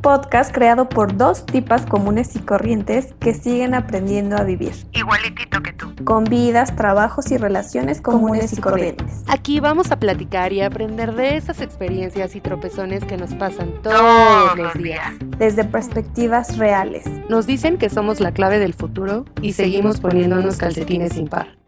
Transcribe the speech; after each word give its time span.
un 0.00 0.02
podcast 0.02 0.50
creado 0.54 0.88
por 0.88 1.14
dos 1.14 1.44
tipas 1.44 1.84
comunes 1.84 2.34
y 2.34 2.38
corrientes 2.38 3.14
que 3.20 3.34
siguen 3.34 3.74
aprendiendo 3.74 4.34
a 4.38 4.44
vivir. 4.44 4.72
Igualitito 4.92 5.62
que 5.62 5.74
tú. 5.74 5.92
Con 6.06 6.24
vidas, 6.24 6.74
trabajos 6.74 7.30
y 7.30 7.36
relaciones 7.36 8.00
comunes, 8.00 8.54
y 8.54 8.62
corrientes. 8.62 9.22
Aquí 9.28 9.60
vamos 9.60 9.90
a 9.90 9.98
platicar 9.98 10.54
y 10.54 10.62
aprender 10.62 11.14
de 11.14 11.36
esas 11.36 11.60
experiencias 11.60 12.34
y 12.34 12.40
tropezones 12.40 13.04
que 13.04 13.18
nos 13.18 13.34
pasan 13.34 13.74
todos 13.82 14.56
los 14.56 14.72
días. 14.72 15.12
Desde 15.36 15.64
perspectivas 15.64 16.56
reales. 16.56 17.04
Nos 17.28 17.46
dicen 17.46 17.76
que 17.76 17.90
somos 17.90 18.20
la 18.20 18.32
clave 18.32 18.58
del 18.58 18.72
futuro 18.72 19.26
y, 19.42 19.52
seguimos 19.52 20.00
poniéndonos 20.00 20.56
calcetines 20.56 21.12
sin 21.12 21.28
par. 21.28 21.59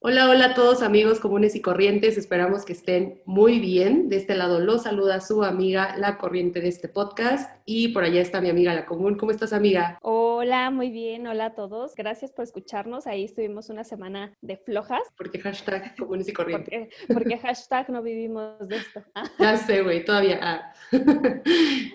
Hola, 0.00 0.30
hola 0.30 0.44
a 0.44 0.54
todos 0.54 0.82
amigos 0.82 1.18
comunes 1.18 1.56
y 1.56 1.60
corrientes, 1.60 2.16
esperamos 2.16 2.64
que 2.64 2.72
estén 2.72 3.20
muy 3.24 3.58
bien. 3.58 4.08
De 4.08 4.14
este 4.14 4.36
lado 4.36 4.60
los 4.60 4.84
saluda 4.84 5.20
su 5.20 5.42
amiga 5.42 5.96
La 5.96 6.18
Corriente 6.18 6.60
de 6.60 6.68
este 6.68 6.86
podcast 6.86 7.50
y 7.64 7.88
por 7.88 8.04
allá 8.04 8.20
está 8.20 8.40
mi 8.40 8.48
amiga 8.48 8.72
La 8.74 8.86
Común. 8.86 9.16
¿Cómo 9.16 9.32
estás 9.32 9.52
amiga? 9.52 9.98
Hola, 10.02 10.70
muy 10.70 10.90
bien, 10.90 11.26
hola 11.26 11.46
a 11.46 11.54
todos. 11.56 11.96
Gracias 11.96 12.30
por 12.30 12.44
escucharnos. 12.44 13.08
Ahí 13.08 13.24
estuvimos 13.24 13.70
una 13.70 13.82
semana 13.82 14.32
de 14.40 14.56
flojas. 14.56 15.02
Porque 15.16 15.40
hashtag 15.40 15.96
comunes 15.98 16.28
y 16.28 16.32
corrientes. 16.32 16.94
Porque, 17.12 17.36
hashtag 17.36 17.90
no 17.90 18.00
vivimos 18.00 18.68
de 18.68 18.76
esto. 18.76 19.02
ya 19.40 19.56
sé, 19.56 19.82
güey, 19.82 20.04
todavía. 20.04 20.38
Ah. 20.40 20.72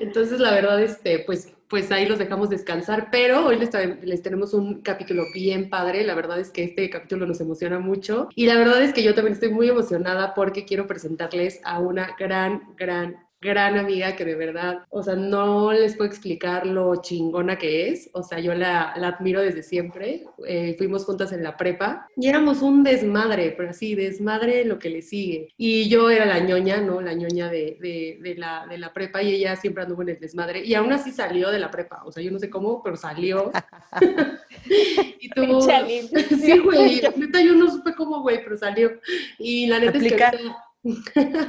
Entonces 0.01 0.41
la 0.41 0.51
verdad, 0.51 0.81
este, 0.83 1.19
pues 1.19 1.55
pues 1.73 1.91
ahí 1.91 2.05
los 2.05 2.19
dejamos 2.19 2.51
descansar, 2.51 3.07
pero 3.11 3.47
hoy 3.47 3.57
les, 3.57 3.71
les, 4.03 4.21
tenemos 4.21 4.53
un 4.53 4.83
capítulo 4.83 5.23
bien 5.33 5.71
padre, 5.71 6.03
la 6.03 6.13
verdad 6.13 6.39
es 6.39 6.51
que 6.51 6.65
este 6.65 6.87
capítulo 6.91 7.25
nos 7.25 7.41
emociona 7.41 7.79
mucho 7.79 8.29
y 8.35 8.45
la 8.45 8.57
verdad 8.57 8.83
es 8.83 8.93
que 8.93 9.01
yo 9.01 9.15
también 9.15 9.33
estoy 9.33 9.49
muy 9.49 9.69
emocionada 9.69 10.35
porque 10.35 10.65
quiero 10.65 10.85
presentarles 10.85 11.61
a 11.63 11.79
una 11.79 12.15
gran, 12.19 12.75
gran, 12.77 13.22
gran 13.43 13.77
amiga 13.77 14.15
que 14.15 14.25
de 14.25 14.35
verdad, 14.35 14.85
o 14.89 15.03
sea, 15.03 15.15
no 15.15 15.73
les 15.73 15.95
puedo 15.95 16.09
explicar 16.09 16.65
lo 16.65 17.01
chingona 17.01 17.57
que 17.57 17.89
es. 17.89 18.09
O 18.13 18.23
sea, 18.23 18.39
yo 18.39 18.53
la, 18.53 18.93
la 18.97 19.09
admiro 19.09 19.41
desde 19.41 19.61
siempre. 19.61 20.25
Eh, 20.47 20.75
fuimos 20.77 21.05
juntas 21.05 21.31
en 21.33 21.43
la 21.43 21.57
prepa 21.57 22.07
y 22.15 22.27
éramos 22.27 22.61
un 22.61 22.83
desmadre, 22.83 23.53
pero 23.55 23.71
así, 23.71 23.95
desmadre 23.95 24.65
lo 24.65 24.79
que 24.79 24.89
le 24.89 25.01
sigue. 25.01 25.49
Y 25.57 25.89
yo 25.89 26.09
era 26.09 26.25
la 26.25 26.39
ñoña, 26.39 26.81
¿no? 26.81 27.01
La 27.01 27.13
ñoña 27.13 27.49
de, 27.49 27.77
de, 27.81 28.17
de, 28.21 28.35
la, 28.35 28.65
de 28.67 28.77
la 28.77 28.93
prepa 28.93 29.21
y 29.21 29.35
ella 29.35 29.55
siempre 29.55 29.83
anduvo 29.83 30.01
en 30.01 30.09
el 30.09 30.19
desmadre. 30.19 30.63
Y 30.63 30.73
aún 30.75 30.93
así 30.93 31.11
salió 31.11 31.51
de 31.51 31.59
la 31.59 31.69
prepa. 31.69 32.03
O 32.05 32.11
sea, 32.11 32.23
yo 32.23 32.31
no 32.31 32.39
sé 32.39 32.49
cómo, 32.49 32.81
pero 32.81 32.95
salió. 32.95 33.51
y 35.19 35.29
tuvo... 35.29 35.61
sí, 36.41 36.57
güey. 36.59 37.01
Neta, 37.17 37.41
yo 37.41 37.53
no 37.53 37.69
supe 37.69 37.93
cómo, 37.93 38.21
güey, 38.21 38.43
pero 38.43 38.57
salió. 38.57 38.91
Y 39.37 39.67
la 39.67 39.79
neta 39.79 39.97
es 39.97 40.13
que... 40.13 40.23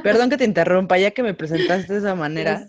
Perdón 0.02 0.30
que 0.30 0.36
te 0.36 0.44
interrumpa, 0.44 0.96
ya 0.98 1.10
que 1.10 1.22
me 1.22 1.34
presentaste 1.34 1.92
de 1.92 1.98
esa 1.98 2.14
manera, 2.14 2.68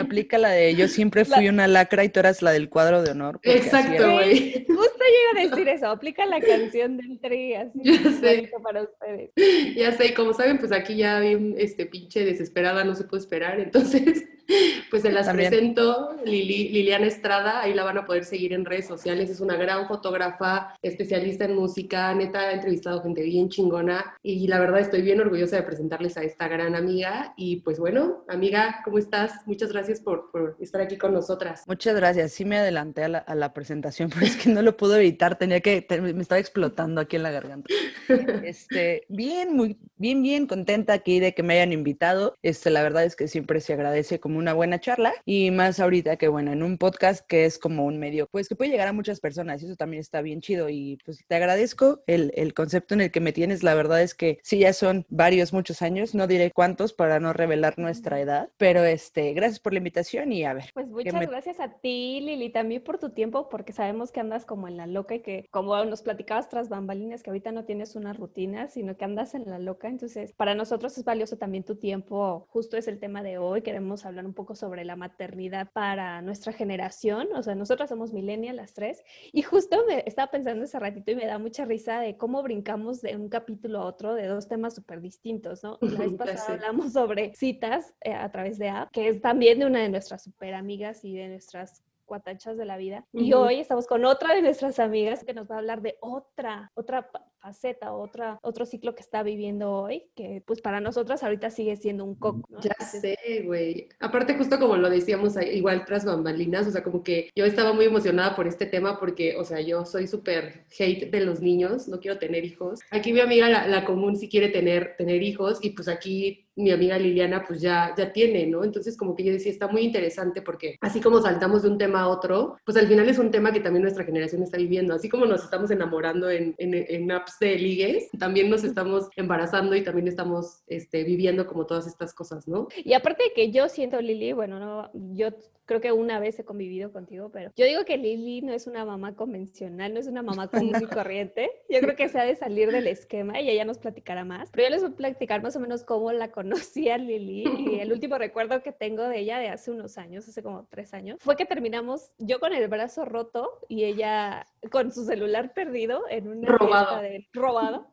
aplica 0.00 0.38
la 0.38 0.50
de 0.50 0.74
yo 0.74 0.88
siempre 0.88 1.24
fui 1.24 1.48
una 1.48 1.68
lacra 1.68 2.04
y 2.04 2.08
tú 2.08 2.20
eras 2.20 2.42
la 2.42 2.50
del 2.50 2.68
cuadro 2.68 3.02
de 3.02 3.12
honor. 3.12 3.38
Exacto, 3.42 4.12
güey. 4.12 4.66
Justo 4.66 5.04
iba 5.34 5.40
a 5.40 5.48
decir 5.48 5.68
eso, 5.68 5.86
aplica 5.86 6.26
la 6.26 6.40
canción 6.40 6.96
del 6.96 7.20
tri, 7.20 7.54
así 7.54 7.80
ya 7.82 8.10
sé. 8.20 8.50
para 8.62 8.82
ustedes. 8.82 9.30
Ya 9.76 9.92
sé, 9.92 10.14
como 10.14 10.32
saben, 10.32 10.58
pues 10.58 10.72
aquí 10.72 10.96
ya 10.96 11.20
vi 11.20 11.54
este 11.58 11.86
pinche 11.86 12.24
desesperada, 12.24 12.84
no 12.84 12.94
se 12.94 13.04
puede 13.04 13.22
esperar, 13.22 13.60
entonces 13.60 14.24
pues 14.90 15.02
se 15.02 15.12
las 15.12 15.28
presento, 15.28 16.16
Liliana 16.24 17.06
Estrada, 17.06 17.62
ahí 17.62 17.74
la 17.74 17.84
van 17.84 17.98
a 17.98 18.06
poder 18.06 18.24
seguir 18.24 18.52
en 18.52 18.64
redes 18.64 18.86
sociales, 18.86 19.30
es 19.30 19.40
una 19.40 19.56
gran 19.56 19.86
fotógrafa, 19.86 20.74
especialista 20.82 21.44
en 21.44 21.54
música, 21.54 22.12
neta 22.14 22.40
ha 22.40 22.52
entrevistado 22.52 23.02
gente 23.02 23.22
bien 23.22 23.48
chingona 23.48 24.16
y 24.22 24.46
la 24.48 24.58
verdad 24.58 24.80
estoy 24.80 25.02
bien 25.02 25.20
orgullosa 25.20 25.56
de 25.56 25.62
presentarles 25.62 26.16
a 26.16 26.22
esta 26.22 26.48
gran 26.48 26.74
amiga 26.74 27.34
y 27.36 27.60
pues 27.60 27.78
bueno, 27.78 28.24
amiga, 28.28 28.80
¿cómo 28.84 28.98
estás? 28.98 29.46
Muchas 29.46 29.72
gracias 29.72 30.00
por, 30.00 30.30
estar 30.60 30.80
aquí 30.80 30.96
con 30.96 31.12
nosotras. 31.12 31.64
Muchas 31.66 31.94
gracias, 31.94 32.32
sí 32.32 32.44
me 32.44 32.58
adelanté 32.58 33.04
a 33.04 33.08
la, 33.08 33.52
presentación, 33.52 34.10
pero 34.14 34.26
es 34.26 34.36
que 34.36 34.50
no 34.50 34.62
lo 34.62 34.76
pude 34.76 34.98
evitar, 34.98 35.36
tenía 35.36 35.60
que, 35.60 35.86
me 36.00 36.22
estaba 36.22 36.38
explotando 36.38 37.00
aquí 37.00 37.16
en 37.16 37.22
la 37.22 37.30
garganta. 37.30 37.68
Este, 38.50 39.04
bien, 39.08 39.54
muy, 39.54 39.78
bien, 39.96 40.22
bien 40.22 40.46
contenta 40.46 40.92
aquí 40.92 41.20
de 41.20 41.34
que 41.34 41.42
me 41.42 41.54
hayan 41.54 41.72
invitado, 41.72 42.34
este, 42.42 42.70
la 42.70 42.82
verdad 42.82 43.04
es 43.04 43.14
que 43.14 43.28
siempre 43.28 43.60
se 43.60 43.72
agradece 43.72 44.18
como 44.18 44.39
una 44.40 44.52
buena 44.52 44.80
charla 44.80 45.12
y 45.24 45.50
más 45.50 45.78
ahorita 45.78 46.16
que 46.16 46.28
bueno, 46.28 46.52
en 46.52 46.62
un 46.62 46.78
podcast 46.78 47.26
que 47.26 47.44
es 47.44 47.58
como 47.58 47.84
un 47.84 47.98
medio, 47.98 48.26
pues 48.30 48.48
que 48.48 48.56
puede 48.56 48.70
llegar 48.70 48.88
a 48.88 48.92
muchas 48.92 49.20
personas 49.20 49.62
y 49.62 49.66
eso 49.66 49.76
también 49.76 50.00
está 50.00 50.22
bien 50.22 50.40
chido 50.40 50.68
y 50.68 50.98
pues 51.04 51.24
te 51.26 51.34
agradezco 51.34 52.02
el, 52.06 52.32
el 52.34 52.54
concepto 52.54 52.94
en 52.94 53.02
el 53.02 53.10
que 53.10 53.20
me 53.20 53.32
tienes, 53.32 53.62
la 53.62 53.74
verdad 53.74 54.02
es 54.02 54.14
que 54.14 54.38
sí, 54.42 54.58
ya 54.58 54.72
son 54.72 55.06
varios, 55.08 55.52
muchos 55.52 55.82
años, 55.82 56.14
no 56.14 56.26
diré 56.26 56.50
cuántos 56.52 56.92
para 56.92 57.20
no 57.20 57.32
revelar 57.32 57.78
nuestra 57.78 58.20
edad, 58.20 58.50
pero 58.56 58.84
este, 58.84 59.32
gracias 59.32 59.60
por 59.60 59.72
la 59.72 59.78
invitación 59.78 60.32
y 60.32 60.44
a 60.44 60.54
ver. 60.54 60.70
Pues 60.74 60.88
muchas 60.88 61.28
gracias 61.28 61.60
a 61.60 61.68
ti, 61.68 62.20
Lili, 62.20 62.50
también 62.50 62.82
por 62.82 62.98
tu 62.98 63.10
tiempo, 63.10 63.48
porque 63.48 63.72
sabemos 63.72 64.12
que 64.12 64.20
andas 64.20 64.44
como 64.44 64.68
en 64.68 64.76
la 64.76 64.86
loca 64.86 65.14
y 65.14 65.20
que 65.20 65.46
como 65.50 65.84
nos 65.84 66.02
platicabas 66.02 66.48
tras 66.48 66.68
bambalinas, 66.68 67.22
que 67.22 67.30
ahorita 67.30 67.52
no 67.52 67.64
tienes 67.64 67.96
una 67.96 68.12
rutina, 68.12 68.68
sino 68.68 68.96
que 68.96 69.04
andas 69.04 69.34
en 69.34 69.48
la 69.48 69.58
loca, 69.58 69.88
entonces 69.88 70.32
para 70.32 70.54
nosotros 70.54 70.96
es 70.98 71.04
valioso 71.04 71.36
también 71.36 71.64
tu 71.64 71.76
tiempo, 71.76 72.46
justo 72.50 72.76
es 72.76 72.88
el 72.88 72.98
tema 72.98 73.22
de 73.22 73.38
hoy, 73.38 73.62
queremos 73.62 74.04
hablar 74.04 74.20
un 74.30 74.34
poco 74.34 74.54
sobre 74.54 74.84
la 74.84 74.96
maternidad 74.96 75.68
para 75.72 76.22
nuestra 76.22 76.52
generación. 76.52 77.28
O 77.34 77.42
sea, 77.42 77.54
nosotras 77.54 77.90
somos 77.90 78.12
millennials 78.12 78.56
las 78.56 78.72
tres. 78.72 79.02
Y 79.32 79.42
justo 79.42 79.84
me 79.86 80.04
estaba 80.06 80.30
pensando 80.30 80.64
ese 80.64 80.78
ratito 80.78 81.10
y 81.10 81.16
me 81.16 81.26
da 81.26 81.38
mucha 81.38 81.64
risa 81.64 82.00
de 82.00 82.16
cómo 82.16 82.42
brincamos 82.42 83.02
de 83.02 83.16
un 83.16 83.28
capítulo 83.28 83.80
a 83.80 83.84
otro 83.84 84.14
de 84.14 84.26
dos 84.26 84.48
temas 84.48 84.74
súper 84.74 85.00
distintos, 85.00 85.62
¿no? 85.62 85.78
La 85.80 85.98
vez 85.98 86.14
pasada 86.18 86.54
hablamos 86.54 86.92
sobre 86.92 87.34
citas 87.34 87.94
eh, 88.00 88.14
a 88.14 88.30
través 88.30 88.58
de 88.58 88.68
app, 88.68 88.90
que 88.92 89.08
es 89.08 89.20
también 89.20 89.58
de 89.58 89.66
una 89.66 89.80
de 89.80 89.88
nuestras 89.88 90.22
súper 90.22 90.54
amigas 90.54 91.04
y 91.04 91.14
de 91.16 91.28
nuestras 91.28 91.82
cuatachas 92.06 92.56
de 92.56 92.64
la 92.64 92.76
vida. 92.76 93.06
Y 93.12 93.32
hoy 93.34 93.60
estamos 93.60 93.86
con 93.86 94.04
otra 94.04 94.34
de 94.34 94.42
nuestras 94.42 94.80
amigas 94.80 95.22
que 95.24 95.34
nos 95.34 95.48
va 95.50 95.56
a 95.56 95.58
hablar 95.58 95.80
de 95.80 95.96
otra, 96.00 96.72
otra 96.74 97.08
faceta, 97.40 97.92
otra, 97.92 98.38
otro 98.42 98.66
ciclo 98.66 98.94
que 98.94 99.02
está 99.02 99.22
viviendo 99.22 99.72
hoy, 99.72 100.04
que 100.14 100.42
pues 100.46 100.60
para 100.60 100.80
nosotras 100.80 101.22
ahorita 101.22 101.50
sigue 101.50 101.76
siendo 101.76 102.04
un 102.04 102.14
coco. 102.14 102.48
Ya 102.60 102.74
sé, 102.84 103.42
güey. 103.44 103.88
Aparte, 103.98 104.34
justo 104.34 104.58
como 104.58 104.76
lo 104.76 104.90
decíamos 104.90 105.34
igual 105.52 105.84
tras 105.84 106.04
bambalinas, 106.04 106.66
o 106.66 106.70
sea, 106.70 106.82
como 106.82 107.02
que 107.02 107.30
yo 107.34 107.44
estaba 107.44 107.72
muy 107.72 107.86
emocionada 107.86 108.36
por 108.36 108.46
este 108.46 108.66
tema 108.66 108.98
porque, 108.98 109.36
o 109.36 109.44
sea, 109.44 109.60
yo 109.60 109.84
soy 109.84 110.06
súper 110.06 110.64
hate 110.78 111.10
de 111.10 111.20
los 111.20 111.40
niños, 111.40 111.88
no 111.88 112.00
quiero 112.00 112.18
tener 112.18 112.44
hijos. 112.44 112.80
Aquí 112.90 113.12
mi 113.12 113.20
amiga 113.20 113.48
la, 113.48 113.66
la 113.66 113.84
común 113.84 114.16
sí 114.16 114.28
quiere 114.28 114.48
tener, 114.48 114.94
tener 114.96 115.22
hijos 115.22 115.58
y 115.62 115.70
pues 115.70 115.88
aquí 115.88 116.46
mi 116.56 116.70
amiga 116.70 116.98
Liliana 116.98 117.44
pues 117.46 117.60
ya, 117.60 117.94
ya 117.96 118.12
tiene, 118.12 118.46
¿no? 118.46 118.64
Entonces 118.64 118.96
como 118.96 119.16
que 119.16 119.24
yo 119.24 119.32
decía, 119.32 119.52
está 119.52 119.68
muy 119.68 119.82
interesante 119.82 120.42
porque 120.42 120.76
así 120.80 121.00
como 121.00 121.20
saltamos 121.20 121.62
de 121.62 121.68
un 121.68 121.78
tema 121.78 122.02
a 122.02 122.08
otro, 122.08 122.58
pues 122.64 122.76
al 122.76 122.86
final 122.86 123.08
es 123.08 123.18
un 123.18 123.30
tema 123.30 123.52
que 123.52 123.60
también 123.60 123.82
nuestra 123.82 124.04
generación 124.04 124.42
está 124.42 124.58
viviendo, 124.58 124.94
así 124.94 125.08
como 125.08 125.26
nos 125.26 125.42
estamos 125.44 125.70
enamorando 125.70 126.30
en, 126.30 126.54
en, 126.58 126.74
en 126.74 127.06
apps 127.30 127.38
de 127.38 127.56
ligues, 127.56 128.10
también 128.18 128.50
nos 128.50 128.64
estamos 128.64 129.08
embarazando 129.16 129.74
y 129.76 129.84
también 129.84 130.08
estamos 130.08 130.62
este, 130.66 131.04
viviendo 131.04 131.46
como 131.46 131.66
todas 131.66 131.86
estas 131.86 132.14
cosas, 132.14 132.46
¿no? 132.48 132.68
Y 132.84 132.94
aparte 132.94 133.24
de 133.24 133.32
que 133.32 133.50
yo 133.50 133.68
siento, 133.68 134.00
Lili, 134.00 134.32
bueno, 134.32 134.58
no, 134.58 134.90
yo 135.14 135.28
creo 135.70 135.80
que 135.80 135.92
una 135.92 136.18
vez 136.18 136.36
he 136.36 136.44
convivido 136.44 136.90
contigo, 136.90 137.30
pero 137.30 137.52
yo 137.54 137.64
digo 137.64 137.84
que 137.84 137.96
Lili 137.96 138.42
no 138.42 138.52
es 138.52 138.66
una 138.66 138.84
mamá 138.84 139.14
convencional, 139.14 139.94
no 139.94 140.00
es 140.00 140.08
una 140.08 140.20
mamá 140.20 140.48
común 140.48 140.72
y 140.82 140.86
corriente. 140.86 141.48
Yo 141.68 141.78
creo 141.78 141.94
que 141.94 142.08
se 142.08 142.18
ha 142.18 142.24
de 142.24 142.34
salir 142.34 142.72
del 142.72 142.88
esquema 142.88 143.40
y 143.40 143.48
ella 143.48 143.64
nos 143.64 143.78
platicará 143.78 144.24
más. 144.24 144.50
Pero 144.50 144.64
yo 144.66 144.70
les 144.70 144.82
voy 144.82 144.90
a 144.90 144.96
platicar 144.96 145.44
más 145.44 145.54
o 145.54 145.60
menos 145.60 145.84
cómo 145.84 146.10
la 146.10 146.32
conocí 146.32 146.88
a 146.88 146.98
Lili 146.98 147.44
y 147.70 147.78
el 147.78 147.92
último 147.92 148.18
recuerdo 148.18 148.64
que 148.64 148.72
tengo 148.72 149.04
de 149.04 149.20
ella 149.20 149.38
de 149.38 149.48
hace 149.48 149.70
unos 149.70 149.96
años, 149.96 150.28
hace 150.28 150.42
como 150.42 150.66
tres 150.68 150.92
años, 150.92 151.18
fue 151.20 151.36
que 151.36 151.44
terminamos 151.44 152.10
yo 152.18 152.40
con 152.40 152.52
el 152.52 152.66
brazo 152.66 153.04
roto 153.04 153.60
y 153.68 153.84
ella 153.84 154.48
con 154.72 154.90
su 154.90 155.04
celular 155.04 155.54
perdido 155.54 156.02
en 156.10 156.26
una 156.26 156.48
robado. 156.48 157.00
De, 157.00 157.28
robado. 157.32 157.86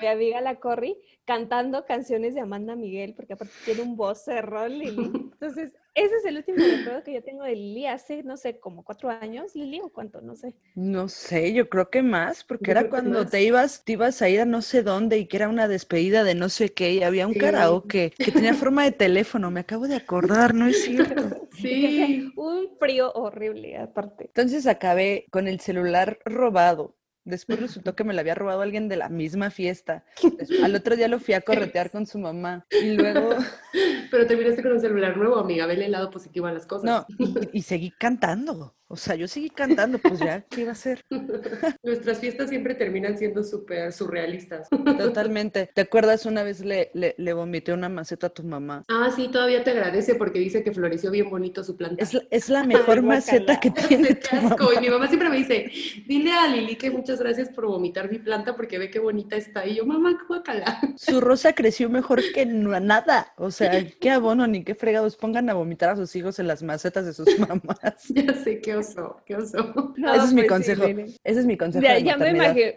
mi 0.00 0.06
amiga 0.06 0.40
la 0.40 0.60
Corri 0.60 0.96
cantando 1.24 1.84
canciones 1.84 2.34
de 2.34 2.40
Amanda 2.40 2.76
Miguel, 2.76 3.14
porque 3.14 3.32
aparte 3.32 3.54
tiene 3.64 3.82
un 3.82 3.96
voz 3.96 4.24
cerrón, 4.24 4.78
Lili. 4.78 5.04
Entonces, 5.04 5.72
ese 5.94 6.14
es 6.16 6.24
el 6.24 6.36
último 6.36 6.58
recuerdo 6.58 7.02
que 7.02 7.14
yo 7.14 7.22
tengo 7.22 7.44
de 7.44 7.54
Lili 7.54 7.86
hace, 7.86 8.22
no 8.22 8.36
sé, 8.36 8.58
como 8.58 8.84
cuatro 8.84 9.10
años, 9.10 9.54
Lili, 9.54 9.80
o 9.80 9.90
cuánto, 9.90 10.20
no 10.20 10.36
sé. 10.36 10.54
No 10.74 11.08
sé, 11.08 11.52
yo 11.52 11.68
creo 11.68 11.90
que 11.90 12.02
más, 12.02 12.44
porque 12.44 12.70
era 12.70 12.88
cuando 12.88 13.26
te 13.26 13.42
ibas, 13.42 13.84
te 13.84 13.92
ibas 13.92 14.22
a 14.22 14.28
ir 14.28 14.40
a 14.40 14.44
no 14.44 14.62
sé 14.62 14.82
dónde 14.82 15.18
y 15.18 15.26
que 15.26 15.36
era 15.36 15.48
una 15.48 15.68
despedida 15.68 16.22
de 16.24 16.34
no 16.34 16.48
sé 16.48 16.72
qué, 16.72 16.92
y 16.92 17.02
había 17.02 17.26
un 17.26 17.34
karaoke 17.34 18.12
que 18.16 18.30
tenía 18.32 18.54
forma 18.54 18.84
de 18.84 18.92
teléfono, 18.92 19.50
me 19.50 19.60
acabo 19.60 19.88
de 19.88 19.96
acordar, 19.96 20.54
¿no 20.54 20.66
es 20.66 20.82
cierto? 20.84 21.48
Sí. 21.60 22.32
un 22.36 22.68
frío 22.78 23.12
horrible, 23.12 23.76
aparte. 23.78 24.26
Entonces 24.26 24.66
acabé 24.66 25.26
con 25.30 25.48
el 25.48 25.60
celular 25.60 26.18
robado 26.24 26.99
Después 27.24 27.60
resultó 27.60 27.94
que 27.94 28.04
me 28.04 28.14
lo 28.14 28.20
había 28.20 28.34
robado 28.34 28.62
alguien 28.62 28.88
de 28.88 28.96
la 28.96 29.08
misma 29.08 29.50
fiesta. 29.50 30.04
al 30.64 30.74
otro 30.74 30.96
día 30.96 31.08
lo 31.08 31.18
fui 31.18 31.34
a 31.34 31.42
corretear 31.42 31.90
con 31.90 32.06
su 32.06 32.18
mamá. 32.18 32.66
Y 32.70 32.92
luego. 32.92 33.30
Pero 33.30 33.44
pero 34.10 34.26
terminaste 34.26 34.62
con 34.62 34.72
un 34.72 34.80
celular 34.80 35.16
nuevo, 35.16 35.38
amiga. 35.38 35.66
Vele 35.66 35.86
el 35.86 35.92
lado 35.92 36.10
positivo 36.10 36.46
a 36.46 36.52
las 36.52 36.66
cosas. 36.66 36.84
No, 36.84 37.06
y, 37.18 37.58
y 37.58 37.62
seguí 37.62 37.90
cantando. 37.90 38.74
O 38.92 38.96
sea, 38.96 39.14
yo 39.14 39.28
seguí 39.28 39.50
cantando, 39.50 39.98
pues 39.98 40.18
ya, 40.18 40.40
¿qué 40.50 40.62
iba 40.62 40.70
a 40.70 40.72
hacer? 40.72 41.04
Nuestras 41.84 42.18
fiestas 42.18 42.50
siempre 42.50 42.74
terminan 42.74 43.16
siendo 43.16 43.44
súper 43.44 43.92
surrealistas. 43.92 44.68
Totalmente. 44.68 45.70
¿Te 45.72 45.82
acuerdas 45.82 46.26
una 46.26 46.42
vez 46.42 46.64
le, 46.64 46.90
le, 46.94 47.14
le 47.16 47.32
vomité 47.32 47.72
una 47.72 47.88
maceta 47.88 48.26
a 48.26 48.30
tu 48.30 48.42
mamá? 48.42 48.82
Ah, 48.88 49.12
sí, 49.14 49.28
todavía 49.28 49.62
te 49.62 49.70
agradece 49.70 50.16
porque 50.16 50.40
dice 50.40 50.64
que 50.64 50.72
floreció 50.72 51.12
bien 51.12 51.30
bonito 51.30 51.62
su 51.62 51.76
planta. 51.76 52.02
Es, 52.02 52.14
la- 52.14 52.22
es 52.32 52.48
la 52.48 52.64
mejor 52.66 52.96
Ay, 52.98 53.02
maceta 53.02 53.60
que 53.60 53.70
tiene 53.88 54.16
tu 54.16 54.36
asco. 54.36 54.64
mamá. 54.64 54.74
Y 54.76 54.80
mi 54.80 54.90
mamá 54.90 55.06
siempre 55.06 55.28
me 55.28 55.36
dice, 55.36 55.70
dile 56.08 56.32
a 56.32 56.48
Lili 56.48 56.74
que 56.74 56.90
muchas 56.90 57.20
gracias 57.20 57.48
por 57.50 57.66
vomitar 57.66 58.10
mi 58.10 58.18
planta 58.18 58.56
porque 58.56 58.78
ve 58.78 58.90
qué 58.90 58.98
bonita 58.98 59.36
está. 59.36 59.66
Y 59.68 59.76
yo, 59.76 59.86
mamá, 59.86 60.18
guácala. 60.26 60.80
Su 60.96 61.20
rosa 61.20 61.52
creció 61.52 61.88
mejor 61.90 62.20
que 62.34 62.44
nada. 62.44 63.32
O 63.36 63.52
sea, 63.52 63.86
qué 64.00 64.10
abono 64.10 64.48
ni 64.48 64.64
qué 64.64 64.74
fregados. 64.74 65.16
Pongan 65.16 65.48
a 65.48 65.54
vomitar 65.54 65.90
a 65.90 65.96
sus 65.96 66.16
hijos 66.16 66.40
en 66.40 66.48
las 66.48 66.64
macetas 66.64 67.06
de 67.06 67.12
sus 67.12 67.38
mamás. 67.38 68.08
Ya 68.08 68.34
sé, 68.34 68.60
qué 68.60 68.79
oso, 68.80 69.16
qué 69.24 69.36
oso. 69.36 69.94
No, 69.96 70.14
Ese 70.14 70.26
es 70.26 70.32
mi 70.32 70.42
pues 70.42 70.42
sí, 70.42 70.48
consejo. 70.48 70.86
Lili. 70.86 71.16
Ese 71.24 71.40
es 71.40 71.46
mi 71.46 71.56
consejo. 71.56 71.82
Ya, 71.82 71.94
de 71.94 72.02
ya 72.02 72.16
me 72.16 72.30
imagino, 72.30 72.68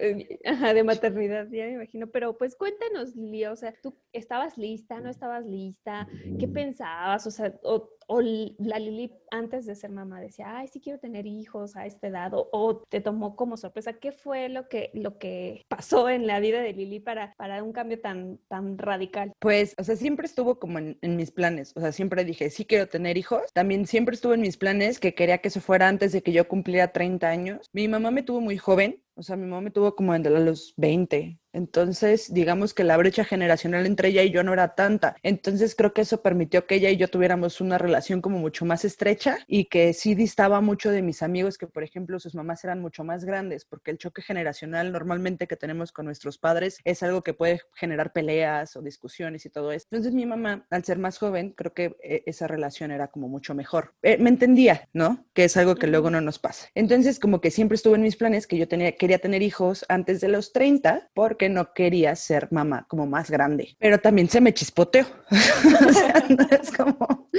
ajá, 0.46 0.74
de 0.74 0.84
maternidad, 0.84 1.48
ya 1.52 1.66
me 1.66 1.74
imagino, 1.74 2.08
pero 2.08 2.38
pues 2.38 2.56
cuéntanos, 2.56 3.16
Lili, 3.16 3.46
o 3.46 3.56
sea, 3.56 3.74
¿tú 3.82 3.96
estabas 4.12 4.58
lista, 4.58 5.00
no 5.00 5.10
estabas 5.10 5.46
lista? 5.46 6.08
¿Qué 6.40 6.48
pensabas? 6.48 7.26
O 7.28 7.32
sea, 7.32 7.54
o, 7.64 7.90
o 8.08 8.22
la 8.22 8.80
Lili 8.80 9.12
antes 9.32 9.66
de 9.66 9.76
ser 9.76 9.92
mamá 9.92 10.22
decía, 10.22 10.58
ay, 10.58 10.68
sí 10.68 10.80
quiero 10.80 11.00
tener 11.00 11.26
hijos 11.26 11.76
a 11.76 11.86
esta 11.86 12.08
edad, 12.08 12.32
o, 12.34 12.84
te 12.90 13.02
tomó 13.02 13.36
como 13.36 13.58
sorpresa, 13.58 13.94
¿qué 13.94 14.12
fue 14.12 14.50
lo 14.50 14.70
que, 14.70 14.92
lo 14.94 15.18
que 15.18 15.64
pasó 15.68 16.10
en 16.10 16.28
la 16.28 16.40
vida 16.40 16.62
de 16.62 16.74
Lili 16.74 17.00
para, 17.00 17.34
para 17.38 17.64
un 17.64 17.74
cambio 17.74 18.00
tan, 18.00 18.40
tan 18.48 18.78
radical? 18.78 19.34
Pues, 19.40 19.76
o 19.78 19.84
sea, 19.84 19.96
siempre 19.96 20.26
estuvo 20.26 20.60
como 20.60 20.80
en, 20.80 20.98
mis 21.02 21.32
planes. 21.32 21.74
O 21.76 21.82
sea, 21.82 21.92
siempre 21.92 22.26
dije, 22.26 22.50
sí 22.50 22.66
quiero 22.66 22.88
tener 22.88 23.18
hijos. 23.18 23.42
También 23.54 23.86
siempre 23.86 24.16
estuvo 24.16 24.34
en 24.34 24.42
mis 24.42 24.58
planes 24.58 25.00
que 25.00 25.14
quería 25.14 25.40
que 25.40 25.50
se 25.50 25.62
fuera 25.62 25.88
antes 25.88 26.12
de 26.12 26.22
que 26.22 26.32
yo 26.32 26.48
cumpliera 26.48 26.92
30 26.92 27.28
años. 27.28 27.70
Mi 27.74 27.88
mamá 27.88 28.12
me 28.12 28.24
tuvo 28.24 28.42
muy 28.42 28.58
joven. 28.58 29.02
O 29.16 29.24
sea, 29.24 29.36
mi 29.36 29.46
mamá 29.46 29.62
me 29.62 29.72
tuvo 29.72 29.96
como 29.96 30.16
entre 30.16 30.40
los 30.40 30.74
20. 30.78 31.40
Entonces, 31.54 32.34
digamos 32.34 32.74
que 32.74 32.84
la 32.84 32.98
brecha 32.98 33.24
generacional 33.24 33.86
entre 33.86 34.10
ella 34.10 34.24
y 34.24 34.32
yo 34.32 34.44
no 34.44 34.54
era 34.54 34.76
tanta. 34.76 35.16
Entonces, 35.24 35.76
creo 35.76 35.94
que 35.94 36.02
eso 36.02 36.22
permitió 36.22 36.66
que 36.66 36.76
ella 36.76 36.90
y 36.90 36.98
yo 36.98 37.08
tuviéramos 37.08 37.62
una 37.62 37.78
relación 37.78 38.22
como 38.22 38.40
mucho 38.40 38.66
más 38.66 38.84
estrecha 38.86 39.38
y 39.48 39.66
que 39.66 39.94
sí 39.94 40.16
distaba 40.16 40.62
mucho 40.62 40.90
de 40.92 41.02
mis 41.02 41.22
amigos 41.22 41.58
que, 41.58 41.68
por 41.68 41.84
ejemplo, 41.84 42.20
sus 42.20 42.36
mamás 42.36 42.64
eran 42.64 42.82
mucho 42.82 43.04
más 43.04 43.24
grandes, 43.24 43.66
porque 43.66 43.92
el 43.92 43.98
choque 44.00 44.22
generacional 44.22 44.92
normalmente 44.92 45.48
que 45.48 45.56
tenemos 45.56 45.92
con 45.92 46.06
nuestros 46.06 46.38
padres 46.38 46.80
es 46.84 47.04
algo 47.04 47.22
que 47.22 47.34
puede 47.34 47.62
generar 47.76 48.14
peleas 48.14 48.76
o 48.76 48.82
discusiones 48.82 49.46
y 49.46 49.50
todo 49.50 49.72
eso. 49.72 49.88
Entonces, 49.92 50.14
mi 50.14 50.26
mamá, 50.26 50.66
al 50.72 50.84
ser 50.84 50.98
más 50.98 51.20
joven, 51.20 51.52
creo 51.52 51.74
que 51.74 51.96
eh, 52.04 52.24
esa 52.26 52.48
relación 52.48 52.92
era 52.92 53.10
como 53.10 53.28
mucho 53.28 53.54
mejor. 53.54 53.94
Eh, 54.02 54.18
me 54.18 54.30
entendía, 54.30 54.90
¿no? 54.94 55.26
Que 55.34 55.46
es 55.46 55.56
algo 55.58 55.76
que 55.76 55.88
luego 55.88 56.10
no 56.10 56.20
nos 56.20 56.40
pasa. 56.40 56.70
Entonces, 56.74 57.20
como 57.20 57.42
que 57.42 57.52
siempre 57.52 57.76
estuvo 57.76 57.96
en 57.96 58.02
mis 58.02 58.16
planes 58.16 58.48
que 58.48 58.58
yo 58.58 58.68
tenía, 58.68 58.94
quería 58.94 59.20
tener 59.20 59.44
hijos 59.44 59.86
antes 59.88 60.20
de 60.20 60.30
los 60.30 60.52
30 60.52 61.10
porque 61.14 61.43
no 61.50 61.74
quería 61.74 62.16
ser 62.16 62.48
mamá 62.52 62.86
como 62.88 63.06
más 63.06 63.30
grande. 63.30 63.76
Pero 63.80 64.00
también 64.00 64.30
se 64.30 64.42
me 64.42 64.54
chispoteó. 64.54 65.06
o 65.90 65.94
sea, 65.94 66.26
no 66.30 66.48
es 66.50 66.72
como... 66.72 67.30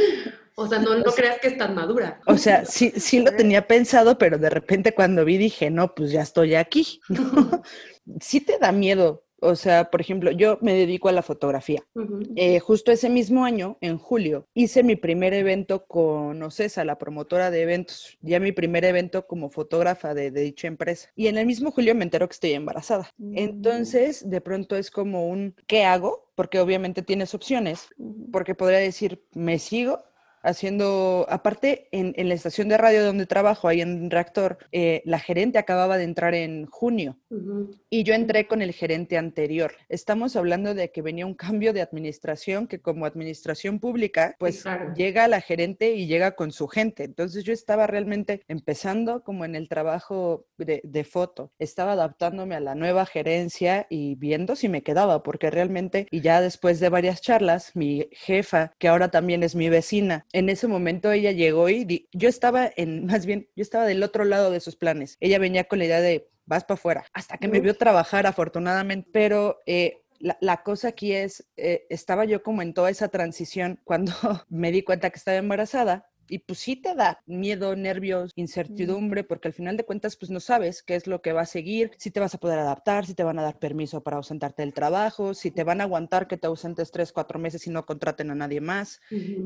O 0.57 0.69
sea, 0.69 0.79
no, 0.79 0.97
no 0.97 1.13
creas 1.13 1.41
que 1.41 1.49
es 1.49 1.59
tan 1.59 1.75
madura. 1.75 2.21
O 2.27 2.39
sea, 2.39 2.65
sí, 2.65 2.93
sí 2.97 3.21
lo 3.21 3.33
tenía 3.33 3.67
pensado, 3.67 4.19
pero 4.19 4.39
de 4.39 4.51
repente 4.51 4.95
cuando 4.95 5.25
vi 5.25 5.37
dije, 5.37 5.69
no, 5.69 5.95
pues 5.95 6.13
ya 6.13 6.23
estoy 6.23 6.55
aquí. 6.55 7.01
¿no? 7.09 7.63
Sí 8.21 8.43
te 8.43 8.59
da 8.59 8.71
miedo. 8.71 9.24
O 9.45 9.57
sea, 9.57 9.91
por 9.91 10.01
ejemplo, 10.01 10.31
yo 10.31 10.59
me 10.63 10.75
dedico 10.75 11.09
a 11.09 11.13
la 11.13 11.23
fotografía. 11.23 11.85
Eh, 12.35 12.61
justo 12.61 12.93
ese 12.93 13.11
mismo 13.11 13.45
año, 13.45 13.77
en 13.83 13.99
julio, 13.99 14.49
hice 14.55 14.83
mi 14.83 14.97
primer 14.97 15.35
evento 15.35 15.85
con 15.87 16.43
Ocesa, 16.43 16.85
la 16.85 16.97
promotora 16.97 17.51
de 17.51 17.63
eventos, 17.63 18.17
ya 18.23 18.41
mi 18.41 18.53
primer 18.53 18.85
evento 18.85 19.27
como 19.27 19.51
fotógrafa 19.51 20.15
de, 20.15 20.31
de 20.31 20.41
dicha 20.41 20.67
empresa. 20.67 21.11
Y 21.15 21.27
en 21.27 21.37
el 21.37 21.47
mismo 21.47 21.71
julio 21.71 21.95
me 21.95 22.05
entero 22.05 22.27
que 22.27 22.33
estoy 22.33 22.53
embarazada. 22.53 23.11
Mm. 23.19 23.37
Entonces, 23.37 24.29
de 24.29 24.41
pronto 24.41 24.77
es 24.77 24.91
como 24.91 25.29
un, 25.29 25.55
¿qué 25.67 25.85
hago? 25.85 26.31
Porque 26.35 26.59
obviamente 26.59 27.03
tienes 27.03 27.35
opciones, 27.35 27.89
porque 28.33 28.55
podría 28.55 28.79
decir, 28.79 29.25
me 29.35 29.59
sigo 29.59 30.03
haciendo, 30.45 31.27
aparte 31.29 31.89
en, 31.91 32.13
en 32.17 32.29
la 32.29 32.35
estación 32.35 32.69
de 32.69 32.77
radio 32.77 33.05
donde 33.05 33.27
trabajo, 33.27 33.67
ahí 33.67 33.81
en 33.81 34.11
Reactor, 34.11 34.59
eh, 34.73 35.03
la 35.05 35.19
gerente 35.19 35.59
acababa 35.59 35.99
de 35.99 36.05
entrar 36.05 36.35
en 36.35 36.67
junio. 36.67 37.19
Y 37.91 38.05
yo 38.05 38.15
entré 38.15 38.47
con 38.47 38.63
el 38.63 38.73
gerente 38.73 39.19
anterior. 39.19 39.73
Estamos 39.89 40.37
hablando 40.37 40.75
de 40.75 40.93
que 40.93 41.03
venía 41.03 41.27
un 41.27 41.35
cambio 41.35 41.73
de 41.73 41.83
administración 41.83 42.69
que 42.69 42.81
como 42.81 43.07
administración 43.07 43.81
pública, 43.81 44.37
pues 44.39 44.63
claro. 44.63 44.95
llega 44.95 45.27
la 45.27 45.41
gerente 45.41 45.95
y 45.95 46.07
llega 46.07 46.33
con 46.33 46.53
su 46.53 46.69
gente. 46.69 47.05
Entonces 47.05 47.43
yo 47.45 47.53
estaba 47.53 47.87
realmente 47.87 48.43
empezando 48.47 49.23
como 49.23 49.45
en 49.45 49.57
el 49.57 49.69
trabajo 49.69 50.47
de, 50.59 50.81
de 50.85 51.05
foto. 51.05 51.51
Estaba 51.59 51.93
adaptándome 51.93 52.55
a 52.55 52.61
la 52.61 52.75
nueva 52.75 53.07
gerencia 53.07 53.87
y 53.91 54.15
viendo 54.17 54.55
si 54.57 54.69
me 54.69 54.83
quedaba, 54.83 55.23
porque 55.23 55.51
realmente, 55.51 56.07
y 56.11 56.21
ya 56.21 56.41
después 56.41 56.81
de 56.81 56.89
varias 56.89 57.21
charlas, 57.21 57.73
mi 57.75 58.09
jefa, 58.13 58.73
que 58.79 58.89
ahora 58.89 59.11
también 59.11 59.43
es 59.43 59.55
mi 59.55 59.69
vecina, 59.69 60.27
en 60.35 60.49
ese 60.49 60.67
momento 60.67 61.13
ella 61.13 61.31
llegó 61.33 61.69
y 61.69 61.85
di- 61.85 62.09
yo 62.13 62.29
estaba 62.29 62.71
en, 62.77 63.07
más 63.07 63.25
bien, 63.25 63.49
yo 63.57 63.63
estaba 63.63 63.87
del 63.87 64.03
otro 64.03 64.25
lado 64.25 64.51
de 64.51 64.61
sus 64.61 64.77
planes. 64.77 65.17
Ella 65.21 65.39
venía 65.39 65.65
con 65.65 65.79
la 65.79 65.87
idea 65.87 66.01
de 66.01 66.29
vas 66.47 66.65
para 66.65 66.75
afuera, 66.75 67.05
hasta 67.15 67.39
que 67.39 67.49
me 67.49 67.61
vio 67.61 67.75
trabajar 67.77 68.27
afortunadamente, 68.27 69.09
pero 69.13 69.61
eh, 69.65 70.03
la, 70.19 70.37
la 70.41 70.63
cosa 70.63 70.89
aquí 70.89 71.13
es, 71.15 71.49
eh, 71.57 71.87
estaba 71.89 72.27
yo 72.27 72.43
como 72.43 72.61
en 72.61 72.75
toda 72.75 72.91
esa 72.91 73.09
transición 73.09 73.81
cuando 73.85 74.13
me 74.51 74.71
di 74.71 74.83
cuenta 74.83 75.09
que 75.11 75.17
estaba 75.19 75.39
embarazada. 75.39 76.11
Y 76.29 76.41
pues 76.41 76.59
sí 76.59 76.77
te 76.77 76.95
da 76.95 77.21
miedo, 77.27 77.77
nervios, 77.77 78.33
incertidumbre, 78.37 79.25
porque 79.25 79.49
al 79.49 79.55
final 79.55 79.77
de 79.77 79.85
cuentas 79.85 80.17
pues 80.17 80.31
no 80.31 80.41
sabes 80.41 80.83
qué 80.83 80.95
es 80.95 81.07
lo 81.07 81.23
que 81.23 81.33
va 81.33 81.43
a 81.43 81.47
seguir, 81.47 81.91
si 81.99 82.11
te 82.11 82.21
vas 82.21 82.35
a 82.35 82.39
poder 82.39 82.59
adaptar, 82.59 83.07
si 83.07 83.15
te 83.15 83.25
van 83.25 83.39
a 83.39 83.43
dar 83.43 83.59
permiso 83.59 84.03
para 84.03 84.17
ausentarte 84.17 84.63
del 84.63 84.75
trabajo, 84.75 85.35
si 85.35 85.51
te 85.51 85.65
van 85.65 85.81
a 85.81 85.85
aguantar 85.85 86.27
que 86.27 86.37
te 86.37 86.47
ausentes 86.47 86.91
tres, 86.91 87.13
cuatro 87.13 87.39
meses 87.39 87.67
y 87.67 87.71
no 87.71 87.85
contraten 87.85 88.31
a 88.31 88.35
nadie 88.35 88.61
más. 88.61 89.01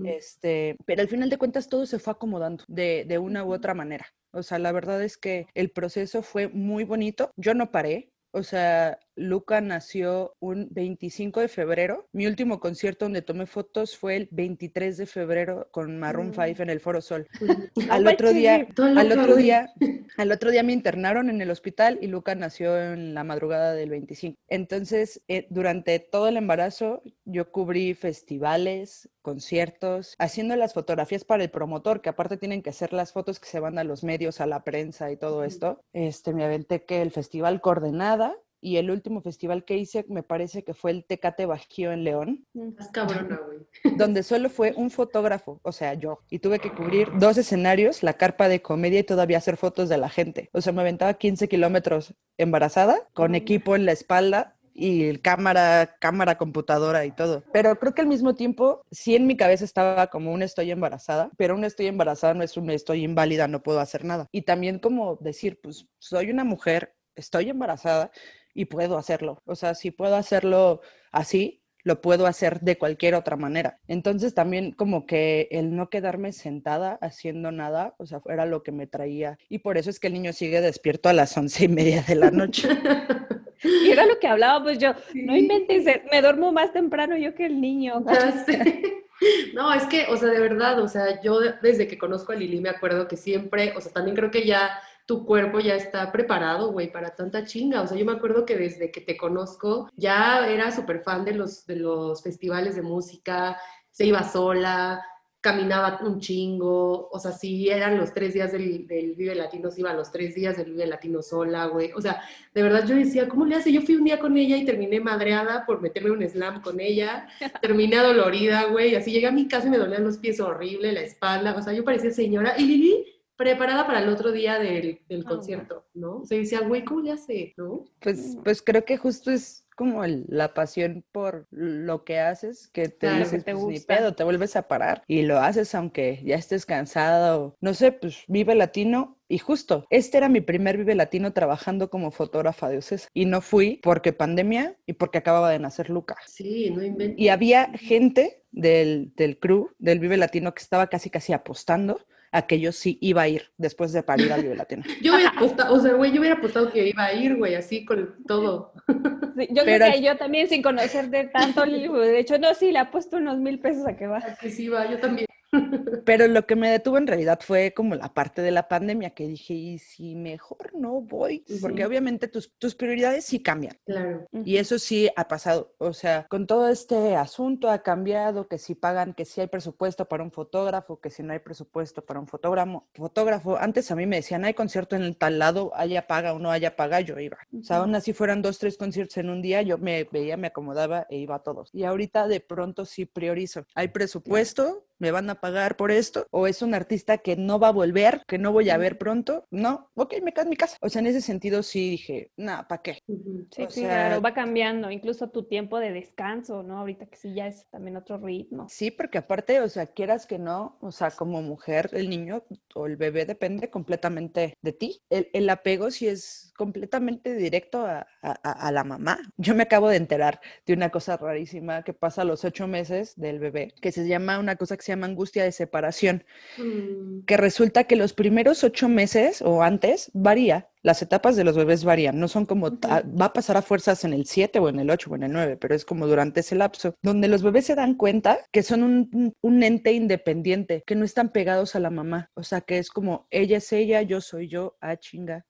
Este, 0.04 0.76
pero 0.86 1.02
al 1.02 1.08
final 1.08 1.30
de 1.30 1.38
cuentas 1.38 1.68
todo 1.68 1.86
se 1.86 1.98
fue 1.98 2.12
acomodando 2.12 2.64
de, 2.68 3.04
de 3.06 3.18
una 3.18 3.44
u 3.44 3.52
otra 3.52 3.74
manera. 3.74 4.06
O 4.32 4.42
sea, 4.42 4.58
la 4.58 4.72
verdad 4.72 5.02
es 5.02 5.16
que 5.16 5.46
el 5.54 5.70
proceso 5.70 6.22
fue 6.22 6.48
muy 6.48 6.84
bonito. 6.84 7.30
Yo 7.36 7.54
no 7.54 7.70
paré. 7.70 8.12
O 8.30 8.42
sea, 8.42 8.98
Luca 9.18 9.60
nació 9.60 10.36
un 10.38 10.68
25 10.70 11.40
de 11.40 11.48
febrero. 11.48 12.08
Mi 12.12 12.26
último 12.26 12.60
concierto 12.60 13.04
donde 13.04 13.22
tomé 13.22 13.46
fotos 13.46 13.96
fue 13.96 14.16
el 14.16 14.28
23 14.30 14.96
de 14.96 15.06
febrero 15.06 15.68
con 15.72 15.98
Maroon 15.98 16.28
Mm. 16.28 16.34
5 16.34 16.62
en 16.62 16.70
el 16.70 16.80
Foro 16.80 17.00
Sol. 17.00 17.26
Ujú. 17.40 17.68
Al 17.90 18.06
otro 18.06 18.32
día, 18.32 18.66
al 18.76 19.12
otro 19.12 19.36
día, 19.36 19.72
al 20.16 20.32
otro 20.32 20.50
día 20.50 20.62
me 20.62 20.72
internaron 20.72 21.30
en 21.30 21.40
el 21.40 21.50
hospital 21.50 21.98
y 22.00 22.06
Luca 22.06 22.34
nació 22.34 22.80
en 22.80 23.14
la 23.14 23.24
madrugada 23.24 23.74
del 23.74 23.90
25. 23.90 24.36
Entonces, 24.48 25.22
eh, 25.28 25.46
durante 25.50 25.98
todo 25.98 26.28
el 26.28 26.36
embarazo, 26.36 27.02
yo 27.24 27.50
cubrí 27.50 27.94
festivales, 27.94 29.10
conciertos, 29.22 30.14
haciendo 30.18 30.56
las 30.56 30.74
fotografías 30.74 31.24
para 31.24 31.42
el 31.42 31.50
promotor, 31.50 32.00
que 32.00 32.08
aparte 32.08 32.36
tienen 32.36 32.62
que 32.62 32.70
hacer 32.70 32.92
las 32.92 33.12
fotos 33.12 33.40
que 33.40 33.48
se 33.48 33.60
van 33.60 33.78
a 33.78 33.84
los 33.84 34.04
medios, 34.04 34.40
a 34.40 34.46
la 34.46 34.64
prensa 34.64 35.10
y 35.10 35.16
todo 35.16 35.44
esto. 35.44 35.80
Este, 35.92 36.32
me 36.32 36.44
aventé 36.44 36.84
que 36.84 37.02
el 37.02 37.10
festival 37.10 37.60
Coordenada 37.60 38.34
y 38.60 38.76
el 38.76 38.90
último 38.90 39.20
festival 39.20 39.64
que 39.64 39.76
hice 39.76 40.04
me 40.08 40.22
parece 40.22 40.64
que 40.64 40.74
fue 40.74 40.90
el 40.90 41.04
Tecate 41.04 41.46
Bajío 41.46 41.92
en 41.92 42.04
León 42.04 42.46
Mm. 42.54 42.68
Estás 42.70 42.88
cabrona, 42.88 43.40
güey. 43.46 43.58
donde 43.98 44.22
solo 44.22 44.48
fue 44.50 44.72
un 44.76 44.90
fotógrafo, 44.90 45.60
o 45.62 45.72
sea, 45.72 45.94
yo, 45.94 46.20
y 46.30 46.38
tuve 46.38 46.58
que 46.58 46.70
cubrir 46.70 47.08
dos 47.14 47.36
escenarios, 47.38 48.02
la 48.02 48.14
carpa 48.14 48.48
de 48.48 48.62
comedia 48.62 49.00
y 49.00 49.04
todavía 49.04 49.38
hacer 49.38 49.56
fotos 49.56 49.88
de 49.88 49.98
la 49.98 50.08
gente. 50.08 50.50
O 50.52 50.60
sea, 50.60 50.72
me 50.72 50.80
aventaba 50.82 51.14
15 51.14 51.48
kilómetros 51.48 52.14
embarazada, 52.36 53.08
con 53.14 53.32
Mm. 53.32 53.34
equipo 53.36 53.76
en 53.76 53.86
la 53.86 53.92
espalda 53.92 54.56
y 54.74 55.16
cámara, 55.18 55.96
cámara, 56.00 56.38
computadora 56.38 57.04
y 57.04 57.10
todo. 57.10 57.42
Pero 57.52 57.78
creo 57.78 57.94
que 57.94 58.02
al 58.02 58.06
mismo 58.06 58.34
tiempo, 58.34 58.82
sí 58.92 59.16
en 59.16 59.26
mi 59.26 59.36
cabeza 59.36 59.64
estaba 59.64 60.06
como 60.06 60.32
un 60.32 60.42
estoy 60.42 60.70
embarazada, 60.70 61.30
pero 61.36 61.54
un 61.56 61.64
estoy 61.64 61.86
embarazada 61.88 62.34
no 62.34 62.44
es 62.44 62.56
un 62.56 62.70
estoy 62.70 63.02
inválida, 63.04 63.48
no 63.48 63.62
puedo 63.62 63.80
hacer 63.80 64.04
nada. 64.04 64.26
Y 64.30 64.42
también 64.42 64.78
como 64.78 65.16
decir, 65.16 65.58
pues 65.60 65.88
soy 65.98 66.30
una 66.30 66.44
mujer, 66.44 66.94
estoy 67.16 67.50
embarazada 67.50 68.12
y 68.58 68.64
puedo 68.64 68.98
hacerlo. 68.98 69.40
O 69.46 69.54
sea, 69.54 69.74
si 69.76 69.92
puedo 69.92 70.16
hacerlo 70.16 70.80
así, 71.12 71.62
lo 71.84 72.00
puedo 72.00 72.26
hacer 72.26 72.58
de 72.60 72.76
cualquier 72.76 73.14
otra 73.14 73.36
manera. 73.36 73.78
Entonces 73.86 74.34
también 74.34 74.72
como 74.72 75.06
que 75.06 75.46
el 75.52 75.76
no 75.76 75.88
quedarme 75.90 76.32
sentada 76.32 76.98
haciendo 77.00 77.52
nada, 77.52 77.94
o 77.98 78.04
sea, 78.06 78.20
era 78.28 78.46
lo 78.46 78.64
que 78.64 78.72
me 78.72 78.88
traía. 78.88 79.38
Y 79.48 79.58
por 79.60 79.78
eso 79.78 79.90
es 79.90 80.00
que 80.00 80.08
el 80.08 80.14
niño 80.14 80.32
sigue 80.32 80.60
despierto 80.60 81.08
a 81.08 81.12
las 81.12 81.36
once 81.36 81.66
y 81.66 81.68
media 81.68 82.02
de 82.02 82.14
la 82.16 82.30
noche. 82.32 82.68
Y 83.84 83.90
era 83.90 84.06
lo 84.06 84.20
que 84.20 84.28
hablábamos 84.28 84.78
yo, 84.78 84.92
no 85.14 85.32
Sí. 85.34 85.40
inventes, 85.40 85.84
eh, 85.88 86.02
me 86.12 86.22
duermo 86.22 86.52
más 86.52 86.72
temprano 86.72 87.16
yo 87.16 87.34
que 87.34 87.46
el 87.46 87.60
niño. 87.60 88.04
Ya 88.06 88.44
sé. 88.44 88.82
No, 89.52 89.74
es 89.74 89.82
que, 89.86 90.06
o 90.10 90.16
sea, 90.16 90.28
de 90.28 90.38
verdad, 90.38 90.78
o 90.80 90.86
sea, 90.86 91.20
yo 91.22 91.40
de- 91.40 91.54
desde 91.60 91.88
que 91.88 91.98
conozco 91.98 92.30
a 92.30 92.36
Lili 92.36 92.60
me 92.60 92.68
acuerdo 92.68 93.08
que 93.08 93.16
siempre, 93.16 93.72
o 93.76 93.80
sea, 93.80 93.90
también 93.92 94.14
creo 94.16 94.30
que 94.30 94.46
ya 94.46 94.70
tu 95.08 95.24
cuerpo 95.24 95.58
ya 95.58 95.74
está 95.74 96.12
preparado, 96.12 96.70
güey, 96.70 96.92
para 96.92 97.14
tanta 97.14 97.42
chinga. 97.46 97.80
O 97.80 97.86
sea, 97.86 97.96
yo 97.96 98.04
me 98.04 98.12
acuerdo 98.12 98.44
que 98.44 98.58
desde 98.58 98.90
que 98.90 99.00
te 99.00 99.16
conozco 99.16 99.88
ya 99.96 100.46
era 100.46 100.70
súper 100.70 101.00
fan 101.00 101.24
de 101.24 101.32
los, 101.32 101.64
de 101.64 101.76
los 101.76 102.22
festivales 102.22 102.76
de 102.76 102.82
música, 102.82 103.56
se 103.90 104.04
iba 104.04 104.22
sola, 104.22 105.02
caminaba 105.40 105.98
un 106.02 106.20
chingo, 106.20 107.08
o 107.10 107.18
sea, 107.18 107.32
si 107.32 107.70
eran 107.70 107.96
los 107.96 108.12
tres 108.12 108.34
días 108.34 108.52
del, 108.52 108.86
del 108.86 109.14
Vive 109.14 109.34
Latino, 109.34 109.70
se 109.70 109.80
iba 109.80 109.94
los 109.94 110.12
tres 110.12 110.34
días 110.34 110.58
del 110.58 110.72
Vive 110.72 110.86
Latino 110.86 111.22
sola, 111.22 111.64
güey. 111.68 111.90
O 111.92 112.02
sea, 112.02 112.20
de 112.52 112.62
verdad 112.62 112.84
yo 112.86 112.94
decía, 112.94 113.30
¿cómo 113.30 113.46
le 113.46 113.56
hace? 113.56 113.72
Yo 113.72 113.80
fui 113.80 113.94
un 113.96 114.04
día 114.04 114.18
con 114.18 114.36
ella 114.36 114.58
y 114.58 114.66
terminé 114.66 115.00
madreada 115.00 115.64
por 115.64 115.80
meterme 115.80 116.10
un 116.10 116.28
slam 116.28 116.60
con 116.60 116.80
ella, 116.80 117.28
terminé 117.62 117.96
dolorida, 117.96 118.66
güey, 118.66 118.94
así 118.94 119.10
llegué 119.10 119.28
a 119.28 119.32
mi 119.32 119.48
casa 119.48 119.68
y 119.68 119.70
me 119.70 119.78
dolían 119.78 120.04
los 120.04 120.18
pies 120.18 120.38
horrible, 120.38 120.92
la 120.92 121.00
espalda, 121.00 121.56
o 121.56 121.62
sea, 121.62 121.72
yo 121.72 121.82
parecía 121.82 122.10
señora. 122.10 122.52
Y 122.58 122.64
Lili 122.64 123.17
preparada 123.38 123.86
para 123.86 124.00
el 124.02 124.08
otro 124.08 124.32
día 124.32 124.58
del, 124.58 125.00
del 125.08 125.22
Ah, 125.24 125.28
concierto, 125.28 125.86
¿no? 125.94 126.16
O 126.18 126.24
sea, 126.26 126.36
decía, 126.38 126.60
güey, 126.60 126.84
¿cómo 126.84 127.00
le 127.00 127.12
hace? 127.12 127.54
¿No? 127.56 127.84
Pues, 128.00 128.36
pues 128.44 128.60
creo 128.60 128.84
que 128.84 128.96
justo 128.98 129.30
es 129.30 129.64
como 129.76 130.02
el- 130.04 130.24
la 130.28 130.52
pasión 130.54 131.04
por 131.12 131.46
lo 131.52 132.04
que 132.04 132.18
haces, 132.18 132.68
que 132.72 132.88
te 132.88 132.98
Claro, 133.06 133.18
que 133.18 133.24
dices, 133.24 133.44
te 133.44 133.52
pues 133.52 133.64
ni 133.64 133.74
gusta. 133.74 133.96
pedo, 133.96 134.14
te 134.16 134.24
vuelves 134.24 134.56
a 134.56 134.66
parar 134.66 135.04
y 135.06 135.22
lo 135.22 135.38
haces 135.38 135.72
aunque 135.76 136.20
ya 136.24 136.34
estés 136.34 136.66
cansado. 136.66 137.56
No 137.60 137.72
sé, 137.74 137.92
pues 137.92 138.24
vive 138.26 138.56
latino. 138.56 139.16
Y 139.28 139.38
justo, 139.38 139.86
este 139.90 140.16
era 140.18 140.28
mi 140.30 140.40
primer 140.40 140.78
Vive 140.78 140.94
Latino 140.94 141.34
trabajando 141.34 141.90
como 141.90 142.10
fotógrafa 142.10 142.70
de 142.70 142.78
Ocesa. 142.78 143.08
Y 143.12 143.26
no 143.26 143.42
fui 143.42 143.78
porque 143.82 144.14
pandemia 144.14 144.74
y 144.86 144.94
porque 144.94 145.18
acababa 145.18 145.50
de 145.50 145.58
nacer 145.58 145.90
Luca. 145.90 146.16
Sí, 146.26 146.70
no 146.70 146.82
inventes. 146.82 147.18
Y 147.20 147.28
había 147.28 147.70
gente 147.74 148.42
del, 148.52 149.12
del 149.16 149.38
crew, 149.38 149.68
del 149.78 149.98
Vive 150.00 150.16
Latino, 150.16 150.54
que 150.54 150.62
estaba 150.62 150.86
casi 150.86 151.10
casi 151.10 151.34
apostando 151.34 152.00
a 152.32 152.42
que 152.46 152.60
yo 152.60 152.72
sí 152.72 152.98
iba 153.00 153.22
a 153.22 153.28
ir 153.28 153.50
después 153.56 153.92
de 153.92 154.02
parir 154.02 154.32
al 154.32 154.42
Vive 154.42 154.56
Latino. 154.56 154.82
Yo 155.02 155.14
hubiera 155.14 155.30
apostado, 155.30 155.74
o 155.74 155.80
sea, 155.80 155.94
güey, 155.94 156.12
yo 156.12 156.20
hubiera 156.20 156.36
apostado 156.36 156.70
que 156.70 156.88
iba 156.88 157.04
a 157.04 157.12
ir, 157.14 157.36
güey, 157.36 157.54
así 157.54 157.84
con 157.84 158.16
todo. 158.26 158.72
Sí, 159.38 159.46
yo 159.50 159.62
Pero- 159.64 159.84
creo 159.84 159.92
que 159.92 160.02
yo 160.02 160.16
también 160.16 160.48
sin 160.48 160.62
conocerte 160.62 161.30
tanto, 161.32 161.64
Lili, 161.64 161.86
de 161.86 162.18
hecho, 162.18 162.38
no, 162.38 162.52
sí, 162.54 162.72
le 162.72 162.80
ha 162.80 162.90
puesto 162.90 163.18
unos 163.18 163.38
mil 163.38 163.60
pesos 163.60 163.86
a 163.86 163.96
que 163.96 164.08
va. 164.08 164.18
A 164.18 164.34
que 164.34 164.50
sí 164.50 164.68
va, 164.68 164.90
yo 164.90 164.98
también. 164.98 165.28
Pero 166.04 166.26
lo 166.28 166.46
que 166.46 166.56
me 166.56 166.70
detuvo 166.70 166.98
en 166.98 167.06
realidad 167.06 167.40
fue 167.42 167.72
como 167.74 167.94
la 167.94 168.12
parte 168.12 168.42
de 168.42 168.50
la 168.50 168.68
pandemia, 168.68 169.10
que 169.10 169.26
dije, 169.26 169.54
¿y 169.54 169.78
si 169.78 170.14
mejor 170.14 170.74
no 170.74 171.00
voy? 171.00 171.44
Porque 171.60 171.84
obviamente 171.84 172.28
tus, 172.28 172.52
tus 172.58 172.74
prioridades 172.74 173.24
sí 173.24 173.42
cambian. 173.42 173.78
Claro. 173.86 174.26
Y 174.44 174.56
eso 174.56 174.78
sí 174.78 175.08
ha 175.16 175.28
pasado. 175.28 175.74
O 175.78 175.92
sea, 175.92 176.26
con 176.28 176.46
todo 176.46 176.68
este 176.68 177.16
asunto 177.16 177.70
ha 177.70 177.82
cambiado, 177.82 178.48
que 178.48 178.58
si 178.58 178.74
pagan, 178.74 179.14
que 179.14 179.24
si 179.24 179.40
hay 179.40 179.46
presupuesto 179.46 180.06
para 180.06 180.22
un 180.22 180.32
fotógrafo, 180.32 181.00
que 181.00 181.10
si 181.10 181.22
no 181.22 181.32
hay 181.32 181.38
presupuesto 181.38 182.04
para 182.04 182.20
un 182.20 182.26
fotógrafo. 182.26 182.88
fotógrafo. 182.94 183.56
Antes 183.56 183.90
a 183.90 183.96
mí 183.96 184.06
me 184.06 184.16
decían, 184.16 184.44
hay 184.44 184.54
concierto 184.54 184.96
en 184.96 185.02
el 185.02 185.16
tal 185.16 185.38
lado, 185.38 185.72
haya 185.74 186.06
paga 186.06 186.32
o 186.32 186.38
no 186.38 186.50
haya 186.50 186.76
paga, 186.76 187.00
yo 187.00 187.18
iba. 187.18 187.38
O 187.58 187.62
sea, 187.62 187.78
aún 187.78 187.94
así 187.94 188.12
fueran 188.12 188.42
dos, 188.42 188.58
tres 188.58 188.76
conciertos 188.76 189.16
en 189.18 189.30
un 189.30 189.42
día, 189.42 189.62
yo 189.62 189.78
me 189.78 190.04
veía, 190.04 190.36
me 190.36 190.48
acomodaba 190.48 191.06
e 191.08 191.18
iba 191.18 191.36
a 191.36 191.42
todos. 191.42 191.70
Y 191.72 191.84
ahorita 191.84 192.28
de 192.28 192.40
pronto 192.40 192.84
sí 192.84 193.04
priorizo. 193.06 193.64
Hay 193.74 193.88
presupuesto, 193.88 194.86
me 194.98 195.10
van 195.10 195.30
a 195.30 195.40
pagar 195.40 195.76
por 195.76 195.90
esto, 195.90 196.26
o 196.30 196.46
es 196.46 196.62
un 196.62 196.74
artista 196.74 197.18
que 197.18 197.36
no 197.36 197.58
va 197.58 197.68
a 197.68 197.72
volver, 197.72 198.22
que 198.26 198.38
no 198.38 198.52
voy 198.52 198.70
a 198.70 198.78
ver 198.78 198.98
pronto. 198.98 199.44
No, 199.50 199.90
ok, 199.94 200.14
me 200.22 200.32
quedo 200.32 200.44
en 200.44 200.50
mi 200.50 200.56
casa. 200.56 200.76
O 200.80 200.88
sea, 200.88 201.00
en 201.00 201.06
ese 201.06 201.20
sentido 201.20 201.62
sí 201.62 201.90
dije, 201.90 202.30
nada, 202.36 202.66
¿para 202.68 202.82
qué? 202.82 202.98
Sí, 203.06 203.64
O 203.64 203.70
sí, 203.70 203.80
sea- 203.80 204.08
claro, 204.08 204.22
va 204.22 204.34
cambiando, 204.34 204.90
incluso 204.90 205.30
tu 205.30 205.44
tiempo 205.44 205.78
de 205.78 205.92
descanso, 205.92 206.62
¿no? 206.62 206.78
Ahorita 206.78 207.06
que 207.06 207.16
sí 207.16 207.34
ya 207.34 207.46
es 207.46 207.66
también 207.70 207.96
otro 207.96 208.18
ritmo. 208.18 208.68
Sí, 208.68 208.90
porque 208.90 209.18
aparte, 209.18 209.60
o 209.60 209.68
sea, 209.68 209.86
quieras 209.86 210.26
que 210.26 210.38
no, 210.38 210.76
o 210.80 210.92
sea, 210.92 211.10
como 211.10 211.42
mujer, 211.42 211.90
el 211.92 212.08
niño 212.10 212.44
o 212.74 212.86
el 212.86 212.96
bebé 212.96 213.24
depende 213.24 213.70
completamente 213.70 214.54
de 214.62 214.72
ti. 214.72 215.00
El, 215.10 215.30
el 215.32 215.48
apego 215.50 215.90
sí 215.90 216.06
es 216.08 216.47
completamente 216.58 217.34
directo 217.36 217.86
a, 217.86 218.06
a- 218.22 218.38
a- 218.42 218.68
a 218.68 218.72
la 218.72 218.84
mamá. 218.84 219.18
Yo 219.38 219.54
me 219.54 219.62
acabo 219.62 219.88
de 219.88 219.96
enterar 219.96 220.40
de 220.66 220.74
una 220.74 220.90
cosa 220.90 221.16
rarísima 221.16 221.84
que 221.84 221.94
pasa 221.94 222.22
a 222.22 222.24
los 222.26 222.44
ocho 222.44 222.66
meses 222.68 223.14
del 223.16 223.38
bebé, 223.38 223.72
que 223.80 223.92
se 223.92 224.06
llama 224.06 224.38
una 224.38 224.56
cosa 224.56 224.76
que 224.76 224.82
se 224.82 224.92
llama 224.92 225.06
angustia 225.06 225.44
de 225.44 225.52
separación, 225.52 226.24
Mm, 226.58 227.20
que 227.26 227.36
resulta 227.36 227.84
que 227.84 227.96
los 227.96 228.12
primeros 228.12 228.64
ocho 228.64 228.88
meses 228.88 229.42
o 229.42 229.62
antes 229.62 230.10
varía. 230.14 230.68
Las 230.82 231.02
etapas 231.02 231.36
de 231.36 231.44
los 231.44 231.56
bebés 231.56 231.84
varían, 231.84 232.18
no 232.20 232.28
son 232.28 232.46
como, 232.46 232.70
va 232.80 233.24
a 233.26 233.32
pasar 233.32 233.56
a 233.56 233.62
fuerzas 233.62 234.04
en 234.04 234.12
el 234.12 234.26
7 234.26 234.58
o 234.60 234.68
en 234.68 234.78
el 234.78 234.90
8 234.90 235.10
o 235.10 235.16
en 235.16 235.24
el 235.24 235.32
9, 235.32 235.56
pero 235.56 235.74
es 235.74 235.84
como 235.84 236.06
durante 236.06 236.40
ese 236.40 236.54
lapso, 236.54 236.94
donde 237.02 237.28
los 237.28 237.42
bebés 237.42 237.66
se 237.66 237.74
dan 237.74 237.94
cuenta 237.96 238.38
que 238.52 238.62
son 238.62 238.82
un, 238.84 239.10
un- 239.12 239.32
un 239.42 239.62
ente 239.62 239.92
independiente, 239.92 240.82
que 240.86 240.94
no 240.94 241.04
están 241.04 241.30
pegados 241.30 241.74
a 241.74 241.80
la 241.80 241.90
mamá, 241.90 242.30
o 242.34 242.42
sea, 242.44 242.60
que 242.60 242.78
es 242.78 242.90
como, 242.90 243.26
ella 243.30 243.58
es 243.58 243.72
ella, 243.72 244.02
yo 244.02 244.20
soy 244.20 244.48
yo, 244.48 244.76
ah, 244.80 244.96
chinga. 244.96 245.44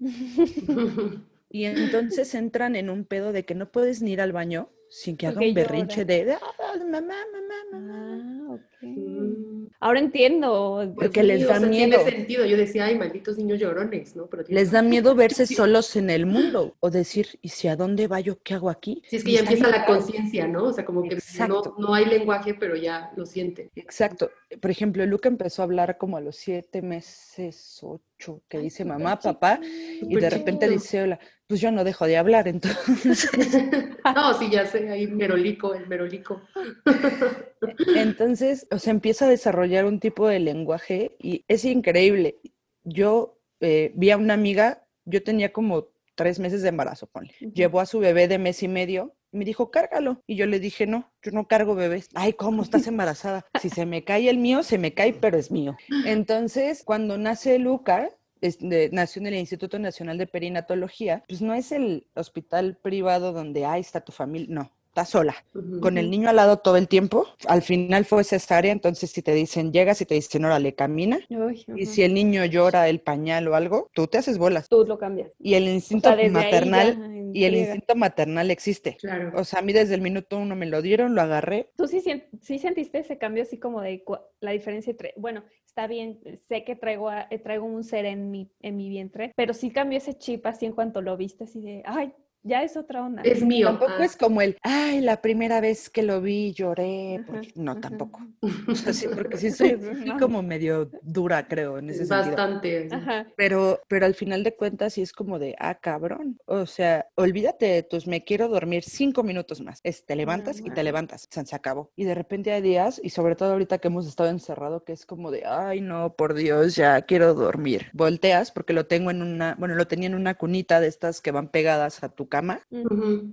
Y 1.52 1.64
entonces 1.64 2.34
entran 2.36 2.76
en 2.76 2.90
un 2.90 3.04
pedo 3.04 3.32
de 3.32 3.44
que 3.44 3.56
no 3.56 3.72
puedes 3.72 4.02
ni 4.02 4.12
ir 4.12 4.20
al 4.20 4.32
baño 4.32 4.70
sin 4.90 5.16
que 5.16 5.28
haga 5.28 5.40
un 5.40 5.54
berrinche 5.54 6.04
llora. 6.04 6.14
de, 6.24 6.32
"Ah, 6.34 6.74
mamá, 6.78 7.14
mamá, 7.32 7.58
mamá. 7.72 8.46
Ah, 8.50 8.54
ok. 8.54 8.82
mm. 8.82 9.50
Ahora 9.82 10.00
entiendo. 10.00 10.92
Porque 10.94 11.20
Sí, 11.22 11.26
les 11.26 11.44
o 11.44 11.48
da 11.48 11.60
sea, 11.60 11.68
miedo. 11.68 11.98
Tiene 12.02 12.10
sentido. 12.18 12.44
Yo 12.44 12.56
decía, 12.56 12.84
ay, 12.86 12.98
malditos 12.98 13.38
niños 13.38 13.58
llorones, 13.60 14.14
¿no? 14.14 14.26
Pero 14.26 14.44
Les 14.48 14.70
da 14.72 14.82
miedo 14.82 15.14
verse 15.14 15.46
solos 15.46 15.96
en 15.96 16.10
el 16.10 16.26
mundo 16.26 16.76
o 16.80 16.90
decir, 16.90 17.38
¿y 17.40 17.48
si 17.48 17.68
a 17.68 17.76
dónde 17.76 18.06
va 18.06 18.20
yo? 18.20 18.42
¿Qué 18.42 18.52
hago 18.54 18.68
aquí? 18.68 19.02
Sí, 19.08 19.16
es 19.16 19.24
que 19.24 19.32
ya 19.32 19.40
empieza 19.40 19.68
la 19.70 19.86
conciencia, 19.86 20.46
¿no? 20.46 20.64
O 20.64 20.72
sea, 20.72 20.84
como 20.84 21.08
que 21.08 21.18
no, 21.48 21.62
no 21.78 21.94
hay 21.94 22.04
lenguaje, 22.06 22.52
pero 22.54 22.76
ya 22.76 23.10
lo 23.16 23.24
siente. 23.24 23.70
Exacto. 23.74 24.30
Por 24.60 24.70
ejemplo, 24.70 25.06
Luca 25.06 25.28
empezó 25.28 25.62
a 25.62 25.64
hablar 25.66 25.96
como 25.96 26.16
a 26.18 26.20
los 26.20 26.36
siete 26.36 26.82
meses, 26.82 27.78
ocho, 27.82 28.42
que 28.48 28.58
dice 28.58 28.84
mamá, 28.84 29.18
papá, 29.18 29.60
y 29.62 30.14
de 30.14 30.30
repente 30.30 30.68
dice 30.68 31.02
hola. 31.04 31.18
Pues 31.50 31.60
yo 31.60 31.72
no 31.72 31.82
dejo 31.82 32.06
de 32.06 32.16
hablar, 32.16 32.46
entonces. 32.46 33.28
no, 34.14 34.38
sí, 34.38 34.48
ya 34.52 34.64
sé, 34.66 34.88
ahí 34.88 35.08
merolico, 35.08 35.74
el 35.74 35.84
merolico. 35.88 36.42
Entonces, 37.96 38.68
o 38.70 38.78
sea, 38.78 38.92
empieza 38.92 39.24
a 39.24 39.28
desarrollar 39.28 39.84
un 39.84 39.98
tipo 39.98 40.28
de 40.28 40.38
lenguaje 40.38 41.16
y 41.18 41.44
es 41.48 41.64
increíble. 41.64 42.38
Yo 42.84 43.40
eh, 43.58 43.90
vi 43.96 44.12
a 44.12 44.16
una 44.16 44.34
amiga, 44.34 44.86
yo 45.04 45.24
tenía 45.24 45.52
como 45.52 45.88
tres 46.14 46.38
meses 46.38 46.62
de 46.62 46.68
embarazo, 46.68 47.08
ponle. 47.08 47.34
Ujú. 47.40 47.52
Llevó 47.52 47.80
a 47.80 47.86
su 47.86 47.98
bebé 47.98 48.28
de 48.28 48.38
mes 48.38 48.62
y 48.62 48.68
medio. 48.68 49.16
Me 49.32 49.44
dijo, 49.44 49.72
cárgalo. 49.72 50.22
Y 50.28 50.36
yo 50.36 50.46
le 50.46 50.60
dije, 50.60 50.86
no, 50.86 51.12
yo 51.20 51.32
no 51.32 51.48
cargo 51.48 51.74
bebés. 51.74 52.10
Ay, 52.14 52.34
¿cómo 52.34 52.62
estás 52.62 52.86
embarazada? 52.86 53.44
Si 53.60 53.70
se 53.70 53.86
me 53.86 54.04
cae 54.04 54.30
el 54.30 54.38
mío, 54.38 54.62
se 54.62 54.78
me 54.78 54.94
cae, 54.94 55.14
pero 55.14 55.36
es 55.36 55.50
mío. 55.50 55.76
Entonces, 56.06 56.84
cuando 56.84 57.18
nace 57.18 57.58
Luca, 57.58 58.08
es 58.40 58.58
de- 58.58 58.90
nació 58.92 59.20
en 59.20 59.26
el 59.28 59.34
Instituto 59.34 59.78
Nacional 59.78 60.18
de 60.18 60.26
Perinatología, 60.26 61.24
pues 61.28 61.42
no 61.42 61.54
es 61.54 61.72
el 61.72 62.06
hospital 62.14 62.78
privado 62.82 63.32
donde, 63.32 63.64
ahí 63.64 63.80
está 63.80 64.00
tu 64.00 64.12
familia, 64.12 64.48
no, 64.50 64.70
está 64.88 65.04
sola 65.04 65.34
Ujú. 65.54 65.80
con 65.80 65.98
el 65.98 66.10
niño 66.10 66.28
al 66.28 66.36
lado 66.36 66.58
todo 66.58 66.76
el 66.76 66.88
tiempo. 66.88 67.26
Al 67.46 67.62
final 67.62 68.04
fue 68.04 68.24
cesárea, 68.24 68.72
entonces 68.72 69.10
si 69.12 69.22
te 69.22 69.32
dicen 69.34 69.72
llegas 69.72 70.00
y 70.00 70.06
te 70.06 70.14
dicen 70.14 70.44
órale, 70.44 70.74
camina. 70.74 71.20
Uy, 71.30 71.64
Y 71.68 71.84
ujú. 71.84 71.92
si 71.92 72.02
el 72.02 72.14
niño 72.14 72.44
llora 72.44 72.88
el 72.88 73.00
pañal 73.00 73.46
o 73.48 73.54
algo, 73.54 73.88
tú 73.94 74.06
te 74.08 74.18
haces 74.18 74.36
bolas. 74.38 74.68
Tú 74.68 74.84
lo 74.86 74.98
cambias. 74.98 75.30
Y 75.38 75.54
el 75.54 75.68
O 75.68 75.70
instinto 75.70 76.08
sea, 76.08 76.16
desde 76.16 76.26
ahí 76.38 76.44
maternal 76.44 76.96
y 77.32 77.44
el 77.44 77.54
instinto 77.56 77.94
maternal 77.96 78.50
existe. 78.50 78.96
Claro. 78.96 79.32
O 79.34 79.44
sea, 79.44 79.60
a 79.60 79.62
mí 79.62 79.72
desde 79.72 79.94
el 79.94 80.00
minuto 80.00 80.38
uno 80.38 80.56
me 80.56 80.66
lo 80.66 80.82
dieron, 80.82 81.14
lo 81.14 81.22
agarré. 81.22 81.70
¿Tú 81.76 81.86
sí, 81.86 82.02
sí 82.40 82.58
sentiste 82.58 82.98
ese 82.98 83.18
cambio 83.18 83.42
así 83.42 83.58
como 83.58 83.80
de 83.80 84.04
cua- 84.04 84.24
la 84.40 84.52
diferencia 84.52 84.90
entre, 84.90 85.14
bueno, 85.16 85.44
está 85.64 85.86
bien, 85.86 86.20
sé 86.48 86.64
que 86.64 86.76
traigo, 86.76 87.08
a- 87.08 87.28
traigo 87.42 87.64
un 87.66 87.84
ser 87.84 88.04
en 88.04 88.30
mi, 88.30 88.50
en 88.60 88.76
mi 88.76 88.88
vientre, 88.88 89.32
pero 89.36 89.54
sí 89.54 89.70
cambió 89.70 89.98
ese 89.98 90.14
chip 90.14 90.44
así 90.46 90.66
en 90.66 90.72
cuanto 90.72 91.00
lo 91.02 91.16
viste, 91.16 91.44
así 91.44 91.60
de, 91.60 91.82
ay, 91.84 92.12
ya 92.42 92.62
es 92.62 92.76
otra 92.76 93.04
onda. 93.04 93.22
es 93.22 93.42
mío. 93.42 93.66
Tampoco 93.68 93.92
ah. 93.98 94.04
es 94.04 94.16
como 94.16 94.42
el, 94.42 94.56
ay, 94.62 95.00
la 95.00 95.20
primera 95.20 95.60
vez 95.60 95.90
que 95.90 96.02
lo 96.02 96.20
vi 96.20 96.52
lloré. 96.52 97.16
Ajá, 97.16 97.26
porque-". 97.26 97.52
No, 97.56 97.72
ajá. 97.72 97.80
tampoco. 97.80 98.20
O 98.70 98.74
sea, 98.74 98.92
sí, 98.92 99.06
porque 99.14 99.36
sí 99.36 99.50
soy, 99.50 99.78
No. 100.04 100.18
como 100.18 100.42
medio 100.42 100.90
dura, 101.02 101.46
creo, 101.48 101.78
en 101.78 101.90
ese 101.90 102.06
sentido. 102.06 102.36
Bastante. 102.36 102.88
sí. 102.88 102.94
Ajá. 102.94 103.26
Pero, 103.36 103.80
pero 103.88 104.06
al 104.06 104.14
final 104.14 104.44
de 104.44 104.54
cuentas 104.54 104.94
sí 104.94 105.02
es 105.02 105.12
como 105.12 105.38
de, 105.38 105.56
ah, 105.58 105.74
cabrón. 105.80 106.38
O 106.46 106.66
sea, 106.66 107.06
olvídate 107.16 107.66
de 107.66 107.82
tus, 107.82 108.06
me 108.06 108.24
quiero 108.24 108.48
dormir 108.48 108.84
cinco 108.84 109.22
minutos 109.22 109.60
más. 109.60 109.80
Es, 109.82 110.04
te 110.04 110.16
levantas 110.16 110.60
y 110.60 110.70
te 110.70 110.82
levantas. 110.82 111.28
Se 111.30 111.56
acabó. 111.56 111.90
Y 111.96 112.04
de 112.04 112.14
repente 112.14 112.52
hay 112.52 112.62
días, 112.62 113.00
y 113.02 113.10
sobre 113.10 113.34
todo 113.34 113.52
ahorita 113.52 113.78
que 113.78 113.88
hemos 113.88 114.06
estado 114.06 114.30
encerrado, 114.30 114.84
que 114.84 114.92
es 114.92 115.06
como 115.06 115.30
de, 115.30 115.44
ay, 115.46 115.80
no, 115.80 116.14
por 116.14 116.34
Dios, 116.34 116.76
ya 116.76 117.00
quiero 117.02 117.34
dormir. 117.34 117.86
Volteas 117.92 118.52
porque 118.52 118.72
lo 118.72 118.86
tengo 118.86 119.10
en 119.10 119.22
una, 119.22 119.56
bueno, 119.58 119.74
lo 119.74 119.86
tenía 119.86 120.08
en 120.08 120.14
una 120.14 120.34
cunita 120.34 120.80
de 120.80 120.88
estas 120.88 121.20
que 121.20 121.32
van 121.32 121.48
pegadas 121.48 122.02
a 122.02 122.08
tu 122.08 122.28
cama. 122.30 122.66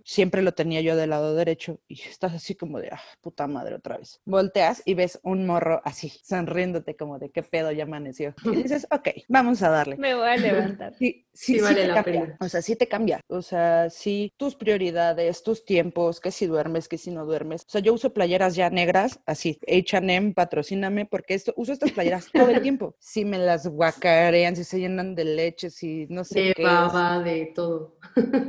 Siempre 0.03 0.41
lo 0.41 0.51
tenía 0.51 0.81
yo 0.81 0.97
del 0.97 1.11
lado 1.11 1.33
derecho 1.33 1.79
y 1.87 2.01
estás 2.01 2.33
así 2.33 2.55
como 2.55 2.79
de, 2.81 2.89
ah, 2.89 3.01
puta 3.21 3.47
madre, 3.47 3.75
otra 3.75 3.97
vez. 3.97 4.19
Volteas 4.25 4.81
y 4.83 4.95
ves 4.95 5.19
un 5.23 5.45
morro 5.45 5.81
así, 5.85 6.09
sonriéndote 6.09 6.97
como 6.97 7.19
de 7.19 7.29
qué 7.29 7.43
pedo 7.43 7.71
ya 7.71 7.83
amaneció. 7.83 8.35
Y 8.43 8.49
dices, 8.63 8.85
ok, 8.91 9.09
vamos 9.29 9.63
a 9.63 9.69
darle. 9.69 9.95
Me 9.95 10.13
voy 10.13 10.27
a 10.27 10.35
levantar. 10.35 10.93
sí, 11.37 11.59
Sí 11.59 11.59
vale 11.59 11.85
la 11.85 11.93
cambia. 11.95 12.25
pena. 12.25 12.37
O 12.39 12.49
sea, 12.49 12.61
sí 12.61 12.75
te 12.75 12.87
cambia. 12.87 13.21
O 13.27 13.41
sea, 13.41 13.89
sí, 13.89 14.33
tus 14.37 14.55
prioridades, 14.55 15.43
tus 15.43 15.65
tiempos, 15.65 16.19
que 16.19 16.31
si 16.31 16.45
duermes, 16.47 16.87
que 16.87 16.97
si 16.97 17.11
no 17.11 17.25
duermes. 17.25 17.63
O 17.67 17.69
sea, 17.69 17.81
yo 17.81 17.93
uso 17.93 18.13
playeras 18.13 18.55
ya 18.55 18.69
negras, 18.69 19.19
así, 19.25 19.59
H&M, 19.67 20.33
patrocíname, 20.33 21.05
porque 21.05 21.33
esto, 21.35 21.53
uso 21.57 21.73
estas 21.73 21.91
playeras 21.91 22.29
todo 22.33 22.49
el 22.49 22.61
tiempo. 22.61 22.95
Si 22.99 23.25
me 23.25 23.37
las 23.39 23.67
guacarean, 23.67 24.55
si 24.55 24.63
se 24.63 24.79
llenan 24.79 25.15
de 25.15 25.25
leche, 25.25 25.69
si 25.69 26.07
no 26.09 26.23
sé 26.23 26.41
De 26.41 26.53
qué. 26.53 26.63
baba, 26.63 27.19
de 27.23 27.51
todo. 27.55 27.97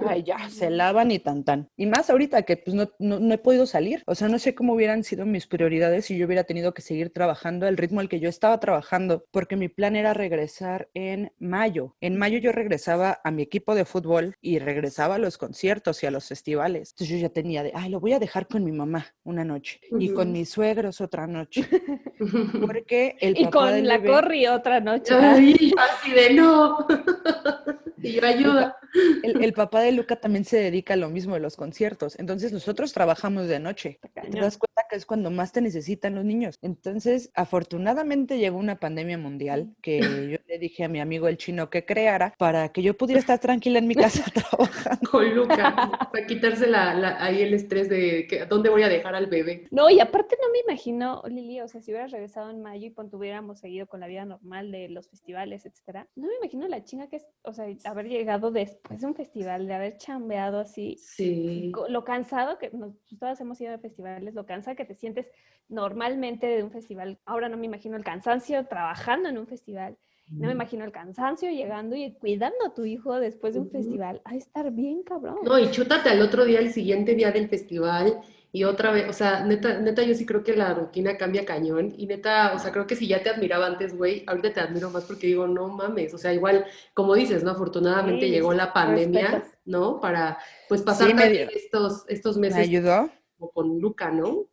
Ay, 0.06 0.22
ya, 0.24 0.38
se 0.50 0.70
lavan 0.70 1.10
y 1.10 1.18
tan 1.18 1.44
tan. 1.44 1.68
Y 1.76 1.86
más 1.86 2.10
ahorita 2.10 2.42
que 2.42 2.56
pues 2.56 2.74
no, 2.74 2.90
no, 2.98 3.18
no 3.20 3.34
he 3.34 3.38
podido 3.38 3.66
salir. 3.66 4.02
O 4.06 4.14
sea, 4.14 4.28
no 4.28 4.38
sé 4.38 4.54
cómo 4.54 4.74
hubieran 4.74 5.04
sido 5.04 5.26
mis 5.26 5.46
prioridades 5.46 6.06
si 6.06 6.16
yo 6.18 6.26
hubiera 6.26 6.44
tenido 6.44 6.74
que 6.74 6.82
seguir 6.82 7.12
trabajando 7.12 7.66
al 7.66 7.76
ritmo 7.76 8.00
al 8.00 8.08
que 8.08 8.20
yo 8.20 8.28
estaba 8.28 8.60
trabajando, 8.60 9.24
porque 9.30 9.56
mi 9.56 9.68
plan 9.68 9.96
era 9.96 10.14
regresar 10.14 10.88
en 10.94 11.32
mayo. 11.38 11.96
En 12.00 12.16
mayo 12.18 12.38
yo 12.38 12.52
regresaba 12.78 13.20
a 13.24 13.30
mi 13.32 13.42
equipo 13.42 13.74
de 13.74 13.84
fútbol 13.84 14.36
y 14.40 14.60
regresaba 14.60 15.16
a 15.16 15.18
los 15.18 15.36
conciertos 15.36 16.00
y 16.02 16.06
a 16.06 16.12
los 16.12 16.28
festivales. 16.28 16.92
Entonces 16.92 17.08
yo 17.08 17.16
ya 17.22 17.28
tenía 17.28 17.64
de, 17.64 17.72
ay, 17.74 17.90
lo 17.90 17.98
voy 17.98 18.12
a 18.12 18.20
dejar 18.20 18.46
con 18.46 18.62
mi 18.62 18.70
mamá 18.70 19.04
una 19.24 19.44
noche 19.44 19.80
y 19.98 20.10
con 20.14 20.30
mis 20.30 20.48
suegros 20.48 21.00
otra 21.00 21.26
noche. 21.26 21.62
Porque 22.60 23.16
el 23.20 23.36
Y 23.36 23.44
papá 23.46 23.72
del 23.72 23.80
con 23.80 23.88
la 23.88 23.98
bebé- 23.98 24.06
Corri 24.12 24.46
otra 24.46 24.78
noche. 24.78 25.12
Ay, 25.12 25.72
así 25.76 26.12
de 26.12 26.34
no. 26.34 26.86
y 28.00 28.12
yo 28.12 28.24
ayuda. 28.24 28.76
el, 29.24 29.42
el 29.42 29.52
papá 29.54 29.80
de 29.80 29.90
Luca 29.90 30.14
también 30.16 30.44
se 30.44 30.58
dedica 30.58 30.94
a 30.94 30.96
lo 30.96 31.08
mismo 31.08 31.34
de 31.34 31.40
los 31.40 31.56
conciertos. 31.56 32.16
Entonces 32.20 32.52
nosotros 32.52 32.92
trabajamos 32.92 33.48
de 33.48 33.58
noche. 33.58 33.98
Te 34.30 34.38
das 34.38 34.56
cuenta 34.56 34.77
que 34.88 34.96
es 34.96 35.06
cuando 35.06 35.30
más 35.30 35.52
te 35.52 35.60
necesitan 35.60 36.14
los 36.14 36.24
niños. 36.24 36.56
Entonces, 36.62 37.30
afortunadamente 37.34 38.38
llegó 38.38 38.56
una 38.58 38.76
pandemia 38.80 39.18
mundial 39.18 39.74
que 39.82 39.98
yo 40.30 40.38
le 40.46 40.58
dije 40.58 40.84
a 40.84 40.88
mi 40.88 41.00
amigo 41.00 41.28
el 41.28 41.36
chino 41.36 41.70
que 41.70 41.84
creara 41.84 42.34
para 42.38 42.70
que 42.70 42.82
yo 42.82 42.96
pudiera 42.96 43.20
estar 43.20 43.38
tranquila 43.38 43.78
en 43.78 43.86
mi 43.86 43.94
casa 43.94 44.24
trabajando. 44.34 45.10
Con 45.10 45.34
Luca. 45.34 46.08
Para 46.12 46.26
quitarse 46.26 46.66
la, 46.66 46.94
la- 46.94 47.22
ahí 47.22 47.42
el 47.42 47.54
estrés 47.54 47.88
de 47.88 48.26
que, 48.28 48.46
dónde 48.46 48.70
voy 48.70 48.82
a 48.82 48.88
dejar 48.88 49.14
al 49.14 49.26
bebé. 49.26 49.66
No, 49.70 49.90
y 49.90 50.00
aparte 50.00 50.36
no 50.40 50.50
me 50.50 50.60
imagino, 50.60 51.22
Lili, 51.28 51.60
o 51.60 51.68
sea, 51.68 51.80
si 51.80 51.90
hubieras 51.90 52.10
regresado 52.10 52.50
en 52.50 52.62
mayo 52.62 52.86
y 52.86 52.90
pon, 52.90 53.08
hubiéramos 53.12 53.58
seguido 53.60 53.86
con 53.86 54.00
la 54.00 54.06
vida 54.06 54.24
normal 54.24 54.70
de 54.70 54.88
los 54.88 55.08
festivales, 55.08 55.66
etcétera, 55.66 56.08
no 56.16 56.26
me 56.28 56.34
imagino 56.40 56.66
la 56.68 56.84
chinga 56.84 57.08
que 57.08 57.16
es, 57.16 57.26
o 57.42 57.52
sea, 57.52 57.66
haber 57.84 58.08
llegado 58.08 58.50
después 58.50 59.00
de 59.00 59.06
un 59.06 59.14
festival, 59.14 59.66
de 59.66 59.74
haber 59.74 59.96
chambeado 59.98 60.60
así, 60.60 60.96
Sí. 60.98 61.72
lo 61.88 62.04
cansado 62.04 62.58
que 62.58 62.70
nos, 62.70 62.94
todas 63.18 63.40
hemos 63.40 63.60
ido 63.60 63.74
a 63.74 63.78
festivales, 63.78 64.34
lo 64.34 64.46
cansado 64.46 64.76
que 64.78 64.86
te 64.86 64.94
sientes 64.94 65.26
normalmente 65.68 66.46
de 66.46 66.62
un 66.62 66.70
festival. 66.70 67.18
Ahora 67.26 67.50
no 67.50 67.58
me 67.58 67.66
imagino 67.66 67.96
el 67.96 68.04
cansancio 68.04 68.66
trabajando 68.66 69.28
en 69.28 69.36
un 69.36 69.46
festival. 69.46 69.98
No 70.30 70.46
me 70.46 70.52
imagino 70.52 70.84
el 70.84 70.92
cansancio 70.92 71.50
llegando 71.50 71.96
y 71.96 72.12
cuidando 72.12 72.66
a 72.66 72.74
tu 72.74 72.84
hijo 72.84 73.18
después 73.18 73.54
de 73.54 73.60
un 73.60 73.70
festival. 73.70 74.20
A 74.24 74.36
estar 74.36 74.70
bien, 74.70 75.02
cabrón. 75.02 75.38
No, 75.42 75.58
y 75.58 75.70
chútate 75.70 76.10
al 76.10 76.20
otro 76.20 76.44
día, 76.44 76.60
el 76.60 76.70
siguiente 76.70 77.14
día 77.14 77.32
del 77.32 77.48
festival, 77.48 78.20
y 78.52 78.64
otra 78.64 78.90
vez, 78.90 79.08
o 79.08 79.12
sea, 79.14 79.44
neta, 79.46 79.78
neta, 79.78 80.02
yo 80.02 80.14
sí 80.14 80.26
creo 80.26 80.44
que 80.44 80.54
la 80.54 80.74
rutina 80.74 81.16
cambia 81.16 81.46
cañón, 81.46 81.94
y 81.96 82.06
neta, 82.06 82.52
o 82.54 82.58
sea, 82.58 82.72
creo 82.72 82.86
que 82.86 82.94
si 82.96 83.06
ya 83.08 83.22
te 83.22 83.30
admiraba 83.30 83.66
antes, 83.66 83.96
güey, 83.96 84.24
ahorita 84.26 84.52
te 84.52 84.60
admiro 84.60 84.90
más 84.90 85.04
porque 85.04 85.26
digo, 85.28 85.46
no 85.46 85.68
mames, 85.68 86.12
o 86.12 86.18
sea, 86.18 86.34
igual, 86.34 86.66
como 86.92 87.14
dices, 87.14 87.42
¿no? 87.42 87.52
Afortunadamente 87.52 88.26
Sí, 88.26 88.32
llegó 88.32 88.52
la 88.52 88.72
pandemia. 88.74 89.44
¿no? 89.64 90.00
Para, 90.00 90.38
pues, 90.68 90.82
pasar 90.82 91.08
Sí, 91.08 91.14
me 91.14 91.42
estos, 91.42 92.04
estos 92.08 92.36
Me 92.36 92.48
meses 92.48 92.68
ayudó. 92.68 93.10
como 93.38 93.50
con 93.50 93.78
Luca, 93.80 94.10
¿no? 94.10 94.46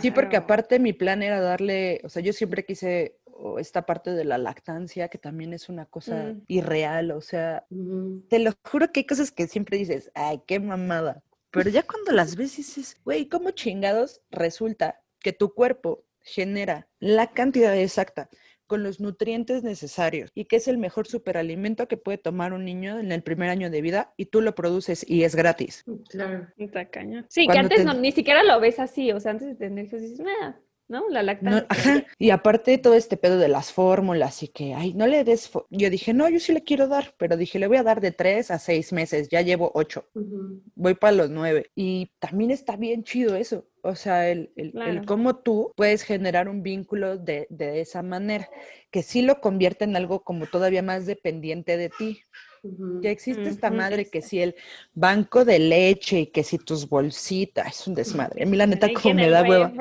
Sí, 0.00 0.10
porque 0.10 0.36
aparte 0.36 0.78
mi 0.78 0.92
plan 0.92 1.22
era 1.22 1.40
darle, 1.40 2.00
o 2.04 2.08
sea, 2.08 2.22
yo 2.22 2.32
siempre 2.32 2.64
quise 2.64 3.18
esta 3.58 3.84
parte 3.86 4.12
de 4.12 4.24
la 4.24 4.38
lactancia, 4.38 5.08
que 5.08 5.18
también 5.18 5.52
es 5.52 5.68
una 5.68 5.86
cosa 5.86 6.14
Mm. 6.14 6.42
irreal, 6.48 7.10
o 7.10 7.20
sea, 7.20 7.66
te 8.28 8.38
lo 8.38 8.52
juro 8.64 8.92
que 8.92 9.00
hay 9.00 9.06
cosas 9.06 9.32
que 9.32 9.46
siempre 9.46 9.78
dices, 9.78 10.10
ay, 10.14 10.42
qué 10.46 10.60
mamada. 10.60 11.22
Pero 11.50 11.68
ya 11.70 11.82
cuando 11.82 12.12
las 12.12 12.36
ves 12.36 12.56
dices, 12.56 12.96
güey, 13.04 13.28
¿cómo 13.28 13.50
chingados 13.50 14.22
resulta 14.30 15.02
que 15.20 15.32
tu 15.32 15.52
cuerpo 15.54 16.04
genera 16.22 16.88
la 16.98 17.32
cantidad 17.32 17.76
exacta 17.76 18.28
con 18.72 18.82
los 18.82 19.00
nutrientes 19.00 19.62
necesarios 19.62 20.30
y 20.34 20.46
que 20.46 20.56
es 20.56 20.66
el 20.66 20.78
mejor 20.78 21.06
superalimento 21.06 21.88
que 21.88 21.98
puede 21.98 22.16
tomar 22.16 22.54
un 22.54 22.64
niño 22.64 22.98
en 22.98 23.12
el 23.12 23.22
primer 23.22 23.50
año 23.50 23.68
de 23.68 23.82
vida 23.82 24.14
y 24.16 24.24
tú 24.24 24.40
lo 24.40 24.54
produces 24.54 25.04
y 25.06 25.24
es 25.24 25.34
gratis? 25.36 25.84
Claro. 26.08 26.48
Está 26.56 26.88
cañón. 26.88 27.26
Sí, 27.28 27.46
que 27.46 27.58
antes 27.58 27.80
te- 27.80 27.84
no, 27.84 27.92
ni 27.92 28.12
siquiera 28.12 28.42
lo 28.42 28.58
ves 28.60 28.78
así, 28.78 29.12
o 29.12 29.20
sea, 29.20 29.32
antes 29.32 29.46
de 29.48 29.54
tener 29.56 29.84
hijos 29.84 30.00
dices, 30.00 30.20
"Nah", 30.20 30.54
¿no? 30.88 31.06
La 31.10 31.20
No, 31.20 31.26
lactancia. 31.26 31.66
ajá. 31.68 32.06
Y 32.18 32.30
aparte 32.30 32.78
todo 32.78 32.94
este 32.94 33.18
pedo 33.18 33.36
de 33.36 33.48
las 33.48 33.72
fórmulas 33.74 34.42
y 34.42 34.48
que, 34.48 34.72
ay, 34.72 34.94
no 34.94 35.06
le 35.06 35.22
des... 35.22 35.50
fo-". 35.50 35.66
Yo 35.68 35.90
dije, 35.90 36.14
no, 36.14 36.30
yo 36.30 36.40
sí 36.40 36.54
le 36.54 36.64
quiero 36.64 36.88
dar, 36.88 37.14
pero 37.18 37.36
dije, 37.36 37.58
le 37.58 37.66
voy 37.66 37.76
a 37.76 37.82
dar 37.82 38.00
de 38.00 38.12
tres 38.12 38.50
a 38.50 38.58
seis 38.58 38.90
meses, 38.94 39.28
ya 39.28 39.42
llevo 39.42 39.70
ocho, 39.74 40.08
voy 40.74 40.94
para 40.94 41.12
los 41.14 41.28
nueve. 41.28 41.70
Y 41.74 42.10
también 42.20 42.50
está 42.50 42.76
bien 42.76 43.04
chido 43.04 43.36
eso. 43.36 43.66
O 43.82 43.94
sea, 43.96 44.30
el, 44.30 44.52
el, 44.56 44.68
el 44.68 44.72
Claro. 44.72 45.02
cómo 45.06 45.36
tú 45.36 45.72
puedes 45.76 46.02
generar 46.02 46.48
un 46.48 46.62
vínculo 46.62 47.18
de, 47.18 47.46
de 47.50 47.80
esa 47.80 48.02
manera, 48.02 48.48
que 48.90 49.02
sí 49.02 49.22
lo 49.22 49.40
convierte 49.40 49.84
en 49.84 49.96
algo 49.96 50.22
como 50.24 50.46
todavía 50.46 50.82
más 50.82 51.06
dependiente 51.06 51.76
de 51.76 51.88
ti. 51.90 52.22
Que 53.02 53.10
existe 53.10 53.48
esta 53.48 53.70
madre 53.70 54.08
que 54.10 54.22
si 54.22 54.40
el 54.40 54.54
banco 54.94 55.44
de 55.44 55.58
leche 55.58 56.20
y 56.20 56.26
que 56.28 56.44
si 56.44 56.58
tus 56.58 56.88
bolsitas, 56.88 57.80
es 57.80 57.86
un 57.88 57.94
desmadre. 57.94 58.44
A 58.44 58.46
mí 58.46 58.56
la 58.56 58.66
neta 58.68 58.92
como 58.92 59.14
me 59.14 59.28
da 59.28 59.42
hueva. 59.42 59.72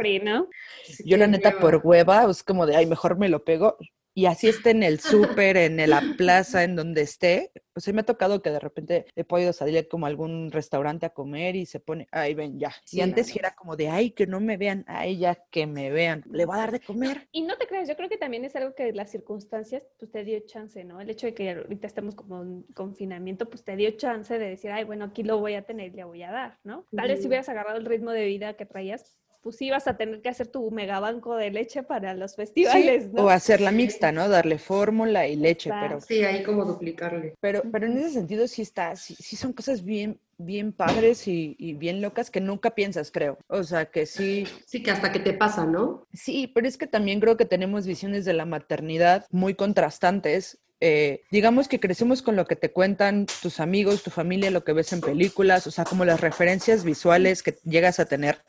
Yo 1.03 1.17
la 1.17 1.27
neta 1.27 1.49
hueva. 1.49 1.59
por 1.59 1.81
hueva 1.83 2.29
es 2.29 2.43
como 2.43 2.65
de, 2.65 2.75
ay, 2.75 2.85
mejor 2.87 3.17
me 3.17 3.29
lo 3.29 3.43
pego. 3.43 3.77
Y 4.13 4.25
así 4.25 4.47
esté 4.47 4.71
en 4.71 4.83
el 4.83 4.99
súper, 4.99 5.57
en 5.57 5.77
la 5.89 6.01
plaza, 6.17 6.63
en 6.63 6.75
donde 6.75 7.01
esté. 7.01 7.51
Pues 7.73 7.85
sí 7.85 7.93
me 7.93 8.01
ha 8.01 8.05
tocado 8.05 8.41
que 8.41 8.49
de 8.49 8.59
repente 8.59 9.05
he 9.15 9.23
podido 9.23 9.53
salir 9.53 9.87
como 9.87 10.05
a 10.05 10.09
algún 10.09 10.51
restaurante 10.51 11.05
a 11.05 11.11
comer 11.11 11.55
y 11.55 11.65
se 11.65 11.79
pone, 11.79 12.07
ay, 12.11 12.33
ven 12.33 12.59
ya. 12.59 12.73
Sí, 12.83 12.97
y 12.97 13.01
antes 13.01 13.33
era 13.35 13.55
como 13.55 13.77
de, 13.77 13.87
ay, 13.87 14.11
que 14.11 14.27
no 14.27 14.41
me 14.41 14.57
vean, 14.57 14.83
ay, 14.87 15.17
ya 15.17 15.35
que 15.49 15.65
me 15.67 15.89
vean. 15.91 16.23
Le 16.29 16.45
voy 16.45 16.55
a 16.55 16.59
dar 16.59 16.71
de 16.71 16.81
comer. 16.81 17.29
Y 17.31 17.43
no 17.43 17.57
te 17.57 17.67
creas, 17.67 17.87
yo 17.87 17.95
creo 17.95 18.09
que 18.09 18.17
también 18.17 18.43
es 18.43 18.55
algo 18.55 18.75
que 18.75 18.91
las 18.91 19.11
circunstancias 19.11 19.83
pues 19.97 20.11
te 20.11 20.25
dio 20.25 20.39
chance, 20.41 20.83
¿no? 20.83 20.99
El 20.99 21.09
hecho 21.09 21.27
de 21.27 21.33
que 21.33 21.51
ahorita 21.51 21.87
estemos 21.87 22.15
como 22.15 22.43
en 22.43 22.63
confinamiento, 22.73 23.49
pues 23.49 23.63
te 23.63 23.75
dio 23.77 23.91
chance 23.91 24.37
de 24.37 24.49
decir, 24.49 24.71
ay, 24.71 24.83
bueno, 24.83 25.05
aquí 25.05 25.23
lo 25.23 25.39
voy 25.39 25.53
a 25.53 25.61
tener, 25.61 25.95
le 25.95 26.03
voy 26.03 26.23
a 26.23 26.31
dar, 26.31 26.59
¿no? 26.63 26.85
Tal 26.95 27.07
vez 27.07 27.21
si 27.21 27.27
hubieras 27.27 27.47
agarrado 27.47 27.77
el 27.77 27.85
ritmo 27.85 28.11
de 28.11 28.25
vida 28.25 28.55
que 28.55 28.65
traías, 28.65 29.17
pues 29.41 29.61
ibas 29.61 29.87
a 29.87 29.97
tener 29.97 30.21
que 30.21 30.29
hacer 30.29 30.47
tu 30.47 30.69
megabanco 30.71 31.35
de 31.35 31.51
leche 31.51 31.83
para 31.83 32.13
los 32.13 32.31
Sí, 32.31 32.37
festivales, 32.37 33.11
¿no? 33.11 33.23
O 33.23 33.29
hacerla 33.29 33.71
mixta, 33.71 34.11
¿no? 34.11 34.29
Darle 34.29 34.57
fórmula 34.59 35.27
y 35.27 35.35
leche, 35.35 35.71
pero. 35.79 35.99
Sí, 35.99 36.23
ahí 36.23 36.43
como 36.43 36.65
duplicarle. 36.65 37.33
Pero, 37.41 37.63
pero 37.71 37.87
en 37.87 37.97
ese 37.97 38.11
sentido 38.11 38.47
sí 38.47 38.61
está, 38.61 38.95
sí, 38.95 39.15
sí 39.15 39.35
son 39.35 39.53
cosas 39.53 39.83
bien, 39.83 40.19
bien 40.37 40.71
padres 40.73 41.27
y, 41.27 41.55
y 41.57 41.73
bien 41.73 42.01
locas 42.01 42.29
que 42.29 42.39
nunca 42.41 42.71
piensas, 42.71 43.11
creo. 43.11 43.37
O 43.47 43.63
sea, 43.63 43.85
que 43.85 44.05
sí, 44.05 44.45
Sí, 44.65 44.83
que 44.83 44.91
hasta 44.91 45.11
que 45.11 45.19
te 45.19 45.33
pasa, 45.33 45.65
¿no? 45.65 46.05
sí, 46.13 46.47
pero 46.53 46.67
es 46.67 46.77
que 46.77 46.87
también 46.87 47.19
creo 47.19 47.37
que 47.37 47.45
tenemos 47.45 47.85
visiones 47.87 48.25
de 48.25 48.33
la 48.33 48.45
maternidad 48.45 49.25
muy 49.31 49.55
contrastantes. 49.55 50.59
Eh, 50.81 51.21
digamos 51.31 51.67
que 51.67 51.79
crecemos 51.79 52.21
con 52.23 52.35
lo 52.35 52.45
que 52.45 52.55
te 52.55 52.71
cuentan 52.71 53.27
tus 53.41 53.59
amigos, 53.59 54.01
tu 54.03 54.09
familia, 54.09 54.49
lo 54.49 54.63
que 54.63 54.73
ves 54.73 54.91
en 54.93 55.01
películas, 55.01 55.67
o 55.67 55.71
sea, 55.71 55.85
como 55.85 56.05
las 56.05 56.19
referencias 56.19 56.83
visuales 56.83 57.43
que 57.43 57.55
llegas 57.63 57.99
a 57.99 58.05
tener. 58.05 58.43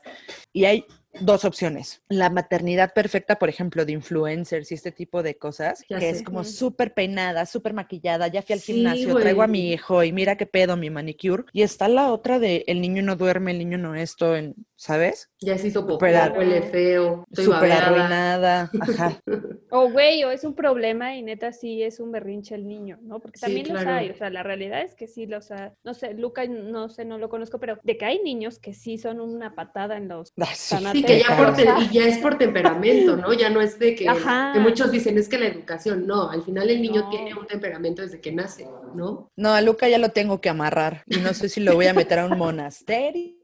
Y 0.51 0.65
hay 0.65 0.85
dos 1.19 1.45
opciones. 1.45 2.01
La 2.09 2.31
maternidad 2.31 2.93
perfecta, 2.93 3.37
por 3.37 3.49
ejemplo, 3.49 3.85
de 3.85 3.91
influencers 3.93 4.71
y 4.71 4.75
este 4.75 4.91
tipo 4.91 5.21
de 5.21 5.37
cosas, 5.37 5.83
Ya 5.87 5.99
que 5.99 6.09
sé. 6.09 6.17
es 6.17 6.23
como 6.23 6.43
súper 6.43 6.95
peinada, 6.95 7.45
súper 7.45 7.73
maquillada, 7.73 8.27
ya 8.27 8.41
fui 8.41 8.53
al 8.53 8.59
Sí, 8.61 8.73
gimnasio, 8.73 9.15
traigo 9.15 9.43
a 9.43 9.47
mi 9.47 9.71
hijo 9.71 10.03
y 10.03 10.11
mira 10.11 10.35
qué 10.35 10.47
pedo 10.47 10.75
mi 10.75 10.89
manicure. 10.89 11.43
Y 11.53 11.61
está 11.61 11.87
la 11.87 12.11
otra 12.11 12.39
de 12.39 12.63
el 12.67 12.81
niño 12.81 13.03
no 13.03 13.15
duerme, 13.15 13.51
el 13.51 13.59
niño 13.59 13.77
no 13.77 13.93
esto, 13.93 14.35
en- 14.35 14.55
¿sabes? 14.83 15.29
Ya 15.39 15.57
se 15.57 15.67
hizo 15.69 15.87
ar- 16.01 16.37
huele 16.37 16.61
feo, 16.63 17.23
estoy 17.31 17.71
arruinada. 17.71 18.69
Ajá. 18.81 19.19
O 19.75 19.89
güey, 19.89 20.23
o 20.23 20.29
es 20.29 20.43
un 20.43 20.53
problema 20.53 21.15
y 21.15 21.23
neta 21.23 21.51
sí 21.51 21.81
es 21.81 21.99
un 21.99 22.11
berrinche 22.11 22.53
el 22.53 22.67
niño, 22.67 22.99
¿no? 23.01 23.19
Porque 23.19 23.39
Sí, 23.39 23.45
también 23.45 23.69
los 23.69 23.81
claro. 23.81 23.97
hay, 23.97 24.11
o 24.11 24.15
sea, 24.15 24.29
la 24.29 24.43
realidad 24.43 24.83
es 24.83 24.93
que 24.93 25.07
sí 25.07 25.25
los 25.25 25.49
ha, 25.49 25.73
no 25.83 25.95
sé, 25.95 26.13
Luca 26.13 26.45
no 26.45 26.89
sé, 26.89 27.05
no 27.05 27.17
lo 27.17 27.27
conozco, 27.27 27.59
pero 27.59 27.79
de 27.81 27.97
que 27.97 28.05
hay 28.05 28.21
niños 28.21 28.59
que 28.59 28.75
sí 28.75 28.99
son 28.99 29.19
una 29.19 29.55
patada 29.55 29.97
en 29.97 30.09
los 30.09 30.31
Ah, 30.39 30.45
sí, 30.53 30.75
Tan 30.75 30.91
Sí, 30.91 31.01
que 31.03 31.19
ya 31.19 31.35
por, 31.35 31.55
te- 31.55 31.67
Ajá. 31.67 31.81
y 31.81 31.91
ya 31.91 32.05
es 32.05 32.19
por 32.19 32.37
temperamento, 32.37 33.17
¿no? 33.17 33.33
Ya 33.33 33.49
no 33.49 33.61
es 33.61 33.79
de 33.79 33.95
que, 33.95 34.07
Ajá. 34.07 34.51
que 34.53 34.59
muchos 34.59 34.91
dicen 34.91 35.17
es 35.17 35.27
que 35.27 35.39
la 35.39 35.47
educación, 35.47 36.05
no, 36.05 36.29
al 36.29 36.43
final 36.43 36.69
el 36.69 36.79
niño 36.79 37.01
No. 37.01 37.09
tiene 37.09 37.33
un 37.33 37.47
temperamento 37.47 38.03
desde 38.03 38.21
que 38.21 38.31
nace, 38.31 38.67
¿no? 38.93 39.31
No, 39.35 39.53
a 39.55 39.61
Luca 39.61 39.87
ya 39.89 39.97
lo 39.97 40.09
tengo 40.09 40.39
que 40.39 40.49
amarrar 40.49 41.01
y 41.07 41.17
no 41.17 41.33
sé 41.33 41.49
si 41.49 41.61
lo 41.61 41.73
voy 41.73 41.87
a 41.87 41.93
meter 41.95 42.19
a 42.19 42.25
un 42.27 42.37
monasterio 42.37 43.42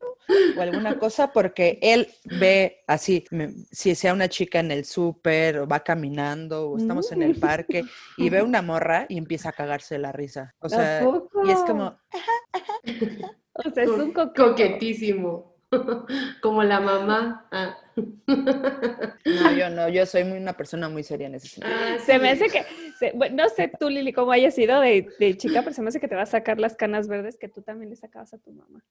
o 0.58 0.62
alguna 0.62 0.98
cosa 1.00 1.32
porque 1.32 1.80
él 1.82 2.08
ve 2.26 2.84
así, 2.88 3.26
me- 3.32 3.54
si 3.72 3.96
sea 3.96 4.14
una 4.14 4.30
chica 4.30 4.60
en 4.60 4.72
el 4.72 4.86
súper 4.86 5.60
o 5.60 5.68
va 5.68 5.80
caminando 5.82 6.70
o 6.72 6.78
estamos 6.78 7.12
en 7.12 7.24
el 7.24 7.36
parque 7.40 7.84
y 8.18 8.30
ve 8.30 8.42
una 8.42 8.62
morra 8.62 9.06
y 9.10 9.18
empieza 9.18 9.50
a 9.50 9.54
cagarse 9.54 9.96
de 9.96 10.00
la 10.02 10.12
risa. 10.12 10.54
O 10.60 10.70
sea, 10.70 11.04
y 11.46 11.52
es 11.52 11.60
como, 11.60 11.98
O 13.54 13.70
sea, 13.74 13.84
es 13.84 13.90
un 13.90 14.14
coqueto. 14.14 14.50
coquetísimo. 14.50 15.56
Como 16.42 16.64
la 16.64 16.80
mamá. 16.80 17.48
Ah. 17.52 17.78
No, 18.28 19.52
yo 19.52 19.70
no, 19.70 19.90
yo 19.90 20.06
soy 20.06 20.24
muy 20.24 20.38
una 20.38 20.54
persona 20.54 20.90
muy 20.90 21.04
seria 21.04 21.28
en 21.28 21.36
ese 21.36 21.48
sentido. 21.48 21.76
Ah, 21.78 21.98
Se 22.06 22.14
sí. 22.14 22.20
me 22.20 22.30
hace 22.30 22.48
que 22.48 22.64
sé, 22.98 23.12
bueno, 23.16 23.44
no 23.44 23.50
sé 23.50 23.72
tú, 23.80 23.90
Lili, 23.90 24.14
cómo 24.14 24.32
haya 24.32 24.52
sido 24.52 24.80
de, 24.82 25.08
de 25.20 25.38
chica, 25.38 25.62
pero 25.62 25.74
se 25.74 25.82
me 25.82 25.90
hace 25.90 26.00
que 26.00 26.08
te 26.08 26.16
va 26.16 26.24
a 26.24 26.28
sacar 26.28 26.60
las 26.60 26.76
canas 26.76 27.08
verdes 27.08 27.38
que 27.38 27.50
tú 27.50 27.62
también 27.62 27.90
le 27.90 27.96
sacabas 27.96 28.34
a 28.34 28.38
tu 28.38 28.52
mamá. 28.52 28.84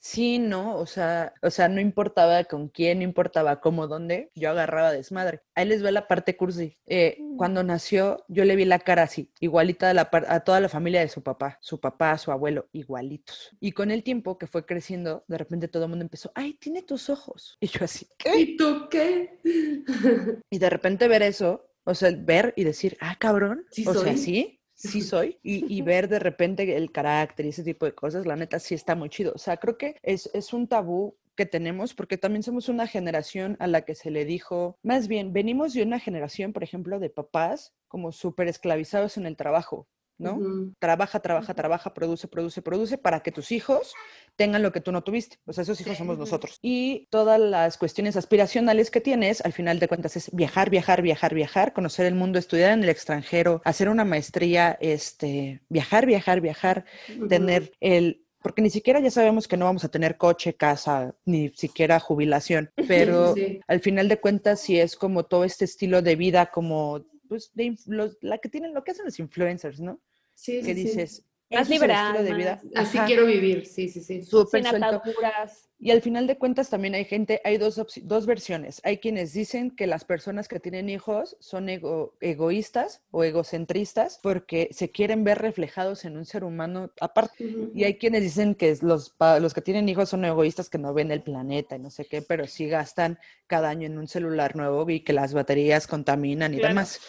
Sí, 0.00 0.38
no, 0.38 0.76
o 0.76 0.86
sea, 0.86 1.34
o 1.42 1.50
sea, 1.50 1.68
no 1.68 1.80
importaba 1.80 2.44
con 2.44 2.68
quién, 2.68 2.98
no 2.98 3.04
importaba 3.04 3.60
cómo, 3.60 3.88
dónde, 3.88 4.30
yo 4.36 4.50
agarraba 4.50 4.92
desmadre. 4.92 5.40
Ahí 5.56 5.66
les 5.66 5.82
ve 5.82 5.90
la 5.90 6.06
parte 6.06 6.36
cursi. 6.36 6.76
Eh, 6.86 7.16
Mm. 7.18 7.36
cuando 7.36 7.62
nació, 7.64 8.24
yo 8.28 8.44
le 8.44 8.54
vi 8.56 8.64
la 8.64 8.78
cara 8.78 9.02
así, 9.02 9.30
igualita 9.40 9.90
a, 9.90 9.94
la 9.94 10.08
a 10.28 10.40
toda 10.40 10.60
la 10.60 10.68
familia 10.68 11.00
de 11.00 11.08
su 11.08 11.22
papá, 11.22 11.58
su 11.60 11.80
papá, 11.80 12.16
su 12.16 12.30
abuelo, 12.30 12.68
igualitos. 12.72 13.50
Y 13.60 13.72
con 13.72 13.90
el 13.90 14.02
tiempo 14.04 14.38
que 14.38 14.46
fue 14.46 14.64
creciendo, 14.64 15.24
de 15.26 15.36
repente 15.38 15.66
todo 15.68 15.84
el 15.84 15.90
mundo 15.90 16.04
empezó, 16.04 16.30
ay, 16.34 16.54
tiene 16.54 16.82
tus 16.82 17.10
ojos. 17.10 17.56
Y 17.60 17.66
yo 17.66 17.84
así, 17.84 18.06
¿qué? 18.18 18.37
¿Y 18.38 18.56
tú 18.56 18.88
qué? 18.90 19.38
Y 20.50 20.58
de 20.58 20.70
repente 20.70 21.08
ver 21.08 21.22
eso, 21.22 21.70
o 21.84 21.94
sea, 21.94 22.10
ver 22.16 22.52
y 22.56 22.64
decir, 22.64 22.96
ah, 23.00 23.16
cabrón, 23.18 23.66
Sí 23.70 23.84
o 23.86 23.94
sea, 23.94 24.14
soy. 24.14 24.16
sí, 24.16 24.60
sí 24.74 25.00
soy. 25.02 25.38
Y, 25.42 25.64
y 25.74 25.82
ver 25.82 26.08
de 26.08 26.18
repente 26.18 26.76
el 26.76 26.92
carácter 26.92 27.46
y 27.46 27.50
ese 27.50 27.62
tipo 27.64 27.86
de 27.86 27.94
cosas, 27.94 28.26
la 28.26 28.36
neta 28.36 28.58
sí 28.58 28.74
está 28.74 28.94
muy 28.94 29.08
chido. 29.10 29.32
O 29.34 29.38
sea, 29.38 29.56
creo 29.56 29.76
que 29.78 29.96
es, 30.02 30.30
es 30.34 30.52
un 30.52 30.68
tabú 30.68 31.16
que 31.36 31.46
tenemos 31.46 31.94
porque 31.94 32.18
también 32.18 32.42
somos 32.42 32.68
una 32.68 32.86
generación 32.88 33.56
a 33.60 33.68
la 33.68 33.82
que 33.82 33.94
se 33.94 34.10
le 34.10 34.24
dijo, 34.24 34.76
más 34.82 35.06
bien, 35.08 35.32
venimos 35.32 35.72
de 35.72 35.82
una 35.84 36.00
generación, 36.00 36.52
por 36.52 36.64
ejemplo, 36.64 36.98
de 36.98 37.10
papás 37.10 37.72
como 37.86 38.10
súper 38.12 38.48
esclavizados 38.48 39.16
en 39.16 39.24
el 39.26 39.36
trabajo, 39.36 39.88
¿no? 40.18 40.38
Trabaja, 40.78 41.20
trabaja, 41.20 41.54
trabaja, 41.54 41.94
produce, 41.94 42.28
produce, 42.28 42.60
produce 42.62 42.98
para 42.98 43.20
que 43.20 43.32
tus 43.32 43.52
hijos 43.52 43.94
tengan 44.36 44.62
lo 44.62 44.72
que 44.72 44.80
tú 44.80 44.92
no 44.92 45.02
tuviste. 45.02 45.38
O 45.46 45.52
sea, 45.52 45.62
esos 45.62 45.80
hijos 45.80 45.96
somos 45.96 46.18
nosotros. 46.18 46.58
Y 46.62 47.06
todas 47.10 47.40
las 47.40 47.78
cuestiones 47.78 48.16
aspiracionales 48.16 48.90
que 48.90 49.00
tienes, 49.00 49.40
al 49.44 49.52
final 49.52 49.78
de 49.78 49.88
cuentas, 49.88 50.16
es 50.16 50.30
viajar, 50.34 50.70
viajar, 50.70 51.02
viajar, 51.02 51.34
viajar, 51.34 51.72
conocer 51.72 52.06
el 52.06 52.14
mundo, 52.14 52.38
estudiar 52.38 52.72
en 52.72 52.82
el 52.82 52.88
extranjero, 52.88 53.62
hacer 53.64 53.88
una 53.88 54.04
maestría, 54.04 54.76
este, 54.80 55.62
viajar, 55.68 56.06
viajar, 56.06 56.40
viajar, 56.40 56.84
tener 57.28 57.72
el... 57.80 58.24
Porque 58.40 58.62
ni 58.62 58.70
siquiera 58.70 59.00
ya 59.00 59.10
sabemos 59.10 59.48
que 59.48 59.56
no 59.56 59.64
vamos 59.64 59.84
a 59.84 59.88
tener 59.90 60.16
coche, 60.16 60.54
casa, 60.54 61.16
ni 61.24 61.48
siquiera 61.50 61.98
jubilación, 61.98 62.70
pero 62.86 63.34
sí. 63.34 63.60
al 63.66 63.80
final 63.80 64.08
de 64.08 64.20
cuentas 64.20 64.60
sí 64.60 64.78
es 64.78 64.94
como 64.94 65.24
todo 65.26 65.42
este 65.44 65.64
estilo 65.64 66.02
de 66.02 66.14
vida 66.14 66.46
como 66.46 67.04
pues 67.28 67.50
de 67.54 67.76
los- 67.86 68.16
la 68.22 68.38
que 68.38 68.48
tienen 68.48 68.72
lo 68.72 68.84
que 68.84 68.92
hacen 68.92 69.04
los 69.04 69.18
influencers, 69.18 69.80
¿no? 69.80 70.00
Sí, 70.38 70.60
que 70.62 70.72
sí, 70.72 70.82
sí. 70.82 70.88
dices, 70.88 71.24
Más 71.50 71.62
"Ese 71.62 71.62
es 71.62 71.68
liberal, 71.80 72.24
de 72.24 72.34
vida. 72.34 72.62
Así 72.76 72.96
Ajá, 72.98 73.06
quiero 73.06 73.26
vivir, 73.26 73.66
sí, 73.66 73.88
sí, 73.88 74.00
sí. 74.00 74.22
súper 74.22 74.62
Sin 74.62 74.70
suelto. 74.70 74.86
ataduras. 74.86 75.67
Y 75.80 75.92
al 75.92 76.02
final 76.02 76.26
de 76.26 76.36
cuentas 76.38 76.70
también 76.70 76.94
hay 76.94 77.04
gente, 77.04 77.40
hay 77.44 77.56
dos, 77.56 77.80
dos 78.02 78.26
versiones. 78.26 78.80
Hay 78.84 78.98
quienes 78.98 79.32
dicen 79.32 79.70
que 79.70 79.86
las 79.86 80.04
personas 80.04 80.48
que 80.48 80.58
tienen 80.58 80.88
hijos 80.88 81.36
son 81.38 81.68
ego- 81.68 82.14
egoístas 82.20 83.02
o 83.12 83.22
egocentristas 83.22 84.18
porque 84.20 84.68
se 84.72 84.90
quieren 84.90 85.22
ver 85.22 85.38
reflejados 85.38 86.04
en 86.04 86.16
un 86.16 86.24
ser 86.24 86.42
humano 86.42 86.90
aparte. 87.00 87.32
Y 87.72 87.84
hay 87.84 87.96
quienes 87.96 88.22
dicen 88.22 88.56
que 88.56 88.76
los, 88.82 89.14
los 89.40 89.54
que 89.54 89.60
tienen 89.62 89.88
hijos 89.88 90.08
son 90.08 90.24
egoístas 90.24 90.68
que 90.68 90.78
no 90.78 90.92
ven 90.94 91.12
el 91.12 91.22
planeta 91.22 91.76
y 91.76 91.78
no 91.78 91.90
sé 91.90 92.06
qué, 92.06 92.22
pero 92.22 92.48
sí 92.48 92.66
gastan 92.66 93.18
cada 93.46 93.68
año 93.68 93.86
en 93.86 93.98
un 93.98 94.08
celular 94.08 94.56
nuevo 94.56 94.88
y 94.90 95.00
que 95.00 95.12
las 95.12 95.32
baterías 95.32 95.86
contaminan 95.86 96.54
y 96.54 96.58
Claro. 96.58 96.74
demás. 96.74 97.00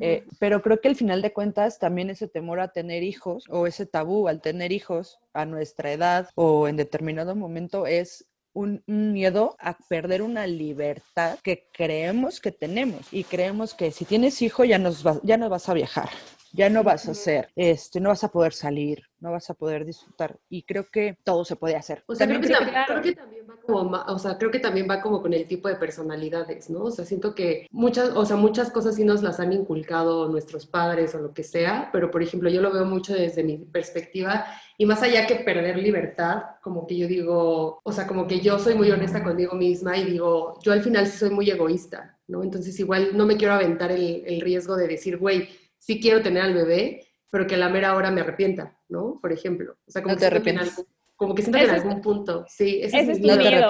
Eh, 0.00 0.22
pero 0.38 0.62
creo 0.62 0.80
que 0.80 0.88
al 0.88 0.96
final 0.96 1.22
de 1.22 1.32
cuentas 1.32 1.78
también 1.78 2.10
ese 2.10 2.28
temor 2.28 2.60
a 2.60 2.68
tener 2.72 3.02
hijos 3.02 3.44
o 3.48 3.66
ese 3.66 3.86
tabú 3.86 4.28
al 4.28 4.40
tener 4.40 4.70
hijos 4.70 5.18
a 5.34 5.44
nuestra 5.46 5.92
edad 5.92 6.28
o 6.34 6.68
en 6.68 6.76
determinado 6.76 7.34
momento 7.34 7.86
es 7.86 8.26
un, 8.54 8.82
miedo 8.86 9.56
a 9.58 9.76
perder 9.88 10.22
una 10.22 10.46
libertad 10.46 11.38
que 11.42 11.68
creemos 11.72 12.40
que 12.40 12.52
tenemos 12.52 13.00
y 13.12 13.24
creemos 13.24 13.74
que 13.74 13.90
si 13.90 14.04
tienes 14.04 14.42
hijo 14.42 14.64
ya, 14.64 14.78
nos 14.78 15.06
va- 15.06 15.20
ya 15.22 15.36
no 15.38 15.48
vas 15.48 15.68
a 15.68 15.74
viajar, 15.74 16.10
ya 16.52 16.68
no 16.68 16.82
vas 16.82 17.08
a 17.08 17.12
hacer, 17.12 17.48
este, 17.56 17.98
no 18.00 18.10
vas 18.10 18.24
a 18.24 18.28
poder 18.28 18.52
salir, 18.52 19.02
no 19.20 19.32
vas 19.32 19.48
a 19.48 19.54
poder 19.54 19.86
disfrutar 19.86 20.38
y 20.50 20.64
creo 20.64 20.86
que 20.90 21.16
todo 21.24 21.44
se 21.46 21.56
puede 21.56 21.76
hacer. 21.76 22.04
O 22.06 22.14
sea, 22.14 22.26
creo 22.26 22.40
que, 22.40 22.48
creo 22.48 22.60
tam- 22.60 22.68
claro. 22.68 22.86
creo 23.00 23.02
que 23.02 23.14
también 23.14 23.46
va 23.48 23.56
como, 23.64 23.96
o 24.06 24.18
sea, 24.18 24.36
creo 24.36 24.50
que 24.50 24.58
también 24.60 24.86
va 24.90 25.00
como 25.00 25.22
con 25.22 25.32
el 25.32 25.46
tipo 25.46 25.68
de 25.68 25.76
personalidades, 25.76 26.68
¿no? 26.68 26.84
O 26.84 26.90
sea, 26.90 27.06
siento 27.06 27.34
que 27.34 27.66
muchas, 27.70 28.10
o 28.10 28.26
sea, 28.26 28.36
muchas 28.36 28.70
cosas 28.70 28.96
sí 28.96 29.04
nos 29.04 29.22
las 29.22 29.40
han 29.40 29.52
inculcado 29.54 30.28
nuestros 30.28 30.66
padres 30.66 31.14
o 31.14 31.20
lo 31.20 31.32
que 31.32 31.42
sea, 31.42 31.88
pero 31.90 32.10
por 32.10 32.22
ejemplo, 32.22 32.50
yo 32.50 32.60
lo 32.60 32.70
veo 32.72 32.84
mucho 32.84 33.14
desde 33.14 33.42
mi 33.44 33.56
perspectiva 33.58 34.44
y 34.82 34.84
más 34.84 35.00
allá 35.00 35.28
que 35.28 35.36
perder 35.36 35.78
libertad, 35.78 36.42
como 36.60 36.88
que 36.88 36.96
yo 36.98 37.06
digo, 37.06 37.78
o 37.84 37.92
sea, 37.92 38.04
como 38.04 38.26
que 38.26 38.40
yo 38.40 38.58
soy 38.58 38.74
muy 38.74 38.90
honesta 38.90 39.22
conmigo 39.22 39.54
misma 39.54 39.96
y 39.96 40.04
digo, 40.06 40.58
yo 40.60 40.72
al 40.72 40.82
final 40.82 41.06
sí 41.06 41.18
soy 41.18 41.30
muy 41.30 41.48
egoísta, 41.48 42.18
¿no? 42.26 42.42
Entonces 42.42 42.80
igual 42.80 43.16
no 43.16 43.24
me 43.24 43.36
quiero 43.36 43.54
aventar 43.54 43.92
el, 43.92 44.24
el 44.26 44.40
riesgo 44.40 44.74
de 44.74 44.88
decir, 44.88 45.18
güey, 45.18 45.48
sí 45.78 46.00
quiero 46.00 46.20
tener 46.20 46.42
al 46.42 46.54
bebé, 46.54 47.06
pero 47.30 47.46
que 47.46 47.54
a 47.54 47.58
la 47.58 47.68
mera 47.68 47.94
hora 47.94 48.10
me 48.10 48.22
arrepienta, 48.22 48.76
¿no? 48.88 49.20
Por 49.22 49.30
ejemplo. 49.32 49.76
O 49.86 49.90
sea, 49.92 50.02
como 50.02 50.14
No 50.14 50.18
que 50.18 50.24
te 50.26 50.30
siento 50.30 50.42
que 50.44 50.50
en 50.50 50.58
arrepientes. 50.58 50.78
algún- 50.80 50.92
como 51.14 51.34
que 51.36 51.42
siento 51.42 51.58
que 51.58 51.64
en 51.64 51.70
algún 51.70 52.00
punto, 52.02 52.44
sí, 52.48 52.80
ese, 52.82 52.98
Ese 52.98 53.12
es 53.12 53.18
es 53.18 53.20
mi 53.20 53.36
miedo. 53.38 53.68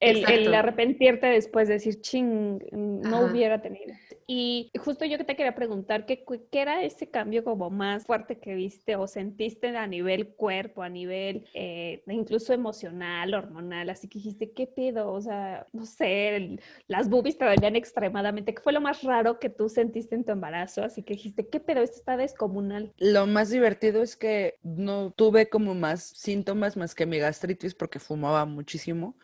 el, 0.00 0.24
el, 0.26 0.46
el 0.48 0.54
arrepentirte 0.54 1.26
después 1.26 1.68
de 1.68 1.74
decir, 1.74 2.02
ching, 2.02 2.58
no 2.72 3.16
Ajá. 3.16 3.32
hubiera 3.32 3.62
tenido. 3.62 3.94
Y 4.26 4.70
justo 4.78 5.04
yo 5.04 5.18
que 5.18 5.24
te 5.24 5.36
quería 5.36 5.54
preguntar, 5.54 6.06
¿qué, 6.06 6.24
cu- 6.24 6.46
qué 6.50 6.62
era 6.62 6.82
ese 6.82 7.10
cambio 7.10 7.44
como 7.44 7.68
más 7.70 8.04
fuerte 8.06 8.38
que 8.40 8.54
viste 8.54 8.96
o 8.96 9.06
sentiste 9.06 9.68
a 9.76 9.86
nivel 9.86 10.28
cuerpo, 10.34 10.82
a 10.82 10.88
nivel 10.88 11.46
eh, 11.54 12.02
incluso 12.06 12.52
emocional, 12.54 13.34
hormonal? 13.34 13.90
Así 13.90 14.08
que 14.08 14.18
dijiste, 14.18 14.52
¿qué 14.52 14.66
pedo? 14.66 15.12
O 15.12 15.20
sea, 15.20 15.66
no 15.72 15.84
sé, 15.84 16.36
el- 16.36 16.60
las 16.88 17.08
boobies 17.10 17.36
te 17.36 17.44
dolían 17.44 17.76
extremadamente. 17.76 18.54
¿Qué 18.54 18.62
fue 18.62 18.72
lo 18.72 18.80
más 18.80 19.02
raro 19.02 19.38
que 19.38 19.50
tú 19.50 19.68
sentiste 19.68 20.14
en 20.14 20.24
tu 20.24 20.32
embarazo? 20.32 20.82
Así 20.82 21.02
que 21.02 21.14
dijiste, 21.14 21.46
¿qué 21.48 21.60
pedo? 21.60 21.82
Esto 21.82 21.98
está 21.98 22.16
descomunal. 22.16 22.92
Lo 22.98 23.26
más 23.26 23.50
divertido 23.50 24.02
es 24.02 24.16
que 24.16 24.54
no 24.62 25.10
tuve 25.12 25.48
como 25.48 25.74
más 25.74 26.02
síntomas 26.02 26.76
más 26.76 26.94
que 26.94 27.06
mi 27.06 27.18
gastritis 27.18 27.74
porque 27.74 27.98
fumaba 27.98 28.44
muchísimo. 28.46 29.16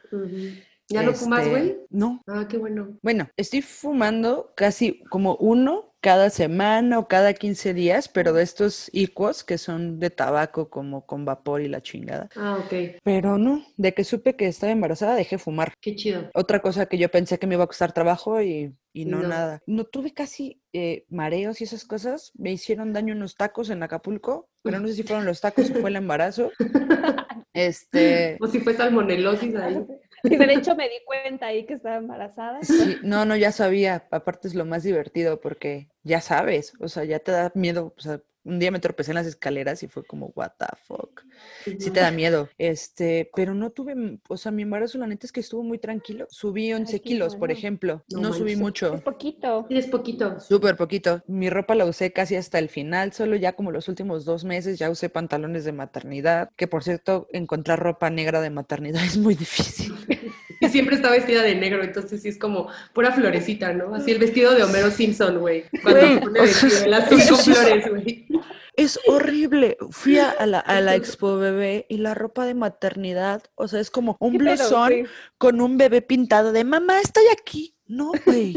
¿Ya 0.90 1.02
no 1.02 1.14
fumas, 1.14 1.40
Este, 1.46 1.50
güey? 1.50 1.78
No. 1.90 2.20
Ah, 2.26 2.46
qué 2.48 2.58
bueno. 2.58 2.98
Bueno, 3.02 3.28
estoy 3.36 3.62
fumando 3.62 4.52
casi 4.56 5.00
como 5.10 5.36
uno 5.36 5.94
cada 6.00 6.30
semana 6.30 6.98
o 6.98 7.08
cada 7.08 7.34
15 7.34 7.74
días, 7.74 8.08
pero 8.08 8.32
de 8.32 8.42
estos 8.42 8.88
icuos 8.92 9.44
que 9.44 9.58
son 9.58 10.00
de 10.00 10.10
tabaco 10.10 10.70
como 10.70 11.04
con 11.06 11.24
vapor 11.24 11.60
y 11.60 11.68
la 11.68 11.82
chingada. 11.82 12.28
Ah, 12.36 12.58
ok. 12.64 12.98
Pero 13.04 13.38
no, 13.38 13.64
de 13.76 13.92
que 13.94 14.04
supe 14.04 14.34
que 14.34 14.46
estaba 14.48 14.72
embarazada 14.72 15.14
dejé 15.14 15.38
fumar. 15.38 15.74
Qué 15.80 15.94
chido. 15.94 16.30
Otra 16.34 16.60
cosa 16.60 16.86
que 16.86 16.98
yo 16.98 17.10
pensé 17.10 17.38
que 17.38 17.46
me 17.46 17.54
iba 17.54 17.64
a 17.64 17.68
costar 17.68 17.92
trabajo 17.92 18.40
y, 18.40 18.74
y 18.94 19.02
Y 19.02 19.04
no, 19.04 19.18
no. 19.20 19.28
nada. 19.28 19.60
No 19.66 19.84
tuve 19.84 20.12
casi 20.14 20.60
eh, 20.72 21.04
mareos 21.10 21.60
y 21.60 21.64
esas 21.64 21.84
cosas. 21.84 22.32
Me 22.34 22.50
hicieron 22.50 22.92
daño 22.94 23.14
unos 23.14 23.36
tacos 23.36 23.68
en 23.70 23.82
Acapulco, 23.82 24.48
pero 24.62 24.80
no 24.80 24.88
sé 24.88 24.94
si 24.94 25.02
fueron 25.02 25.26
los 25.26 25.40
tacos 25.42 25.70
o 25.70 25.74
fue 25.74 25.90
el 25.90 25.96
embarazo. 25.96 26.50
Este, 27.52 28.36
O 28.40 28.46
si 28.46 28.60
fue 28.60 28.74
salmonelosis 28.74 29.54
ahí. 29.56 29.84
Y 30.22 30.36
de 30.36 30.52
hecho 30.52 30.76
me 30.76 30.88
di 30.88 31.02
cuenta 31.04 31.46
ahí 31.46 31.64
que 31.64 31.74
estaba 31.74 31.96
embarazada. 31.96 32.62
sí, 32.62 32.96
no, 33.02 33.24
no, 33.24 33.36
ya 33.36 33.52
sabía. 33.52 34.06
Aparte 34.10 34.48
es 34.48 34.54
lo 34.54 34.64
más 34.64 34.82
divertido 34.82 35.40
porque 35.40 35.88
ya 36.02 36.20
sabes, 36.20 36.74
o 36.80 36.88
sea, 36.88 37.04
ya 37.04 37.18
te 37.20 37.32
da 37.32 37.50
miedo. 37.54 37.94
O 37.96 38.00
sea, 38.00 38.20
un 38.44 38.58
día 38.58 38.70
me 38.70 38.80
tropecé 38.80 39.10
en 39.12 39.16
las 39.16 39.26
escaleras 39.26 39.82
y 39.82 39.88
fue 39.88 40.04
como, 40.04 40.32
what 40.34 40.52
the 40.58 40.66
fuck. 40.86 41.22
Sí 41.78 41.90
te 41.90 42.00
da 42.00 42.10
miedo. 42.10 42.48
Este, 42.58 43.30
pero 43.34 43.54
no 43.54 43.70
tuve, 43.70 43.92
m- 43.92 44.18
o 44.28 44.36
sea, 44.36 44.52
mi 44.52 44.62
embarazo 44.62 44.98
la 44.98 45.06
neta 45.06 45.26
es 45.26 45.32
que 45.32 45.40
estuvo 45.40 45.62
muy 45.62 45.78
tranquilo. 45.78 46.26
Subí 46.30 46.72
11 46.72 46.98
qué 47.00 47.04
kilos, 47.08 47.36
por 47.36 47.50
ejemplo. 47.50 48.04
No 48.08 48.20
No, 48.22 48.32
subí 48.32 48.56
mucho. 48.56 48.94
Es 48.94 49.02
poquito. 49.02 49.66
Sí, 49.68 49.76
es 49.78 49.86
poquito. 49.86 50.38
Súper 50.40 50.76
poquito. 50.76 51.22
Mi 51.26 51.50
ropa 51.50 51.74
la 51.74 51.84
usé 51.86 52.12
casi 52.12 52.36
hasta 52.36 52.58
el 52.58 52.68
final, 52.68 53.12
solo 53.12 53.36
ya 53.36 53.52
como 53.54 53.70
los 53.70 53.88
últimos 53.88 54.24
dos 54.24 54.44
meses 54.44 54.78
ya 54.78 54.90
usé 54.90 55.08
pantalones 55.08 55.64
de 55.64 55.72
maternidad, 55.72 56.50
que 56.56 56.66
por 56.66 56.82
cierto, 56.82 57.28
encontrar 57.32 57.78
ropa 57.80 58.10
negra 58.10 58.40
de 58.40 58.50
maternidad 58.50 59.02
es 59.04 59.16
muy 59.16 59.34
difícil. 59.34 59.92
Y 60.60 60.68
siempre 60.68 60.94
está 60.96 61.10
vestida 61.10 61.42
de 61.42 61.54
negro, 61.56 61.82
entonces 61.82 62.22
sí 62.22 62.28
es 62.28 62.38
como 62.38 62.68
pura 62.92 63.12
florecita, 63.12 63.72
¿no? 63.72 63.94
Así 63.94 64.10
el 64.12 64.18
vestido 64.18 64.54
de 64.54 64.62
Homero 64.62 64.90
Simpson, 64.90 65.38
güey. 65.38 65.64
Cuando 65.82 66.00
se 66.00 66.18
pone 66.20 66.40
o 66.40 66.46
sea, 66.46 66.88
vestido, 66.88 67.08
con 67.08 67.38
sí 67.44 67.50
es- 67.50 67.58
flores, 67.58 67.88
güey. 67.88 68.26
Es 68.76 68.98
horrible. 69.06 69.76
Fui 69.90 70.18
a, 70.18 70.46
la, 70.46 70.60
a 70.60 70.80
la 70.80 70.94
expo 70.94 71.36
bebé 71.36 71.86
y 71.88 71.98
la 71.98 72.14
ropa 72.14 72.46
de 72.46 72.54
maternidad, 72.54 73.42
o 73.54 73.68
sea, 73.68 73.80
es 73.80 73.90
como 73.90 74.16
un 74.20 74.38
blusón 74.38 74.92
con 75.38 75.60
un 75.60 75.76
bebé 75.76 76.02
pintado 76.02 76.52
de 76.52 76.64
mamá, 76.64 77.00
estoy 77.00 77.24
aquí. 77.32 77.74
No, 77.86 78.12
güey. 78.24 78.54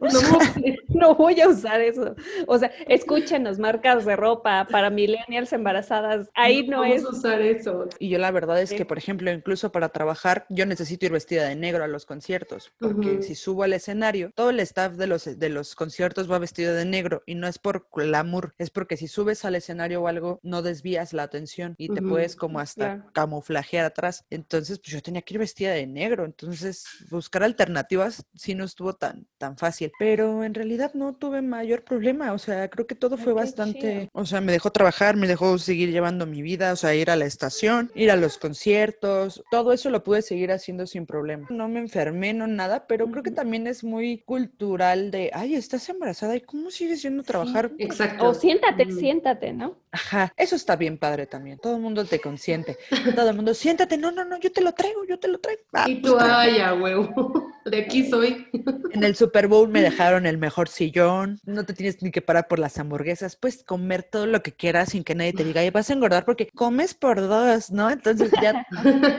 No, 0.88 1.14
voy 1.14 1.40
a 1.40 1.48
usar 1.48 1.80
eso. 1.80 2.14
O 2.46 2.58
sea, 2.58 2.70
escúchenos, 2.88 3.58
marcas 3.58 4.04
de 4.04 4.16
ropa 4.16 4.66
para 4.70 4.90
millennials 4.90 5.52
embarazadas. 5.52 6.28
Ahí 6.34 6.66
no, 6.66 6.80
vamos 6.80 6.96
es. 6.96 7.04
a 7.04 7.08
usar 7.10 7.40
eso. 7.42 7.88
Y 7.98 8.08
yo 8.08 8.18
la 8.18 8.30
verdad 8.30 8.60
es 8.60 8.70
Sí. 8.70 8.76
que, 8.76 8.84
por 8.84 8.98
ejemplo, 8.98 9.30
incluso 9.30 9.70
para 9.72 9.90
trabajar, 9.90 10.44
yo 10.48 10.66
necesito 10.66 11.06
ir 11.06 11.12
vestida 11.12 11.44
de 11.48 11.56
negro 11.56 11.84
a 11.84 11.88
los 11.88 12.04
conciertos, 12.06 12.72
porque 12.78 13.22
si 13.22 13.34
subo 13.34 13.62
al 13.62 13.72
escenario, 13.72 14.30
todo 14.34 14.50
el 14.50 14.60
staff 14.60 14.94
de 14.94 15.06
los, 15.06 15.24
de 15.38 15.48
los 15.48 15.74
conciertos 15.74 16.30
va 16.30 16.38
vestido 16.38 16.74
de 16.74 16.84
negro 16.84 17.22
y 17.26 17.34
no 17.34 17.46
es 17.46 17.58
por 17.58 17.86
glamour, 17.94 18.54
es 18.58 18.70
porque 18.70 18.96
si 18.96 19.08
subes 19.08 19.44
al 19.44 19.54
escenario 19.54 20.02
o 20.02 20.08
algo, 20.08 20.40
no 20.42 20.62
desvías 20.62 21.12
la 21.12 21.22
atención 21.22 21.74
y 21.78 21.88
te 21.88 22.02
puedes 22.02 22.36
como 22.36 22.60
hasta 22.60 22.94
claro. 22.96 23.10
camuflajear 23.12 23.84
atrás. 23.84 24.24
Entonces, 24.30 24.78
pues 24.80 24.92
yo 24.92 25.02
tenía 25.02 25.22
que 25.22 25.34
ir 25.34 25.38
vestida 25.38 25.72
de 25.72 25.86
negro, 25.86 26.24
entonces 26.24 26.84
buscar 27.10 27.42
alternativas 27.42 28.26
sí 28.34 28.54
no 28.54 28.64
estuvo 28.64 28.94
tan, 28.94 29.26
tan 29.38 29.56
fácil, 29.56 29.87
pero 29.98 30.44
en 30.44 30.54
realidad 30.54 30.92
no 30.94 31.14
tuve 31.14 31.42
mayor 31.42 31.82
problema, 31.82 32.32
o 32.32 32.38
sea, 32.38 32.68
creo 32.68 32.86
que 32.86 32.94
todo 32.94 33.16
fue 33.16 33.32
bastante, 33.32 33.80
chido. 33.80 34.08
o 34.12 34.24
sea, 34.26 34.40
me 34.40 34.52
dejó 34.52 34.70
trabajar, 34.70 35.16
me 35.16 35.26
dejó 35.26 35.58
seguir 35.58 35.90
llevando 35.90 36.26
mi 36.26 36.42
vida, 36.42 36.72
o 36.72 36.76
sea, 36.76 36.94
ir 36.94 37.10
a 37.10 37.16
la 37.16 37.24
estación, 37.26 37.90
ir 37.94 38.10
a 38.10 38.16
los 38.16 38.38
conciertos, 38.38 39.42
todo 39.50 39.72
eso 39.72 39.90
lo 39.90 40.02
pude 40.04 40.22
seguir 40.22 40.52
haciendo 40.52 40.86
sin 40.86 41.06
problema. 41.06 41.46
No 41.50 41.68
me 41.68 41.80
enfermé, 41.80 42.32
no 42.34 42.46
nada, 42.46 42.86
pero 42.86 43.10
creo 43.10 43.22
que 43.22 43.30
también 43.30 43.66
es 43.66 43.84
muy 43.84 44.18
cultural 44.24 45.10
de, 45.10 45.30
ay, 45.32 45.54
estás 45.54 45.88
embarazada 45.88 46.36
y 46.36 46.40
cómo 46.40 46.70
sigues 46.70 47.02
yendo 47.02 47.22
a 47.22 47.24
trabajar. 47.24 47.70
Exacto. 47.78 48.28
O 48.28 48.34
siéntate, 48.34 48.86
Mm. 48.86 48.98
siéntate, 48.98 49.52
¿no? 49.52 49.76
Ajá, 49.92 50.32
eso 50.36 50.56
está 50.56 50.76
bien 50.76 50.98
padre 50.98 51.26
también. 51.26 51.58
Todo 51.58 51.76
el 51.76 51.80
mundo 51.82 52.04
te 52.04 52.20
consiente. 52.20 52.76
Todo 53.14 53.30
el 53.30 53.36
mundo, 53.36 53.54
siéntate, 53.54 53.96
no, 53.96 54.10
no, 54.10 54.24
no, 54.24 54.38
yo 54.38 54.52
te 54.52 54.60
lo 54.60 54.72
traigo, 54.72 55.04
yo 55.04 55.18
te 55.18 55.28
lo 55.28 55.38
traigo. 55.38 55.62
Ah, 55.72 55.86
Y 55.88 55.96
pues, 55.96 56.12
tú, 56.12 56.18
tráeme. 56.18 56.34
ay, 56.34 56.60
a 56.60 56.74
huevo. 56.74 57.48
De 57.64 57.78
aquí 57.78 58.08
soy. 58.08 58.46
En 58.92 59.04
el 59.04 59.14
Super 59.14 59.48
Bowl 59.48 59.68
me 59.68 59.82
dejaron 59.82 60.24
el 60.26 60.38
mejor 60.38 60.68
sillón. 60.68 61.38
No 61.44 61.64
te 61.66 61.74
tienes 61.74 62.02
ni 62.02 62.10
que 62.10 62.22
parar 62.22 62.48
por 62.48 62.58
las 62.58 62.78
hamburguesas. 62.78 63.36
Puedes 63.36 63.62
comer 63.62 64.02
todo 64.02 64.26
lo 64.26 64.42
que 64.42 64.52
quieras 64.52 64.90
sin 64.90 65.04
que 65.04 65.14
nadie 65.14 65.34
te 65.34 65.44
diga, 65.44 65.60
"Ay, 65.60 65.70
vas 65.70 65.90
a 65.90 65.92
engordar 65.92 66.24
porque 66.24 66.48
comes 66.54 66.94
por 66.94 67.20
dos, 67.20 67.70
¿no? 67.70 67.90
Entonces 67.90 68.30
ya, 68.40 68.64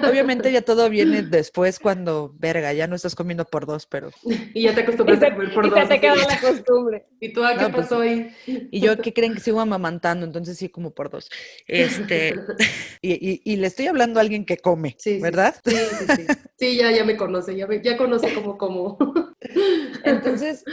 obviamente 0.09 0.51
ya 0.51 0.61
todo 0.63 0.89
viene 0.89 1.21
después 1.21 1.79
cuando, 1.79 2.33
verga, 2.39 2.73
ya 2.73 2.87
no 2.87 2.95
estás 2.95 3.13
comiendo 3.15 3.45
por 3.45 3.67
dos, 3.67 3.85
pero... 3.85 4.09
Y 4.53 4.63
ya 4.63 4.73
te 4.73 4.81
Y 4.81 4.83
acostumbraste 4.83 5.25
se, 5.27 5.31
a 5.31 5.35
comer 5.35 5.53
por 5.53 5.67
y 5.67 5.69
dos. 5.69 5.79
se 5.81 5.85
te 5.87 6.01
quedó 6.01 6.13
así. 6.13 6.27
la 6.27 6.39
costumbre. 6.39 7.05
Y 7.21 7.33
tú, 7.33 7.43
¿a 7.43 7.51
qué 7.57 7.63
No, 7.65 7.71
pues, 7.71 7.87
pasó 7.87 7.99
ahí? 8.01 8.31
Y 8.71 8.79
yo, 8.79 8.97
¿qué 9.01 9.13
creen 9.13 9.35
que 9.35 9.41
sigo 9.41 9.59
amamantando? 9.59 10.25
Entonces 10.25 10.57
sí 10.57 10.69
como 10.69 10.91
por 10.91 11.09
dos. 11.09 11.29
Este, 11.67 12.33
y, 13.01 13.11
y- 13.29 13.41
y 13.43 13.55
le 13.57 13.67
estoy 13.67 13.87
hablando 13.87 14.19
a 14.19 14.21
alguien 14.21 14.45
que 14.45 14.57
come, 14.57 14.95
sí. 14.97 15.19
¿verdad? 15.19 15.53
Sí, 15.65 15.75
sí, 15.75 16.05
sí. 16.15 16.25
Sí, 16.57 16.75
ya, 16.77 16.91
ya 16.91 17.03
me 17.05 17.15
conoce, 17.17 17.55
ya, 17.55 17.67
me- 17.67 17.81
ya 17.81 17.97
conoce 17.97 18.33
cómo 18.43 18.57
como. 18.57 18.97
Entonces, 20.03 20.63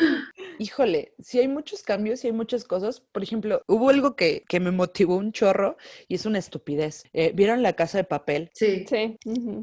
híjole, 0.59 1.15
sí 1.21 1.39
hay 1.39 1.49
muchos 1.49 1.83
cambios, 1.83 2.21
sí 2.21 2.29
hay 2.29 2.33
muchas 2.33 2.65
cosas. 2.65 3.01
Por 3.01 3.23
ejemplo, 3.23 3.63
hubo 3.67 3.89
algo 3.91 4.17
que, 4.17 4.45
que 4.49 4.61
me 4.61 4.71
motivó 4.71 5.17
un 5.17 5.33
chorro 5.33 5.77
y 6.09 6.15
es 6.17 6.27
una 6.27 6.39
estupidez. 6.39 7.05
Eh, 7.13 7.33
¿Vieron 7.35 7.63
la 7.63 7.75
casa 7.75 7.99
de 7.99 8.05
papel? 8.05 8.51
Sí. 8.55 8.85
Sí. 8.89 9.17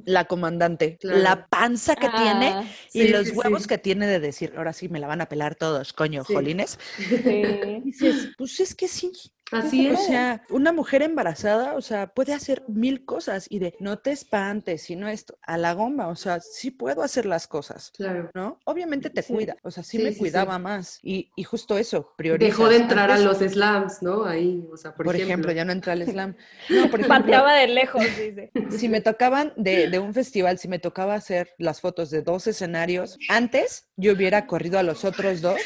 La 0.05 0.25
comandante, 0.25 0.97
Claro. 0.99 1.19
la 1.19 1.47
panza 1.47 1.95
que 1.95 2.09
tiene 2.09 2.47
Ah, 2.53 2.63
y 2.93 3.03
Sí, 3.03 3.07
los 3.09 3.27
sí, 3.29 3.35
huevos 3.35 3.63
sí. 3.63 3.67
que 3.69 3.77
tiene 3.77 4.07
de 4.07 4.19
decir, 4.19 4.53
ahora 4.57 4.73
sí 4.73 4.89
me 4.89 4.99
la 4.99 5.07
van 5.07 5.21
a 5.21 5.29
pelar 5.29 5.55
todos, 5.55 5.93
coño, 5.93 6.23
Sí. 6.23 6.33
jolines. 6.33 6.79
sí. 6.97 7.41
Dices, 7.83 8.29
pues 8.37 8.59
es 8.59 8.75
que 8.75 8.87
sí. 8.87 9.11
Así 9.51 9.87
O 9.89 9.93
es. 9.93 10.05
sea, 10.07 10.43
una 10.49 10.71
mujer 10.71 11.01
embarazada, 11.03 11.73
o 11.75 11.81
sea, 11.81 12.07
puede 12.07 12.33
hacer 12.33 12.63
mil 12.67 13.05
cosas 13.05 13.45
y 13.49 13.59
de 13.59 13.75
no 13.79 13.99
te 13.99 14.11
espantes, 14.11 14.83
sino 14.83 15.07
esto, 15.09 15.37
a 15.43 15.57
la 15.57 15.73
goma, 15.73 16.07
o 16.07 16.15
sea, 16.15 16.39
sí 16.39 16.71
puedo 16.71 17.03
hacer 17.03 17.25
las 17.25 17.47
cosas. 17.47 17.91
Claro. 17.95 18.31
¿No? 18.33 18.57
Obviamente 18.65 19.09
te 19.09 19.21
Sí. 19.21 19.33
cuida, 19.33 19.55
o 19.61 19.69
sea, 19.69 19.83
sí, 19.83 19.97
Sí, 19.97 20.03
me 20.03 20.09
sí, 20.09 20.15
sí. 20.15 20.19
cuidaba 20.21 20.57
más. 20.59 20.99
Y, 21.03 21.29
y 21.35 21.43
justo 21.43 21.77
eso, 21.77 22.13
priorizas. 22.17 22.57
Dejó 22.57 22.69
de 22.69 22.77
entrar 22.77 23.11
a 23.11 23.19
los 23.19 23.37
slams, 23.39 24.01
¿no? 24.01 24.25
Ahí, 24.25 24.65
o 24.71 24.77
sea, 24.77 24.95
por, 24.95 25.05
Por 25.05 25.15
ejemplo, 25.17 25.51
ya 25.51 25.65
no 25.65 25.71
entra 25.71 25.93
al 25.93 26.03
slam. 26.03 26.35
No, 26.69 26.89
por 26.89 27.01
ejemplo, 27.01 27.07
Pateaba 27.09 27.53
de 27.53 27.67
lejos, 27.67 28.01
dice. 28.03 28.51
si 28.71 28.89
me 28.89 29.01
tocaban 29.01 29.53
de, 29.55 29.89
de 29.89 29.99
un 29.99 30.13
festival, 30.13 30.57
si 30.57 30.67
me 30.67 30.79
tocaba 30.79 31.13
hacer 31.15 31.53
las 31.59 31.79
fotos 31.81 32.09
de 32.09 32.21
dos 32.23 32.47
escenarios, 32.47 33.19
antes 33.29 33.87
yo 33.97 34.13
hubiera 34.13 34.47
corrido 34.47 34.79
a 34.79 34.83
los 34.83 35.05
otros 35.05 35.41
dos 35.41 35.59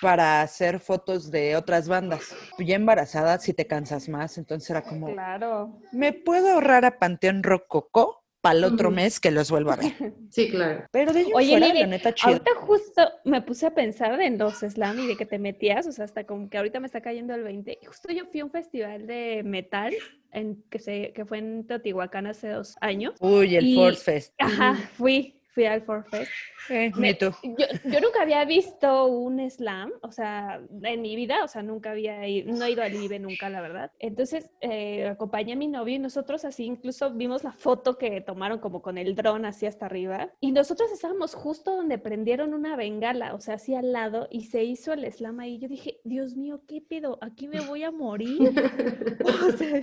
para 0.00 0.42
hacer 0.42 0.80
fotos 0.80 1.30
de 1.30 1.56
otras 1.56 1.88
bandas. 1.88 2.34
Ya 2.58 2.76
embarazada, 2.76 3.38
si 3.38 3.52
te 3.52 3.66
cansas 3.66 4.08
más, 4.08 4.38
entonces 4.38 4.68
era 4.70 4.82
como, 4.82 5.12
Claro. 5.12 5.80
¿me 5.92 6.12
puedo 6.12 6.50
ahorrar 6.52 6.84
a 6.84 6.98
Panteón 6.98 7.42
Rococó 7.42 8.22
para 8.40 8.56
el 8.58 8.64
otro 8.64 8.90
mes 8.92 9.18
que 9.18 9.30
los 9.32 9.50
vuelva 9.50 9.74
a 9.74 9.76
ver? 9.76 9.86
Sí, 10.30 10.50
claro. 10.50 10.84
Pero 10.92 11.12
de 11.12 11.24
Oye, 11.34 11.58
fuera, 11.58 11.72
la 11.74 11.86
neta, 11.86 12.14
chido. 12.14 12.32
Ahorita 12.34 12.50
justo 12.56 13.02
me 13.24 13.40
puse 13.42 13.66
a 13.66 13.74
pensar 13.74 14.20
en 14.20 14.36
los 14.38 14.58
slam 14.58 14.98
y 15.00 15.06
de 15.06 15.16
que 15.16 15.24
te 15.26 15.38
metías, 15.38 15.86
o 15.86 15.92
sea, 15.92 16.04
hasta 16.04 16.24
como 16.24 16.48
que 16.50 16.58
ahorita 16.58 16.80
me 16.80 16.86
está 16.86 17.00
cayendo 17.00 17.34
el 17.34 17.42
20. 17.42 17.78
Y 17.80 17.86
justo 17.86 18.12
yo 18.12 18.26
fui 18.26 18.40
a 18.40 18.44
un 18.44 18.50
festival 18.50 19.06
de 19.06 19.42
metal 19.44 19.94
en, 20.30 20.62
que, 20.70 20.78
se, 20.78 21.12
que 21.14 21.24
fue 21.24 21.38
en 21.38 21.66
Teotihuacán 21.66 22.26
hace 22.26 22.48
dos 22.50 22.76
años. 22.82 23.14
Uy, 23.20 23.56
el 23.56 23.66
y- 23.66 23.74
Force 23.74 24.02
Fest. 24.04 24.34
Ajá, 24.38 24.74
fui, 24.96 25.37
fui 25.58 25.66
al 25.66 25.82
Forfest. 25.82 26.30
Eh, 26.70 26.92
Me-. 26.94 27.18
Yo, 27.20 27.32
yo 27.42 28.00
nunca 28.00 28.22
había 28.22 28.44
visto 28.44 29.06
un 29.06 29.50
slam, 29.50 29.90
o 30.02 30.12
sea, 30.12 30.60
en 30.82 31.02
mi 31.02 31.16
vida, 31.16 31.42
o 31.42 31.48
sea, 31.48 31.62
nunca 31.62 31.90
había 31.90 32.28
ido, 32.28 32.52
no 32.52 32.64
he 32.64 32.70
ido 32.70 32.82
al 32.84 32.94
IBE 32.94 33.18
nunca, 33.18 33.50
la 33.50 33.60
verdad. 33.60 33.90
Entonces, 33.98 34.50
eh, 34.60 35.08
acompañé 35.08 35.54
a 35.54 35.56
mi 35.56 35.66
novio 35.66 35.96
y 35.96 35.98
nosotros 35.98 36.44
así, 36.44 36.64
incluso 36.64 37.10
vimos 37.10 37.42
la 37.42 37.52
foto 37.52 37.98
que 37.98 38.20
tomaron 38.20 38.60
como 38.60 38.82
con 38.82 38.98
el 38.98 39.16
dron 39.16 39.46
así 39.46 39.66
hasta 39.66 39.86
arriba. 39.86 40.30
Y 40.40 40.52
nosotros 40.52 40.92
estábamos 40.92 41.34
justo 41.34 41.74
donde 41.74 41.98
prendieron 41.98 42.54
una 42.54 42.76
bengala, 42.76 43.34
o 43.34 43.40
sea, 43.40 43.54
así 43.54 43.74
al 43.74 43.92
lado, 43.92 44.28
y 44.30 44.44
se 44.44 44.62
hizo 44.62 44.92
el 44.92 45.10
slam 45.10 45.40
ahí. 45.40 45.58
Yo 45.58 45.66
dije, 45.66 45.98
Dios 46.04 46.36
mío, 46.36 46.60
¿qué 46.68 46.80
pedo? 46.80 47.18
Aquí 47.20 47.48
me 47.48 47.60
voy 47.60 47.82
a 47.82 47.90
morir. 47.90 48.38
O 49.28 49.52
sea, 49.52 49.82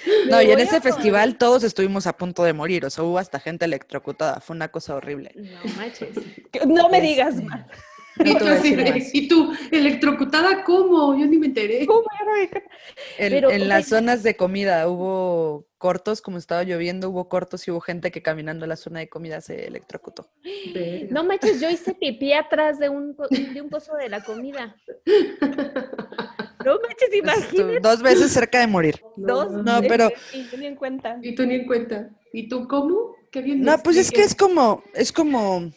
No, 0.30 0.40
y 0.40 0.50
en 0.50 0.60
ese 0.60 0.80
festival 0.80 1.36
todos 1.36 1.62
estuvimos 1.64 2.06
a 2.06 2.16
punto 2.16 2.42
de 2.44 2.52
morir, 2.52 2.84
o 2.86 2.90
sea, 2.90 3.04
hubo 3.04 3.18
hasta 3.18 3.40
gente 3.40 3.64
electrocutada, 3.64 4.40
fue 4.40 4.56
una 4.56 4.68
cosa 4.68 4.89
horrible. 4.96 5.32
No 5.36 5.74
manches. 5.76 6.10
No 6.66 6.88
me 6.88 7.00
digas 7.00 7.34
Este, 7.36 7.46
más. 7.46 7.66
Y 8.22 8.34
tú, 8.36 8.44
y 9.14 9.28
tú, 9.28 9.52
electrocutada, 9.70 10.62
¿cómo? 10.64 11.18
Yo 11.18 11.24
ni 11.26 11.38
me 11.38 11.46
enteré. 11.46 11.86
¿Cómo 11.86 12.04
era? 12.20 12.60
En, 13.16 13.30
Pero, 13.32 13.50
en 13.50 13.66
las 13.68 13.86
zonas 13.86 14.22
de 14.22 14.36
comida 14.36 14.86
hubo 14.88 15.66
cortos, 15.78 16.20
como 16.20 16.36
estaba 16.36 16.62
lloviendo, 16.64 17.08
hubo 17.08 17.30
cortos 17.30 17.66
y 17.66 17.70
hubo 17.70 17.80
gente 17.80 18.10
que 18.10 18.20
caminando 18.20 18.66
a 18.66 18.68
la 18.68 18.76
zona 18.76 18.98
de 19.00 19.08
comida 19.08 19.40
se 19.40 19.66
electrocutó. 19.66 20.28
Verga. 20.74 21.06
No 21.10 21.24
manches, 21.24 21.62
yo 21.62 21.70
hice 21.70 21.94
pipí 21.94 22.34
atrás 22.34 22.78
de 22.78 22.90
un, 22.90 23.16
de 23.30 23.60
un 23.62 23.70
coso 23.70 23.94
de 23.96 24.10
la 24.10 24.22
comida. 24.22 24.76
No 26.64 26.78
manches, 26.80 27.14
imagínate. 27.14 27.80
Dos 27.80 28.02
veces 28.02 28.32
cerca 28.32 28.60
de 28.60 28.66
morir. 28.66 29.00
Dos. 29.16 29.50
No, 29.50 29.80
pero- 29.88 30.10
Y 30.34 30.44
yo 30.50 30.58
ni 30.58 30.66
en 30.66 30.76
cuenta. 30.76 31.18
Y 31.22 31.34
tú 31.34 31.46
ni 31.46 31.54
en 31.54 31.66
cuenta. 31.66 32.10
¿Y 32.34 32.48
tú 32.48 32.68
cómo? 32.68 33.14
Qué 33.30 33.42
bien. 33.42 33.60
me 33.60 33.66
No, 33.66 33.78
pues 33.82 33.96
es 33.96 34.10
que 34.10 34.22
es 34.22 34.34
como, 34.34 34.82
es 34.94 35.12
como, 35.12 35.72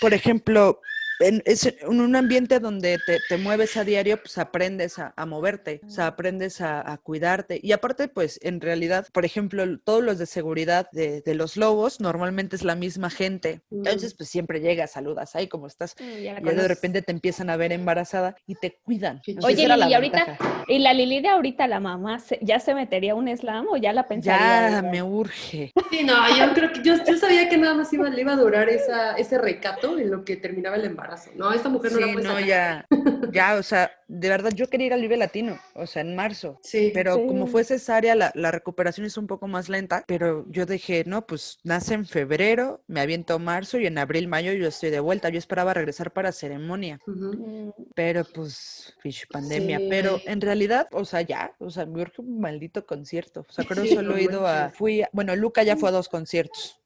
por 0.00 0.14
ejemplo, 0.14 0.80
en, 1.20 1.42
es 1.46 1.66
en 1.66 2.00
un 2.00 2.16
ambiente 2.16 2.60
donde 2.60 2.98
te, 2.98 3.18
te 3.28 3.36
mueves 3.38 3.76
a 3.76 3.84
diario, 3.84 4.18
pues 4.20 4.38
aprendes 4.38 4.98
a, 4.98 5.12
a 5.16 5.26
moverte, 5.26 5.80
o 5.86 5.90
sea, 5.90 6.06
aprendes 6.08 6.60
a, 6.60 6.90
a 6.92 6.98
cuidarte. 6.98 7.58
Y 7.62 7.72
aparte, 7.72 8.08
pues 8.08 8.38
en 8.42 8.60
realidad, 8.60 9.06
por 9.12 9.24
ejemplo, 9.24 9.64
todos 9.80 10.02
los 10.02 10.18
de 10.18 10.26
seguridad 10.26 10.88
de, 10.92 11.20
de 11.22 11.34
los 11.34 11.56
lobos 11.56 12.00
normalmente 12.00 12.56
es 12.56 12.62
la 12.64 12.74
misma 12.74 13.10
gente. 13.10 13.62
Entonces, 13.70 14.14
pues 14.14 14.28
siempre 14.28 14.60
llegas, 14.60 14.92
saludas, 14.92 15.34
ahí 15.36 15.48
¿cómo 15.48 15.66
estás? 15.66 15.94
Mm, 15.98 16.22
ya 16.22 16.40
Y 16.40 16.44
ya 16.44 16.54
de 16.54 16.68
repente 16.68 17.02
te 17.02 17.12
empiezan 17.12 17.50
a 17.50 17.56
ver 17.56 17.72
embarazada 17.72 18.36
y 18.46 18.54
te 18.54 18.78
cuidan. 18.82 19.20
Entonces, 19.26 19.44
Oye, 19.58 19.66
Lili, 19.68 19.80
la 19.80 19.88
y 19.88 19.94
ahorita, 19.94 20.24
ventaja. 20.24 20.64
¿y 20.68 20.78
la 20.78 20.92
Lili 20.94 21.20
de 21.20 21.28
ahorita, 21.28 21.66
la 21.66 21.80
mamá, 21.80 22.18
se- 22.20 22.38
ya 22.42 22.60
se 22.60 22.74
metería 22.74 23.12
a 23.12 23.14
un 23.16 23.28
slam 23.36 23.66
o 23.68 23.76
ya 23.76 23.92
la 23.92 24.06
pensaría? 24.06 24.70
Ya 24.70 24.82
me 24.82 25.02
urge. 25.02 25.72
Sí, 25.90 26.04
no, 26.04 26.14
yo 26.36 26.52
creo 26.54 26.72
que 26.72 26.82
yo, 26.82 26.94
yo 27.04 27.16
sabía 27.16 27.48
que 27.48 27.56
nada 27.56 27.74
más 27.74 27.92
iba, 27.92 28.08
le 28.08 28.20
iba 28.20 28.32
a 28.32 28.36
durar 28.36 28.68
esa, 28.68 29.16
ese 29.16 29.38
recato 29.38 29.98
en 29.98 30.10
lo 30.10 30.24
que 30.24 30.36
terminaba 30.36 30.76
el 30.76 30.84
embarazo. 30.84 31.07
No, 31.36 31.52
esta 31.52 31.68
mujer 31.68 31.92
no 31.92 32.00
la 32.00 32.06
Sí, 32.06 32.12
puede 32.12 32.24
no, 32.26 32.32
sacar. 32.34 32.46
ya, 32.48 32.86
ya, 33.32 33.54
o 33.56 33.62
sea, 33.62 33.90
de 34.08 34.28
verdad 34.28 34.50
yo 34.54 34.68
quería 34.68 34.86
ir 34.88 34.92
al 34.92 35.00
Vive 35.00 35.16
Latino, 35.16 35.58
o 35.74 35.86
sea, 35.86 36.02
en 36.02 36.14
marzo. 36.16 36.58
Sí. 36.62 36.90
Pero 36.94 37.14
como 37.26 37.46
fue 37.46 37.64
cesárea, 37.64 38.14
la, 38.14 38.30
la 38.34 38.50
recuperación 38.50 39.06
es 39.06 39.16
un 39.16 39.26
poco 39.26 39.46
más 39.48 39.68
lenta, 39.68 40.04
pero 40.06 40.44
yo 40.48 40.66
dije, 40.66 41.04
no, 41.06 41.26
pues 41.26 41.58
nace 41.64 41.94
en 41.94 42.06
febrero, 42.06 42.82
me 42.86 43.00
aviento 43.00 43.38
marzo 43.38 43.78
y 43.78 43.86
en 43.86 43.98
abril, 43.98 44.28
mayo 44.28 44.52
yo 44.52 44.68
estoy 44.68 44.90
de 44.90 45.00
vuelta. 45.00 45.28
Yo 45.28 45.38
esperaba 45.38 45.74
regresar 45.74 46.12
para 46.12 46.32
ceremonia. 46.32 47.00
Mm, 47.06 47.70
pero 47.94 48.24
pues, 48.24 48.94
fish 49.00 49.26
pandemia. 49.28 49.78
Sí. 49.78 49.86
Pero 49.90 50.20
en 50.26 50.40
realidad, 50.40 50.88
o 50.92 51.04
sea, 51.04 51.22
ya, 51.22 51.54
o 51.58 51.70
sea, 51.70 51.86
me 51.86 52.00
urge 52.02 52.22
un 52.22 52.40
maldito 52.40 52.86
concierto. 52.86 53.44
O 53.48 53.52
sea, 53.52 53.64
creo 53.64 53.84
Sí, 53.84 53.94
solo 53.94 54.16
he 54.16 54.22
ido 54.22 54.46
a, 54.46 54.70
fui, 54.70 55.02
a- 55.02 55.10
bueno, 55.12 55.34
Luca 55.36 55.62
ya 55.62 55.76
fue 55.76 55.88
a 55.88 55.92
dos 55.92 56.08
conciertos. 56.08 56.80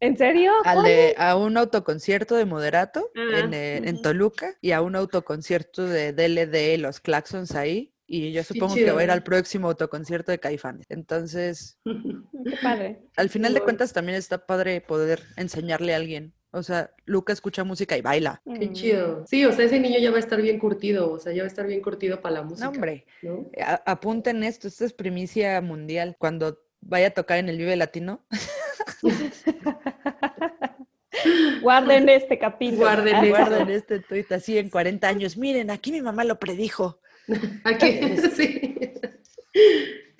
¿En 0.00 0.16
serio? 0.16 0.52
Al 0.64 0.82
de, 0.84 1.14
a 1.18 1.36
un 1.36 1.56
autoconcierto 1.56 2.34
de 2.36 2.44
Moderato 2.44 3.10
Ah, 3.16 3.40
en, 3.40 3.54
eh, 3.54 3.76
en. 3.84 4.00
Toluca 4.02 4.54
y 4.60 4.72
a 4.72 4.82
un 4.82 4.96
autoconcierto 4.96 5.86
de 5.86 6.12
DLD, 6.12 6.78
los 6.80 7.00
Claxons 7.00 7.54
ahí. 7.54 7.92
Y 8.06 8.32
yo 8.32 8.42
supongo 8.42 8.74
que 8.74 8.90
va 8.90 9.00
a 9.02 9.04
ir 9.04 9.10
al 9.12 9.22
próximo 9.22 9.68
autoconcierto 9.68 10.32
de 10.32 10.40
Caifanes. 10.40 10.86
Entonces, 10.88 11.78
Qué 11.84 12.56
padre. 12.62 13.02
al 13.16 13.28
final 13.28 13.54
de 13.54 13.60
cuentas 13.60 13.92
también 13.92 14.18
está 14.18 14.46
padre 14.46 14.80
poder 14.80 15.22
enseñarle 15.36 15.92
a 15.94 15.96
alguien. 15.98 16.34
O 16.52 16.64
sea, 16.64 16.90
Luca 17.04 17.32
escucha 17.32 17.62
música 17.62 17.96
y 17.96 18.00
baila. 18.02 18.42
Qué 18.58 18.66
Mm. 18.68 18.72
chido. 18.72 19.24
Sí, 19.28 19.44
o 19.44 19.52
sea, 19.52 19.66
ese 19.66 19.78
niño 19.78 20.00
ya 20.00 20.10
va 20.10 20.16
a 20.16 20.20
estar 20.20 20.42
bien 20.42 20.58
curtido, 20.58 21.12
o 21.12 21.20
sea, 21.20 21.32
ya 21.32 21.42
va 21.42 21.44
a 21.44 21.46
estar 21.46 21.64
bien 21.68 21.80
curtido 21.80 22.20
para 22.20 22.34
la 22.36 22.42
música. 22.42 22.64
No, 22.64 22.72
hombre, 22.72 23.06
apunten 23.86 24.42
esto, 24.42 24.66
esto 24.66 24.84
es 24.84 24.92
primicia 24.92 25.60
mundial. 25.60 26.16
Cuando 26.18 26.58
vaya 26.80 27.08
a 27.08 27.10
tocar 27.10 27.38
en 27.38 27.48
el 27.48 27.58
Vive 27.58 27.76
Latino, 27.76 28.24
Guarden 31.62 32.08
este 32.08 32.38
capítulo. 32.38 32.82
Guarden 32.82 33.14
Ah, 33.14 33.20
eso. 33.24 33.28
guarden 33.36 33.70
este 33.76 34.00
tuit 34.00 34.30
así 34.32 34.58
en 34.58 34.70
40 34.70 35.06
años. 35.08 35.36
Miren, 35.36 35.70
aquí 35.70 35.92
mi 35.92 36.00
mamá 36.00 36.24
lo 36.24 36.38
predijo. 36.38 37.00
Aquí, 37.64 38.00
sí. 38.34 38.74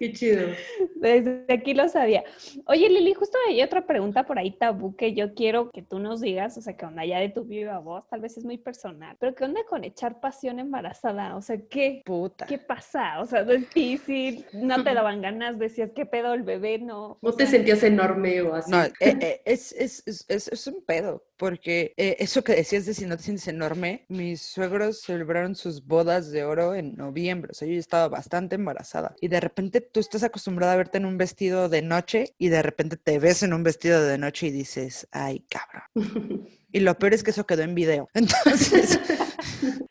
Qué 0.00 0.14
chido. 0.14 0.46
Desde 0.94 1.44
aquí 1.52 1.74
lo 1.74 1.86
sabía. 1.90 2.24
Oye, 2.64 2.88
Lili, 2.88 3.12
justo 3.12 3.36
hay 3.46 3.62
otra 3.62 3.86
pregunta 3.86 4.24
por 4.24 4.38
ahí 4.38 4.52
tabú 4.52 4.96
que 4.96 5.12
yo 5.12 5.34
quiero 5.34 5.70
que 5.70 5.82
tú 5.82 5.98
nos 5.98 6.22
digas, 6.22 6.56
o 6.56 6.62
sea, 6.62 6.74
que 6.74 6.86
onda 6.86 7.04
ya 7.04 7.18
de 7.18 7.28
tu 7.28 7.44
viva 7.44 7.78
voz, 7.80 8.08
tal 8.08 8.22
vez 8.22 8.38
es 8.38 8.46
muy 8.46 8.56
personal, 8.56 9.14
pero 9.20 9.34
¿qué 9.34 9.44
onda 9.44 9.60
con 9.68 9.84
echar 9.84 10.18
pasión 10.18 10.58
embarazada? 10.58 11.36
O 11.36 11.42
sea, 11.42 11.58
¿qué? 11.68 12.00
Puta. 12.06 12.46
¿Qué 12.46 12.56
pasa? 12.56 13.20
O 13.20 13.26
sea, 13.26 13.40
es 13.40 13.46
difícil, 13.74 14.46
no 14.54 14.82
te 14.82 14.94
daban 14.94 15.20
ganas, 15.20 15.58
decías, 15.58 15.90
¿qué 15.94 16.06
pedo 16.06 16.32
el 16.32 16.44
bebé? 16.44 16.78
No. 16.78 17.18
¿No 17.20 17.32
te 17.32 17.46
sentías 17.46 17.82
enorme 17.82 18.40
o 18.40 18.54
así? 18.54 18.70
No, 18.70 18.82
eh, 18.82 18.92
eh, 19.00 19.42
es, 19.44 19.72
es, 19.72 20.02
es, 20.06 20.24
es, 20.30 20.48
es 20.48 20.66
un 20.66 20.82
pedo, 20.82 21.22
porque 21.40 21.94
eh, 21.96 22.16
eso 22.18 22.44
que 22.44 22.54
decías 22.54 22.84
de 22.84 22.92
si 22.92 23.06
no 23.06 23.16
te 23.16 23.22
sientes 23.22 23.48
enorme, 23.48 24.04
mis 24.08 24.42
suegros 24.42 25.00
celebraron 25.00 25.54
sus 25.54 25.86
bodas 25.86 26.30
de 26.30 26.44
oro 26.44 26.74
en 26.74 26.96
noviembre, 26.96 27.52
o 27.52 27.54
sea, 27.54 27.66
yo 27.66 27.78
estaba 27.78 28.08
bastante 28.08 28.56
embarazada 28.56 29.14
y 29.22 29.28
de 29.28 29.40
repente 29.40 29.80
tú 29.80 30.00
estás 30.00 30.22
acostumbrada 30.22 30.74
a 30.74 30.76
verte 30.76 30.98
en 30.98 31.06
un 31.06 31.16
vestido 31.16 31.70
de 31.70 31.80
noche 31.80 32.34
y 32.36 32.50
de 32.50 32.60
repente 32.60 32.98
te 32.98 33.18
ves 33.18 33.42
en 33.42 33.54
un 33.54 33.62
vestido 33.62 34.04
de 34.04 34.18
noche 34.18 34.48
y 34.48 34.50
dices, 34.50 35.08
ay, 35.12 35.46
cabrón. 35.48 36.46
Y 36.72 36.80
lo 36.80 36.98
peor 36.98 37.14
es 37.14 37.22
que 37.22 37.30
eso 37.30 37.46
quedó 37.46 37.62
en 37.62 37.74
video. 37.74 38.10
Entonces, 38.14 39.00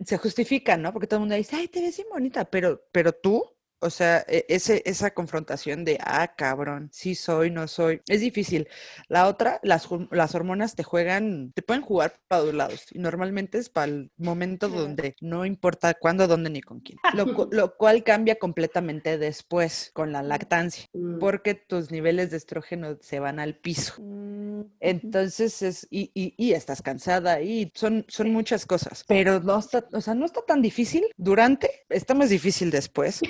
se 0.05 0.17
justifica, 0.19 0.77
¿no? 0.77 0.93
Porque 0.93 1.07
todo 1.07 1.17
el 1.17 1.21
mundo 1.21 1.35
dice, 1.35 1.55
ay, 1.55 1.67
te 1.67 1.81
ves 1.81 1.97
bien 1.97 2.09
bonita, 2.11 2.45
pero, 2.45 2.85
pero 2.91 3.11
tú, 3.11 3.43
o 3.81 3.89
sea, 3.89 4.23
e- 4.27 4.45
ese, 4.49 4.81
esa 4.85 5.11
confrontación 5.13 5.85
de, 5.85 5.97
ah, 6.01 6.33
cabrón, 6.35 6.89
sí 6.91 7.15
soy, 7.15 7.49
no 7.51 7.67
soy, 7.67 8.01
es 8.07 8.21
difícil. 8.21 8.67
La 9.07 9.27
otra, 9.27 9.59
las, 9.63 9.89
hor- 9.89 10.07
las 10.11 10.35
hormonas 10.35 10.75
te 10.75 10.83
juegan, 10.83 11.51
te 11.53 11.61
pueden 11.61 11.81
jugar 11.83 12.19
para 12.27 12.43
dos 12.43 12.53
lados. 12.53 12.85
Y 12.91 12.99
normalmente 12.99 13.57
es 13.57 13.69
para 13.69 13.87
el 13.91 14.11
momento 14.17 14.67
donde 14.69 15.15
no 15.21 15.45
importa 15.45 15.93
cuándo, 15.93 16.27
dónde 16.27 16.49
ni 16.49 16.61
con 16.61 16.79
quién. 16.81 16.97
Lo, 17.13 17.33
cu- 17.33 17.49
lo 17.51 17.75
cual 17.77 18.03
cambia 18.03 18.35
completamente 18.37 19.17
después 19.17 19.91
con 19.93 20.11
la 20.11 20.23
lactancia, 20.23 20.85
Mm. 20.93 21.19
porque 21.19 21.53
tus 21.55 21.91
niveles 21.91 22.31
de 22.31 22.37
estrógeno 22.37 22.97
se 23.01 23.19
van 23.19 23.39
al 23.39 23.55
piso. 23.55 23.93
Mm, 23.99 24.61
Entonces 24.79 25.61
es, 25.61 25.87
y, 25.89 26.11
y, 26.13 26.33
y 26.37 26.53
estás 26.53 26.81
cansada 26.81 27.41
y 27.41 27.71
son, 27.75 28.05
son 28.07 28.31
muchas 28.31 28.65
cosas, 28.65 29.03
pero 29.07 29.39
no 29.39 29.59
está, 29.59 29.85
o 29.93 30.01
sea, 30.01 30.15
no 30.15 30.25
está 30.25 30.41
tan 30.41 30.61
difícil 30.61 31.03
durante, 31.17 31.69
está 31.89 32.13
más 32.13 32.29
difícil 32.29 32.71
después, 32.71 33.21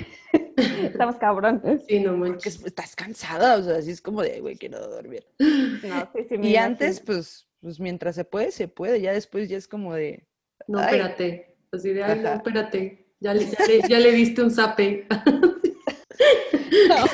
Estamos 0.84 1.16
cabrones. 1.16 1.82
Sí, 1.88 2.00
no 2.00 2.10
porque 2.16 2.30
manches. 2.30 2.56
es- 2.56 2.64
estás 2.66 2.96
cansada, 2.96 3.56
o 3.56 3.62
sea, 3.62 3.76
así 3.76 3.90
es 3.90 4.00
como 4.02 4.22
de, 4.22 4.40
güey, 4.40 4.56
quiero 4.56 4.80
dormir. 4.88 5.24
No, 5.38 6.10
sí, 6.14 6.24
sí, 6.28 6.38
me 6.38 6.46
Y 6.48 6.50
imagino. 6.52 6.60
antes, 6.64 7.00
pues, 7.00 7.46
pues 7.60 7.78
mientras 7.80 8.14
se 8.16 8.24
puede, 8.24 8.50
se 8.52 8.68
puede, 8.68 9.00
ya 9.00 9.12
después 9.12 9.48
ya 9.48 9.56
es 9.56 9.68
como 9.68 9.94
de, 9.94 10.26
No, 10.66 10.78
Ay. 10.78 10.86
espérate. 10.96 11.56
Así 11.72 11.90
de, 11.90 12.02
ay, 12.02 12.20
no, 12.20 12.32
espérate. 12.34 13.06
Ya 13.20 13.34
le, 13.34 13.46
ya, 13.46 13.58
le, 13.66 13.88
ya 13.88 13.98
le 14.00 14.12
diste 14.12 14.42
un 14.42 14.50
zape. 14.50 15.06
no 16.88 17.06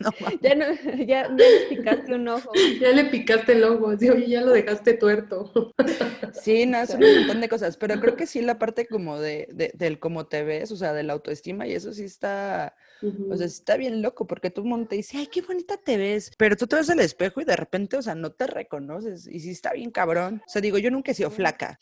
ya 0.42 0.54
no, 0.54 0.66
ya, 0.98 1.04
ya 1.06 1.28
les 1.28 1.64
picaste 1.68 2.14
un 2.14 2.28
ojo. 2.28 2.52
ya 2.80 2.90
le 2.92 3.04
picaste 3.06 3.52
el 3.52 3.64
ojo. 3.64 3.86
Oye, 3.86 4.28
ya 4.28 4.40
lo 4.42 4.52
dejaste 4.52 4.94
tuerto. 4.94 5.52
Sí, 6.32 6.66
no, 6.66 6.86
son 6.86 7.04
un 7.04 7.14
montón 7.14 7.40
de 7.40 7.48
cosas, 7.48 7.76
pero 7.76 7.98
creo 8.00 8.16
que 8.16 8.26
sí 8.26 8.40
la 8.42 8.58
parte 8.58 8.86
como 8.86 9.18
de, 9.18 9.48
de- 9.52 9.72
del 9.74 9.98
cómo 9.98 10.26
te 10.26 10.44
ves, 10.44 10.70
o 10.70 10.76
sea, 10.76 10.92
de 10.92 11.02
la 11.02 11.12
autoestima 11.14 11.66
y 11.66 11.72
eso 11.72 11.92
sí 11.92 12.04
está, 12.04 12.74
O 13.30 13.36
sea, 13.36 13.48
sí 13.48 13.54
está 13.56 13.76
bien 13.76 14.02
loco 14.02 14.26
porque 14.26 14.50
todo 14.50 14.64
el 14.64 14.70
mundo 14.70 14.88
te 14.88 14.96
dice, 14.96 15.18
ay, 15.18 15.26
qué 15.26 15.42
bonita 15.42 15.76
te 15.76 15.96
ves. 15.96 16.30
Pero 16.38 16.56
tú 16.56 16.66
te 16.66 16.76
ves 16.76 16.90
al 16.90 17.00
espejo 17.00 17.40
y 17.40 17.44
de 17.44 17.56
repente, 17.56 17.96
o 17.96 18.02
sea, 18.02 18.14
no 18.14 18.30
te 18.32 18.46
reconoces. 18.46 19.26
Y 19.26 19.40
sí 19.40 19.50
está 19.50 19.72
bien 19.72 19.90
cabrón. 19.90 20.42
O 20.46 20.50
sea, 20.50 20.62
digo, 20.62 20.78
yo 20.78 20.90
nunca 20.90 21.10
he 21.12 21.14
sido 21.14 21.30
flaca 21.30 21.78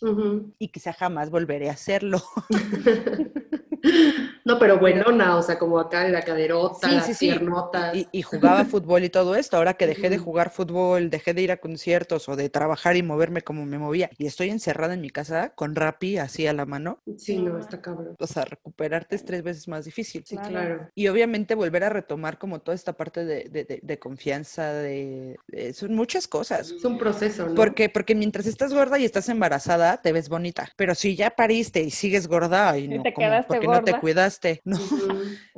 y 0.58 0.68
quizá 0.68 0.92
jamás 0.92 1.30
volveré 1.30 1.68
a 1.68 1.72
hacerlo. 1.72 2.22
No, 4.46 4.58
pero 4.60 4.78
buenona, 4.78 5.36
o 5.36 5.42
sea, 5.42 5.58
como 5.58 5.78
acá 5.80 6.06
la 6.08 6.22
caderota, 6.22 6.88
Sí, 6.88 6.94
las 6.94 7.06
sí, 7.06 7.14
sí. 7.14 7.26
piernotas. 7.26 7.96
Y, 7.96 8.08
y 8.12 8.22
jugaba 8.22 8.64
fútbol 8.64 9.02
y 9.02 9.10
todo 9.10 9.34
esto. 9.34 9.56
Ahora 9.56 9.74
que 9.74 9.88
dejé 9.88 10.08
de 10.08 10.18
jugar 10.18 10.50
fútbol, 10.50 11.10
dejé 11.10 11.34
de 11.34 11.42
ir 11.42 11.50
a 11.50 11.56
conciertos 11.56 12.28
o 12.28 12.36
de 12.36 12.48
trabajar 12.48 12.96
y 12.96 13.02
moverme 13.02 13.42
como 13.42 13.66
me 13.66 13.76
movía. 13.78 14.08
Y 14.18 14.26
estoy 14.26 14.50
encerrada 14.50 14.94
en 14.94 15.00
mi 15.00 15.10
casa 15.10 15.50
con 15.56 15.74
Rappi 15.74 16.18
así 16.18 16.46
a 16.46 16.52
la 16.52 16.64
mano. 16.64 17.00
Sí, 17.16 17.38
no, 17.42 17.58
está 17.58 17.82
cabrón. 17.82 18.14
O 18.20 18.26
sea, 18.28 18.44
recuperarte 18.44 19.16
es 19.16 19.24
tres 19.24 19.42
veces 19.42 19.66
más 19.66 19.84
difícil. 19.84 20.22
Sí, 20.24 20.36
Claro. 20.36 20.50
claro. 20.50 20.88
Y 20.94 21.08
obviamente 21.08 21.56
volver 21.56 21.82
a 21.82 21.88
retomar 21.88 22.38
como 22.38 22.60
toda 22.60 22.76
esta 22.76 22.92
parte 22.92 23.24
de, 23.24 23.48
de- 23.50 23.64
de- 23.64 23.80
de 23.82 23.98
confianza, 23.98 24.72
de, 24.72 25.36
de- 25.48 25.72
son 25.74 25.94
muchas 25.94 26.28
cosas. 26.28 26.70
Es 26.70 26.84
un 26.84 26.98
proceso, 26.98 27.48
¿no? 27.48 27.54
Porque, 27.56 27.88
porque 27.88 28.14
mientras 28.14 28.46
estás 28.46 28.72
gorda 28.72 28.96
y 28.98 29.04
estás 29.04 29.28
embarazada, 29.28 30.00
te 30.00 30.12
ves 30.12 30.28
bonita. 30.28 30.68
Pero 30.76 30.94
si 30.94 31.16
ya 31.16 31.30
pariste 31.30 31.80
y 31.82 31.90
sigues 31.90 32.28
gorda, 32.28 32.78
y 32.78 32.86
no, 32.88 33.02
te 33.02 33.12
como, 33.12 33.26
quedaste 33.26 33.48
¿por 33.48 33.60
qué 33.60 33.66
no 33.66 33.82
te 33.82 33.92
gorda. 33.92 34.00
No. 34.64 34.76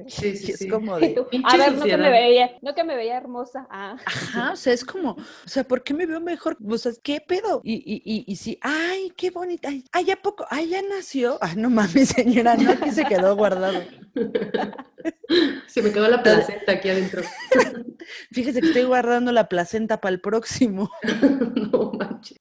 Sí, 0.06 0.36
sí, 0.36 0.52
es 0.52 0.58
sí. 0.58 0.68
como 0.68 0.96
de... 1.00 1.14
a 1.44 1.56
ver, 1.56 1.72
no 1.76 1.84
que 1.84 1.96
me 1.96 2.10
veía, 2.10 2.50
no 2.62 2.74
que 2.74 2.84
me 2.84 2.96
veía 2.96 3.16
hermosa. 3.16 3.66
Ah, 3.70 3.96
Ajá, 4.04 4.52
o 4.52 4.56
sea, 4.56 4.72
es 4.72 4.84
como, 4.84 5.12
o 5.12 5.48
sea, 5.48 5.64
¿por 5.64 5.82
qué 5.82 5.94
me 5.94 6.06
veo 6.06 6.20
mejor? 6.20 6.56
O 6.66 6.78
sea, 6.78 6.92
¿qué 7.02 7.20
pedo? 7.20 7.60
Y, 7.64 7.74
y, 7.74 8.02
y, 8.04 8.24
y 8.26 8.36
sí, 8.36 8.58
ay, 8.60 9.12
qué 9.16 9.30
bonita, 9.30 9.68
ay, 9.68 9.84
ay, 9.92 10.10
¿a 10.10 10.16
poco? 10.16 10.46
Ay, 10.50 10.68
ya 10.68 10.82
nació. 10.82 11.38
Ah, 11.40 11.54
no 11.56 11.70
mames, 11.70 12.08
señora, 12.10 12.56
no, 12.56 12.70
aquí 12.72 12.90
se 12.90 13.04
quedó 13.04 13.36
guardado. 13.36 13.82
Se 15.66 15.82
me 15.82 15.92
quedó 15.92 16.08
la 16.08 16.22
placenta 16.22 16.72
aquí 16.72 16.88
adentro. 16.88 17.22
Fíjese 18.32 18.60
que 18.60 18.68
estoy 18.68 18.84
guardando 18.84 19.32
la 19.32 19.48
placenta 19.48 20.00
para 20.00 20.14
el 20.14 20.20
próximo. 20.20 20.90
no 21.72 21.92
manches. 21.92 22.38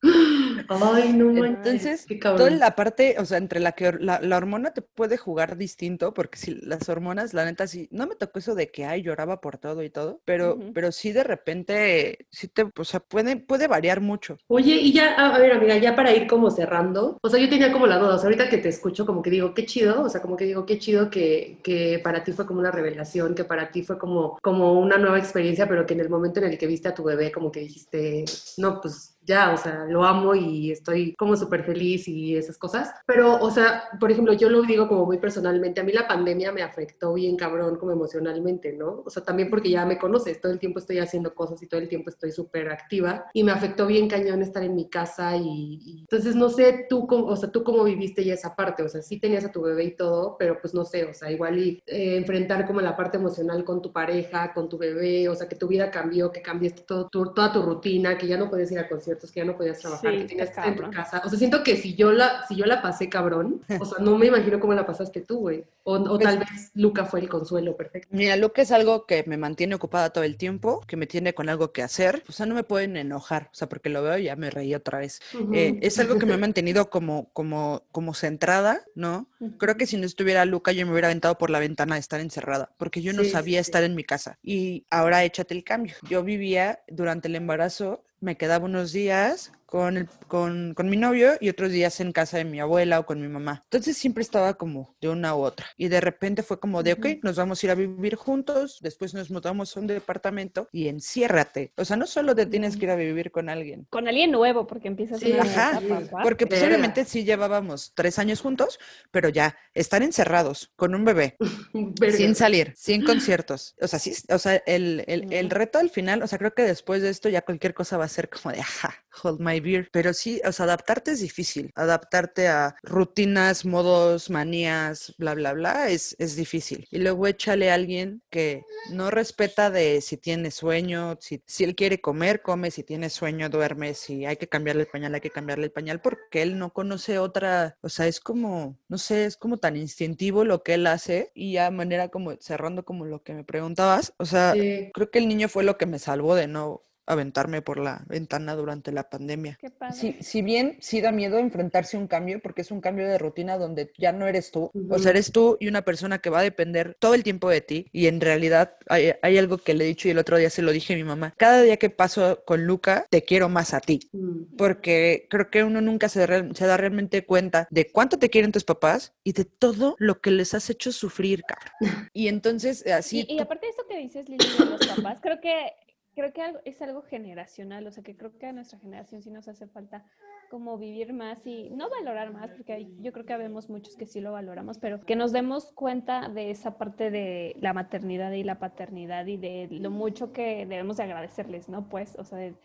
Ay, 0.69 1.13
no. 1.13 1.45
Entonces, 1.45 2.05
Qué 2.05 2.17
Toda 2.17 2.49
la 2.49 2.75
parte, 2.75 3.15
o 3.19 3.25
sea, 3.25 3.37
entre 3.37 3.59
la 3.59 3.73
que 3.73 3.93
la, 3.99 4.19
la 4.21 4.37
hormona 4.37 4.71
te 4.71 4.81
puede 4.81 5.17
jugar 5.17 5.57
distinto, 5.57 6.13
porque 6.13 6.37
si 6.37 6.55
las 6.55 6.89
hormonas, 6.89 7.33
la 7.33 7.45
neta, 7.45 7.67
sí, 7.67 7.87
no 7.91 8.07
me 8.07 8.15
tocó 8.15 8.39
eso 8.39 8.55
de 8.55 8.69
que, 8.69 8.85
ay, 8.85 9.01
lloraba 9.03 9.41
por 9.41 9.57
todo 9.57 9.83
y 9.83 9.89
todo, 9.89 10.21
pero, 10.25 10.57
pero 10.73 10.91
sí 10.91 11.11
de 11.11 11.23
repente, 11.23 12.27
sí 12.29 12.47
te, 12.47 12.69
o 12.77 12.83
sea, 12.83 12.99
puede, 12.99 13.37
puede 13.37 13.67
variar 13.67 14.01
mucho. 14.01 14.37
Oye, 14.47 14.75
y 14.75 14.93
ya, 14.93 15.13
a 15.13 15.37
ver, 15.37 15.53
amiga, 15.53 15.77
ya 15.77 15.95
para 15.95 16.15
ir 16.15 16.27
como 16.27 16.51
cerrando, 16.51 17.17
o 17.21 17.29
sea, 17.29 17.39
yo 17.39 17.49
tenía 17.49 17.71
como 17.71 17.87
la 17.87 17.97
duda, 17.97 18.15
o 18.15 18.17
sea, 18.17 18.25
ahorita 18.27 18.49
que 18.49 18.57
te 18.57 18.69
escucho, 18.69 19.05
como 19.05 19.21
que 19.21 19.29
digo, 19.29 19.53
qué 19.53 19.65
chido, 19.65 20.03
o 20.03 20.09
sea, 20.09 20.21
como 20.21 20.37
que 20.37 20.45
digo, 20.45 20.65
qué 20.65 20.79
chido 20.79 21.09
que, 21.09 21.59
que 21.63 21.99
para 22.03 22.23
ti 22.23 22.31
fue 22.31 22.45
como 22.45 22.59
una 22.59 22.71
revelación, 22.71 23.35
que 23.35 23.43
para 23.43 23.71
ti 23.71 23.83
fue 23.83 23.97
como, 23.97 24.37
como 24.41 24.79
una 24.79 24.97
nueva 24.97 25.19
experiencia, 25.19 25.67
pero 25.67 25.85
que 25.85 25.93
en 25.93 26.01
el 26.01 26.09
momento 26.09 26.39
en 26.39 26.47
el 26.47 26.57
que 26.57 26.67
viste 26.67 26.87
a 26.87 26.95
tu 26.95 27.03
bebé, 27.03 27.31
como 27.31 27.51
que 27.51 27.61
dijiste, 27.61 28.25
no, 28.57 28.81
pues 28.81 29.16
ya, 29.27 29.53
o 29.53 29.57
sea, 29.57 29.85
lo 29.85 30.03
amo 30.05 30.33
y 30.35 30.71
estoy 30.71 31.13
como 31.15 31.35
súper 31.35 31.63
feliz 31.65 32.07
y 32.07 32.35
esas 32.35 32.57
cosas. 32.57 32.91
Pero, 33.05 33.35
o 33.41 33.51
sea, 33.51 33.83
por 33.99 34.11
ejemplo, 34.11 34.33
yo 34.33 34.49
lo 34.49 34.61
digo 34.63 34.87
como 34.87 35.05
muy 35.05 35.17
personalmente, 35.19 35.81
a 35.81 35.83
mí 35.83 35.91
la 35.91 36.07
pandemia 36.07 36.51
me 36.51 36.63
afectó 36.63 37.13
bien 37.13 37.35
cabrón 37.35 37.77
como 37.77 37.91
emocionalmente, 37.91 38.73
¿no? 38.73 39.03
O 39.05 39.09
sea, 39.09 39.23
también 39.23 39.49
porque 39.49 39.69
ya 39.69 39.85
me 39.85 39.97
conoces, 39.99 40.39
todo 40.41 40.51
el 40.51 40.59
tiempo 40.59 40.79
estoy 40.79 40.99
haciendo 40.99 41.35
cosas 41.35 41.61
y 41.61 41.67
todo 41.67 41.79
el 41.81 41.89
tiempo 41.89 42.09
estoy 42.09 42.31
súper 42.31 42.69
activa 42.69 43.25
y 43.33 43.43
me 43.43 43.51
afectó 43.51 43.85
bien 43.87 44.07
cañón 44.07 44.41
estar 44.41 44.63
en 44.63 44.75
mi 44.75 44.89
casa 44.89 45.35
y, 45.37 45.79
y- 45.83 45.99
entonces 46.01 46.35
no 46.35 46.49
sé 46.49 46.85
tú 46.89 47.05
cómo, 47.07 47.25
o 47.27 47.35
sea, 47.35 47.51
tú 47.51 47.63
cómo 47.63 47.83
viviste 47.83 48.23
ya 48.23 48.33
esa 48.33 48.55
parte, 48.55 48.83
o 48.83 48.89
sea, 48.89 49.01
sí 49.01 49.19
tenías 49.19 49.45
a 49.45 49.51
tu 49.51 49.61
bebé 49.61 49.83
y 49.85 49.95
todo, 49.95 50.35
pero 50.37 50.59
pues 50.61 50.73
no 50.73 50.85
sé, 50.85 51.05
o 51.05 51.13
sea, 51.13 51.31
igual 51.31 51.57
y 51.59 51.81
eh, 51.85 52.17
enfrentar 52.17 52.65
como 52.67 52.81
la 52.81 52.95
parte 52.95 53.17
emocional 53.17 53.63
con 53.63 53.81
tu 53.81 53.91
pareja, 53.91 54.53
con 54.53 54.69
tu 54.69 54.77
bebé, 54.77 55.29
o 55.29 55.35
sea, 55.35 55.47
que 55.47 55.55
tu 55.55 55.67
vida 55.67 55.91
cambió, 55.91 56.31
que 56.31 56.41
cambiaste 56.41 56.83
todo 56.83 57.07
tu- 57.09 57.33
toda 57.33 57.51
tu 57.53 57.61
rutina, 57.61 58.17
que 58.17 58.27
ya 58.27 58.37
no 58.37 58.49
podías 58.49 58.71
ir 58.71 58.79
a 58.79 58.87
conciertos, 58.89 59.16
que 59.19 59.39
ya 59.39 59.45
no 59.45 59.57
podías 59.57 59.79
trabajar, 59.79 60.11
Sí, 60.11 60.19
que 60.19 60.25
tenías 60.25 60.47
que 60.49 60.51
estar 60.51 60.67
en 60.67 60.75
tu 60.75 60.91
casa. 60.91 61.21
O 61.25 61.29
sea, 61.29 61.37
siento 61.39 61.63
que 61.63 61.77
si 61.77 61.95
yo 61.95 62.11
la, 62.11 62.45
si 62.47 62.55
yo 62.55 62.65
la 62.65 62.81
pasé 62.81 63.09
cabrón, 63.09 63.61
o 63.79 63.85
sea, 63.85 64.03
no 64.03 64.17
me 64.17 64.27
imagino 64.27 64.59
cómo 64.59 64.73
la 64.73 64.85
pasaste 64.85 65.21
tú, 65.21 65.39
güey. 65.39 65.65
O, 65.83 65.93
o 65.95 66.19
tal 66.19 66.39
vez 66.39 66.71
Luca 66.75 67.05
fue 67.05 67.21
el 67.21 67.29
consuelo 67.29 67.75
perfecto. 67.75 68.09
Mira, 68.11 68.35
que 68.53 68.61
es 68.61 68.71
algo 68.71 69.05
que 69.05 69.23
me 69.27 69.37
mantiene 69.37 69.75
ocupada 69.75 70.09
todo 70.11 70.23
el 70.23 70.37
tiempo, 70.37 70.81
que 70.87 70.97
me 70.97 71.07
tiene 71.07 71.33
con 71.33 71.49
algo 71.49 71.71
que 71.71 71.83
hacer, 71.83 72.23
o 72.27 72.31
sea, 72.31 72.45
no 72.45 72.55
me 72.55 72.63
pueden 72.63 72.97
enojar, 72.97 73.49
o 73.51 73.55
sea, 73.55 73.69
porque 73.69 73.89
lo 73.89 74.01
veo 74.01 74.17
y 74.17 74.23
ya 74.23 74.35
me 74.35 74.49
reí 74.49 74.73
otra 74.75 74.99
vez. 74.99 75.21
Eh, 75.51 75.69
Ujú. 75.69 75.79
es 75.81 75.99
algo 75.99 76.17
que 76.17 76.25
me 76.25 76.33
ha 76.33 76.37
mantenido 76.37 76.89
como, 76.89 77.29
como, 77.33 77.83
como 77.91 78.13
centrada, 78.13 78.81
¿no? 78.95 79.29
Creo 79.57 79.75
que 79.77 79.85
si 79.85 79.97
no 79.97 80.05
estuviera 80.05 80.45
Luca, 80.45 80.71
yo 80.71 80.85
me 80.85 80.91
hubiera 80.91 81.07
aventado 81.07 81.37
por 81.37 81.49
la 81.49 81.59
ventana 81.59 81.95
de 81.95 82.01
estar 82.01 82.19
encerrada, 82.19 82.71
porque 82.77 83.01
yo 83.01 83.13
no 83.13 83.23
Sí, 83.23 83.29
sí, 83.29 83.31
sabía 83.31 83.57
sí. 83.63 83.69
estar 83.69 83.83
en 83.83 83.95
mi 83.95 84.03
casa. 84.03 84.39
Y 84.43 84.85
ahora 84.89 85.23
échate 85.23 85.53
el 85.53 85.63
cambio. 85.63 85.95
Yo 86.03 86.23
vivía 86.23 86.79
durante 86.87 87.27
el 87.27 87.35
embarazo, 87.35 88.03
me 88.19 88.37
quedaba 88.37 88.65
unos 88.65 88.91
días 88.91 89.51
con, 89.67 89.97
el, 89.97 90.09
con, 90.27 90.73
con 90.73 90.89
mi 90.89 90.97
novio 90.97 91.33
y 91.39 91.49
otros 91.49 91.71
días 91.71 91.99
en 91.99 92.11
casa 92.13 92.37
de 92.37 92.45
mi 92.45 92.59
abuela 92.59 92.99
o 92.99 93.05
con 93.05 93.21
mi 93.21 93.27
mamá. 93.27 93.61
Entonces 93.65 93.97
siempre 93.97 94.23
estaba 94.23 94.55
como 94.55 94.95
de 95.01 95.09
una 95.09 95.35
u 95.35 95.39
otra. 95.41 95.67
Y 95.77 95.89
de 95.89 96.01
repente 96.01 96.41
fue 96.41 96.59
como 96.59 96.81
de, 96.83 96.93
ok, 96.93 97.05
nos 97.21 97.35
vamos 97.35 97.61
a 97.61 97.65
ir 97.67 97.71
a 97.71 97.75
vivir 97.75 98.15
juntos, 98.15 98.79
después 98.81 99.13
nos 99.13 99.29
mudamos 99.29 99.75
a 99.75 99.79
un 99.79 99.87
departamento 99.87 100.67
y 100.71 100.87
enciérrate. 100.87 101.73
O 101.77 101.85
sea, 101.85 101.97
no 101.97 102.07
solo 102.07 102.33
te 102.35 102.45
tienes 102.47 102.77
que 102.77 102.85
ir 102.85 102.91
a 102.91 102.95
vivir 102.95 103.31
con 103.31 103.49
alguien, 103.49 103.85
con 103.89 104.07
alguien 104.07 104.31
nuevo, 104.31 104.65
porque 104.67 104.87
empiezas 104.87 105.19
Sí, 105.19 105.31
una 105.33 105.43
Ajá, 105.43 105.77
etapa, 105.77 106.21
porque 106.23 106.47
pues 106.47 106.63
obviamente 106.63 107.05
sí 107.05 107.23
llevábamos 107.25 107.91
tres 107.93 108.19
años 108.19 108.41
juntos, 108.41 108.79
pero 109.11 109.29
ya 109.29 109.57
estar 109.73 110.01
encerrados 110.01 110.71
con 110.75 110.95
un 110.95 111.03
bebé, 111.05 111.35
sin 112.11 112.35
salir, 112.35 112.73
sin 112.75 113.01
conciertos. 113.03 113.75
O 113.81 113.87
sea, 113.87 113.99
sí, 113.99 114.13
o 114.29 114.37
sea, 114.39 114.55
el, 114.65 115.03
el, 115.07 115.27
el 115.29 115.47
Mm. 115.47 115.49
reto 115.49 115.79
al 115.79 115.89
final, 115.89 116.21
o 116.23 116.27
sea, 116.27 116.37
creo 116.39 116.53
que 116.53 116.63
después 116.63 117.01
de 117.01 117.09
esto 117.09 117.29
ya 117.29 117.41
cualquier 117.41 117.73
cosa 117.73 117.97
va 117.97 118.05
a 118.05 118.09
ser 118.09 118.29
como 118.29 118.53
de, 118.53 118.61
ajá, 118.61 118.93
hold 119.23 119.39
my 119.39 119.56
my 119.57 119.59
beer. 119.59 119.89
Pero 119.91 120.13
sí, 120.13 120.41
o 120.45 120.51
sea, 120.51 120.65
adaptarte 120.65 121.11
es 121.11 121.19
difícil. 121.21 121.71
Adaptarte 121.75 122.47
a 122.47 122.75
rutinas, 122.83 123.65
modos, 123.65 124.29
manías, 124.29 125.13
bla, 125.17 125.33
bla, 125.33 125.53
bla, 125.53 125.89
es, 125.89 126.15
es 126.19 126.35
difícil. 126.35 126.87
Y 126.91 126.99
luego 126.99 127.27
échale 127.27 127.71
a 127.71 127.75
alguien 127.75 128.21
que 128.29 128.63
no 128.91 129.11
respeta 129.11 129.69
de 129.71 130.01
si 130.01 130.17
tiene 130.17 130.51
sueño, 130.51 131.17
si, 131.19 131.41
si 131.45 131.63
él 131.63 131.75
quiere 131.75 131.99
comer, 132.01 132.41
come, 132.41 132.71
si 132.71 132.83
tiene 132.83 133.09
sueño, 133.09 133.49
duerme, 133.49 133.93
si 133.93 134.25
hay 134.25 134.37
que 134.37 134.47
cambiarle 134.47 134.83
el 134.83 134.87
pañal, 134.89 135.13
hay 135.15 135.21
que 135.21 135.29
cambiarle 135.31 135.65
el 135.65 135.71
pañal, 135.71 136.01
porque 136.01 136.41
él 136.41 136.57
no 136.57 136.71
conoce 136.73 137.19
otra, 137.19 137.77
o 137.81 137.89
sea, 137.89 138.07
es 138.07 138.19
como, 138.19 138.77
no 138.87 138.97
sé, 138.97 139.25
es 139.25 139.37
como 139.37 139.57
tan 139.57 139.75
instintivo 139.77 140.43
lo 140.43 140.63
que 140.63 140.75
él 140.75 140.87
hace 140.87 141.31
y 141.33 141.53
ya 141.53 141.71
manera 141.71 142.09
como 142.09 142.33
cerrando 142.39 142.85
como 142.85 143.05
lo 143.05 143.23
que 143.23 143.33
me 143.33 143.43
preguntabas, 143.43 144.13
o 144.17 144.25
sea, 144.25 144.53
Sí. 144.53 144.89
creo 144.93 145.11
que 145.11 145.19
el 145.19 145.27
niño 145.27 145.49
fue 145.49 145.63
lo 145.63 145.77
que 145.77 145.85
me 145.85 145.99
salvó 145.99 146.35
de 146.35 146.47
no 146.47 146.83
aventarme 147.07 147.61
por 147.61 147.79
la 147.79 148.03
ventana 148.07 148.55
durante 148.55 148.91
la 148.91 149.09
pandemia. 149.09 149.57
Qué 149.59 149.69
padre. 149.71 149.95
Si, 149.95 150.13
si 150.21 150.41
bien 150.41 150.77
sí 150.79 151.01
da 151.01 151.11
miedo 151.11 151.37
enfrentarse 151.39 151.97
a 151.97 151.99
un 151.99 152.07
cambio, 152.07 152.39
porque 152.41 152.61
es 152.61 152.71
un 152.71 152.81
cambio 152.81 153.07
de 153.07 153.17
rutina 153.17 153.57
donde 153.57 153.91
ya 153.97 154.11
no 154.11 154.27
eres 154.27 154.51
tú, 154.51 154.71
o 154.89 154.99
sea, 154.99 155.11
eres 155.11 155.31
tú 155.31 155.57
y 155.59 155.67
una 155.67 155.81
persona 155.83 156.19
que 156.19 156.29
va 156.29 156.39
a 156.39 156.43
depender 156.43 156.95
todo 156.99 157.13
el 157.13 157.23
tiempo 157.23 157.49
de 157.49 157.61
ti. 157.61 157.87
Y 157.91 158.07
en 158.07 158.21
realidad 158.21 158.75
hay, 158.87 159.13
hay 159.21 159.37
algo 159.37 159.57
que 159.57 159.73
le 159.73 159.85
he 159.85 159.87
dicho 159.87 160.07
y 160.07 160.11
el 160.11 160.17
otro 160.19 160.37
día 160.37 160.49
se 160.49 160.61
lo 160.61 160.71
dije 160.71 160.93
a 160.93 160.97
mi 160.97 161.03
mamá. 161.03 161.33
Cada 161.37 161.61
día 161.61 161.77
que 161.77 161.89
paso 161.89 162.43
con 162.45 162.65
Luca, 162.65 163.05
te 163.09 163.23
quiero 163.23 163.49
más 163.49 163.73
a 163.73 163.79
ti. 163.79 163.99
Mm. 164.11 164.55
Porque 164.57 165.27
creo 165.29 165.49
que 165.49 165.63
uno 165.63 165.81
nunca 165.81 166.09
se, 166.09 166.25
real- 166.27 166.55
se 166.55 166.65
da 166.67 166.77
realmente 166.77 167.25
cuenta 167.25 167.67
de 167.71 167.89
cuánto 167.91 168.19
te 168.19 168.29
quieren 168.29 168.51
tus 168.51 168.63
papás 168.63 169.13
y 169.23 169.31
de 169.33 169.45
todo 169.45 169.95
lo 169.99 170.19
que 170.19 170.31
les 170.31 170.53
has 170.53 170.69
hecho 170.69 170.91
sufrir, 170.91 171.41
cabrón. 171.43 171.71
Y 172.13 172.27
entonces, 172.27 172.85
así, 172.87 173.25
Y, 173.27 173.35
y 173.35 173.39
aparte 173.39 173.67
de 173.67 173.71
eso 173.71 173.85
que 173.87 173.97
dices, 173.97 174.27
Lili, 174.27 174.45
de 174.57 174.65
los 174.65 174.87
papás, 174.87 175.19
creo 175.21 175.39
que 175.39 175.71
creo 176.17 176.33
que 176.33 176.41
es 176.65 176.81
algo 176.81 177.03
generacional, 177.03 177.85
o 177.85 177.91
sea, 177.91 178.03
que 178.03 178.17
creo 178.17 178.35
que 178.39 178.47
a 178.47 178.51
nuestra 178.51 178.79
generación 178.79 179.21
sí 179.21 179.29
nos 179.29 179.47
hace 179.47 179.67
falta 179.67 180.03
como 180.49 180.79
vivir 180.79 181.13
más 181.13 181.45
y 181.45 181.69
no 181.69 181.91
valorar 181.91 182.33
más, 182.33 182.49
porque 182.49 182.73
hay- 182.73 182.91
yo 183.01 183.13
creo 183.13 183.25
que 183.25 183.33
habemos 183.33 183.69
muchos 183.69 183.95
que 183.95 184.07
sí 184.07 184.19
lo 184.19 184.31
valoramos, 184.31 184.79
pero 184.79 184.99
que 184.99 185.15
nos 185.15 185.31
demos 185.31 185.71
cuenta 185.73 186.27
de 186.27 186.49
esa 186.49 186.79
parte 186.79 187.11
de 187.11 187.55
la 187.59 187.73
maternidad 187.73 188.31
y 188.31 188.43
la 188.43 188.57
paternidad 188.57 189.27
y 189.27 189.37
de 189.37 189.67
lo 189.69 189.91
mucho 189.91 190.33
que 190.33 190.65
debemos 190.65 190.97
de 190.97 191.03
agradecerles, 191.03 191.69
¿no? 191.69 191.87
Pues, 191.87 192.17
o 192.17 192.23
sea, 192.23 192.39
de 192.39 192.55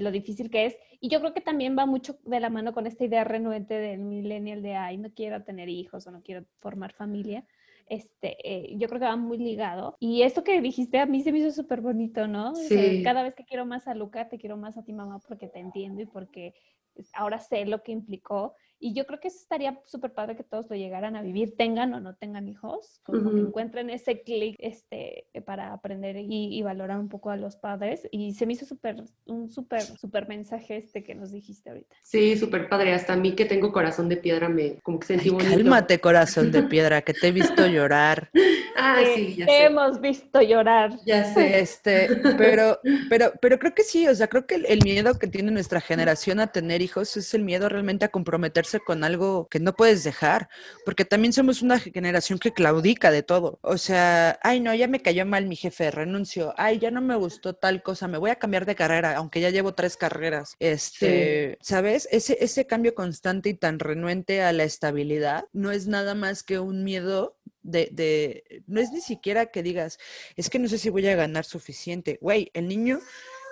lo 0.00 0.10
difícil 0.10 0.50
que 0.50 0.66
es. 0.66 0.76
Y 0.98 1.08
yo 1.08 1.20
creo 1.20 1.32
que 1.32 1.40
también 1.40 1.78
va 1.78 1.86
mucho 1.86 2.18
de 2.24 2.40
la 2.40 2.50
mano 2.50 2.74
con 2.74 2.88
esta 2.88 3.04
idea 3.04 3.22
renuente 3.22 3.74
del 3.74 4.00
millennial 4.00 4.62
de, 4.62 4.74
ay, 4.74 4.98
no 4.98 5.12
quiero 5.14 5.44
tener 5.44 5.68
hijos 5.68 6.08
o 6.08 6.10
no 6.10 6.22
quiero 6.22 6.44
formar 6.58 6.92
familia 6.92 7.46
este, 7.86 8.36
eh, 8.44 8.76
yo 8.78 8.88
creo 8.88 9.00
que 9.00 9.06
va 9.06 9.16
muy 9.16 9.38
ligado. 9.38 9.96
Y 10.00 10.22
esto 10.22 10.42
que 10.44 10.60
dijiste 10.60 10.98
a 10.98 11.06
mí 11.06 11.22
se 11.22 11.32
me 11.32 11.38
hizo 11.38 11.50
súper 11.52 11.80
bonito, 11.80 12.26
¿no? 12.28 12.50
O 12.50 12.54
sea, 12.54 12.82
Sí. 12.82 13.02
cada 13.02 13.22
vez 13.22 13.34
que 13.34 13.44
quiero 13.44 13.64
más 13.66 13.86
a 13.88 13.94
Luca, 13.94 14.28
te 14.28 14.38
quiero 14.38 14.56
más 14.56 14.76
a 14.76 14.84
ti, 14.84 14.92
mamá, 14.92 15.20
porque 15.26 15.48
te 15.48 15.60
entiendo 15.60 16.02
y 16.02 16.06
porque 16.06 16.54
pues, 16.94 17.10
ahora 17.14 17.38
sé 17.38 17.64
lo 17.66 17.82
que 17.82 17.92
implicó. 17.92 18.54
Y 18.78 18.94
yo 18.94 19.06
creo 19.06 19.20
que 19.20 19.28
eso 19.28 19.38
estaría 19.38 19.80
súper 19.86 20.12
padre 20.12 20.36
que 20.36 20.42
todos 20.44 20.68
lo 20.68 20.76
llegaran 20.76 21.16
a 21.16 21.22
vivir, 21.22 21.56
tengan 21.56 21.94
o 21.94 22.00
no 22.00 22.14
tengan 22.14 22.48
hijos, 22.48 23.00
como 23.04 23.20
que 23.20 23.26
Ujú. 23.26 23.48
encuentren 23.48 23.90
ese 23.90 24.22
clic 24.22 24.56
este, 24.58 25.28
para 25.46 25.72
aprender 25.72 26.16
y, 26.16 26.26
y 26.58 26.62
valorar 26.62 26.98
un 26.98 27.08
poco 27.08 27.30
a 27.30 27.36
los 27.36 27.56
padres. 27.56 28.06
Y 28.10 28.34
se 28.34 28.46
me 28.46 28.52
hizo 28.52 28.66
súper, 28.66 29.02
un 29.26 29.50
súper, 29.50 29.82
súper 29.98 30.28
mensaje 30.28 30.76
este 30.76 31.02
que 31.02 31.14
nos 31.14 31.32
dijiste 31.32 31.70
ahorita. 31.70 31.96
Sí, 32.02 32.36
súper 32.36 32.68
padre. 32.68 32.92
Hasta 32.92 33.14
a 33.14 33.16
mí 33.16 33.34
que 33.34 33.44
tengo 33.46 33.72
corazón 33.72 34.08
de 34.08 34.16
piedra 34.16 34.48
me 34.48 34.76
como 34.82 34.98
que 34.98 35.06
sentí 35.06 35.28
Ay, 35.28 35.34
bonito. 35.34 35.54
cálmate, 35.56 36.00
corazón 36.00 36.50
de 36.52 36.62
piedra, 36.70 37.02
que 37.02 37.14
te 37.14 37.28
he 37.28 37.32
visto 37.32 37.66
llorar. 37.66 38.30
Ah, 38.78 39.00
Eh, 39.02 39.14
sí, 39.14 39.36
ya 39.36 39.46
te 39.46 39.52
sé. 39.52 39.64
hemos 39.64 40.00
visto 40.00 40.40
llorar. 40.42 40.90
Ya 41.06 41.24
sé. 41.24 41.58
Este, 41.60 42.10
pero, 42.36 42.78
pero, 43.08 43.32
pero 43.40 43.58
creo 43.58 43.74
que 43.74 43.82
sí, 43.82 44.06
o 44.08 44.14
sea, 44.14 44.28
creo 44.28 44.46
que 44.46 44.56
el, 44.56 44.66
el 44.66 44.82
miedo 44.84 45.18
que 45.18 45.26
tiene 45.28 45.50
nuestra 45.50 45.80
generación 45.80 46.40
a 46.40 46.48
tener 46.48 46.82
hijos 46.82 47.16
es 47.16 47.32
el 47.34 47.42
miedo 47.42 47.68
realmente 47.68 48.04
a 48.04 48.08
comprometerse 48.08 48.65
con 48.84 49.04
algo 49.04 49.48
que 49.50 49.60
no 49.60 49.74
puedes 49.74 50.04
dejar, 50.04 50.48
porque 50.84 51.04
también 51.04 51.32
somos 51.32 51.62
una 51.62 51.78
generación 51.78 52.38
que 52.38 52.52
claudica 52.52 53.10
de 53.10 53.22
todo. 53.22 53.58
O 53.62 53.78
sea, 53.78 54.38
ay, 54.42 54.60
no, 54.60 54.74
ya 54.74 54.88
me 54.88 55.00
cayó 55.00 55.24
mal 55.26 55.46
mi 55.46 55.56
jefe, 55.56 55.90
renuncio. 55.90 56.54
Ay, 56.56 56.78
ya 56.78 56.90
no 56.90 57.00
me 57.00 57.16
gustó 57.16 57.54
tal 57.54 57.82
cosa, 57.82 58.08
me 58.08 58.18
voy 58.18 58.30
a 58.30 58.36
cambiar 58.36 58.66
de 58.66 58.74
carrera, 58.74 59.16
aunque 59.16 59.40
ya 59.40 59.50
llevo 59.50 59.74
tres 59.74 59.96
carreras. 59.96 60.56
Este, 60.58 61.58
¿sabes? 61.60 62.08
Ese, 62.10 62.38
ese 62.40 62.66
cambio 62.66 62.94
constante 62.94 63.50
y 63.50 63.54
tan 63.54 63.78
renuente 63.78 64.42
a 64.42 64.52
la 64.52 64.64
estabilidad 64.64 65.44
no 65.52 65.70
es 65.70 65.86
nada 65.86 66.14
más 66.14 66.42
que 66.42 66.58
un 66.58 66.84
miedo 66.84 67.36
de, 67.62 67.88
de, 67.92 68.62
no 68.66 68.80
es 68.80 68.92
ni 68.92 69.00
siquiera 69.00 69.46
que 69.46 69.62
digas, 69.62 69.98
es 70.36 70.50
que 70.50 70.58
no 70.58 70.68
sé 70.68 70.78
si 70.78 70.88
voy 70.88 71.06
a 71.08 71.16
ganar 71.16 71.44
suficiente. 71.44 72.18
Güey, 72.20 72.50
el 72.54 72.68
niño 72.68 73.00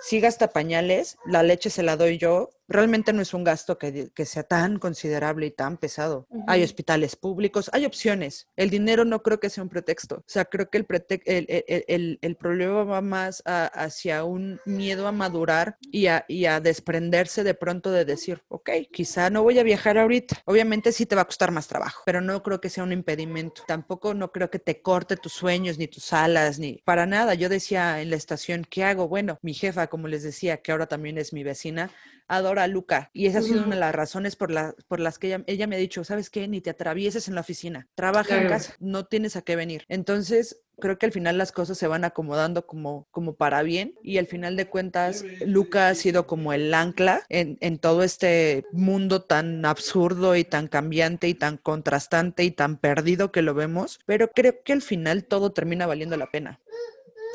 sí 0.01 0.19
gasta 0.19 0.49
pañales, 0.49 1.17
la 1.25 1.43
leche 1.43 1.69
se 1.69 1.83
la 1.83 1.97
doy 1.97 2.17
yo, 2.17 2.51
realmente 2.67 3.13
no 3.13 3.21
es 3.21 3.33
un 3.33 3.43
gasto 3.43 3.77
que, 3.77 4.09
que 4.13 4.25
sea 4.25 4.43
tan 4.43 4.79
considerable 4.79 5.45
y 5.47 5.51
tan 5.51 5.77
pesado. 5.77 6.27
Hay 6.47 6.63
hospitales 6.63 7.15
públicos, 7.15 7.69
hay 7.73 7.85
opciones. 7.85 8.47
El 8.55 8.69
dinero 8.69 9.05
no 9.05 9.21
creo 9.21 9.39
que 9.39 9.49
sea 9.49 9.63
un 9.63 9.69
pretexto. 9.69 10.15
O 10.17 10.23
sea, 10.27 10.45
creo 10.45 10.69
que 10.69 10.77
el, 10.77 10.87
prete- 10.87 11.21
el, 11.25 11.45
el- 11.67 11.85
el- 11.87 12.19
el 12.21 12.35
problema 12.35 12.83
va 12.83 13.01
más 13.01 13.41
a- 13.45 13.65
hacia 13.67 14.23
un 14.23 14.59
miedo 14.65 15.07
a 15.07 15.11
madurar 15.11 15.77
y 15.81 16.07
a, 16.07 16.25
y 16.27 16.45
a 16.45 16.59
desprenderse 16.59 17.43
de 17.43 17.53
pronto 17.53 17.91
de 17.91 18.05
decir, 18.05 18.41
ok, 18.47 18.69
quizá 18.91 19.29
no 19.29 19.43
voy 19.43 19.59
a 19.59 19.63
viajar 19.63 19.97
ahorita. 19.97 20.41
Obviamente 20.45 20.91
sí 20.91 21.05
te 21.05 21.15
va 21.15 21.21
a 21.23 21.25
costar 21.25 21.51
más 21.51 21.67
trabajo, 21.67 22.03
pero 22.05 22.21
no 22.21 22.41
creo 22.43 22.61
que 22.61 22.69
sea 22.69 22.83
un 22.83 22.91
impedimento. 22.91 23.63
Tampoco 23.67 24.13
no 24.13 24.31
creo 24.31 24.49
que 24.49 24.59
te 24.59 24.81
corte 24.81 25.17
tus 25.17 25.33
sueños, 25.33 25.77
ni 25.77 25.87
tus 25.87 26.13
alas, 26.13 26.59
ni 26.59 26.81
para 26.85 27.05
nada. 27.05 27.33
Yo 27.35 27.49
decía 27.49 28.01
en 28.01 28.09
la 28.09 28.15
estación, 28.15 28.65
¿qué 28.69 28.83
hago? 28.83 29.07
Bueno, 29.07 29.37
mi 29.41 29.53
jefa, 29.53 29.87
como 29.87 30.07
les 30.07 30.23
decía, 30.23 30.57
que 30.57 30.71
ahora 30.71 30.87
también 30.87 31.17
es 31.17 31.33
mi 31.33 31.43
vecina, 31.43 31.91
adora 32.27 32.63
a 32.63 32.67
Luca. 32.67 33.09
Y 33.13 33.27
esa 33.27 33.39
ha 33.39 33.41
sido 33.43 33.63
una 33.63 33.75
de 33.75 33.79
las 33.81 33.95
razones 33.95 34.35
por, 34.35 34.51
la- 34.51 34.75
por 34.87 34.99
las 34.99 35.19
que 35.19 35.27
ella, 35.27 35.43
ella 35.47 35.67
me 35.67 35.75
ha 35.75 35.79
dicho, 35.79 36.03
¿sabes 36.03 36.29
qué? 36.29 36.47
Ni 36.47 36.61
te 36.61 36.69
atravieses 36.69 37.27
en 37.27 37.35
la 37.35 37.41
oficina. 37.41 37.87
Trabaja 37.95 38.35
en 38.35 38.45
casa, 38.45 38.75
no 38.79 39.05
tienes 39.05 39.35
a 39.35 39.41
qué 39.41 39.55
venir. 39.55 39.85
Entonces, 39.89 40.61
creo 40.79 40.97
que 40.97 41.05
al 41.05 41.11
final 41.11 41.37
las 41.37 41.51
cosas 41.51 41.77
se 41.77 41.87
van 41.87 42.03
acomodando 42.03 42.65
como, 42.65 43.07
como 43.11 43.35
para 43.35 43.61
bien. 43.63 43.95
Y 44.03 44.17
al 44.17 44.27
final 44.27 44.55
de 44.57 44.67
cuentas, 44.67 45.23
Luca 45.39 45.89
ha 45.89 45.95
sido 45.95 46.27
como 46.27 46.53
el 46.53 46.73
ancla 46.73 47.23
en, 47.29 47.57
en 47.61 47.77
todo 47.79 48.03
este 48.03 48.63
mundo 48.71 49.21
tan 49.23 49.65
absurdo 49.65 50.35
y 50.35 50.43
tan 50.43 50.67
cambiante 50.67 51.27
y 51.27 51.33
tan 51.33 51.57
contrastante 51.57 52.43
y 52.43 52.51
tan 52.51 52.77
perdido 52.77 53.31
que 53.31 53.41
lo 53.41 53.53
vemos. 53.53 53.99
Pero 54.05 54.29
creo 54.33 54.55
que 54.63 54.73
al 54.73 54.81
final 54.81 55.25
todo 55.25 55.51
termina 55.51 55.85
valiendo 55.87 56.17
la 56.17 56.29
pena. 56.31 56.59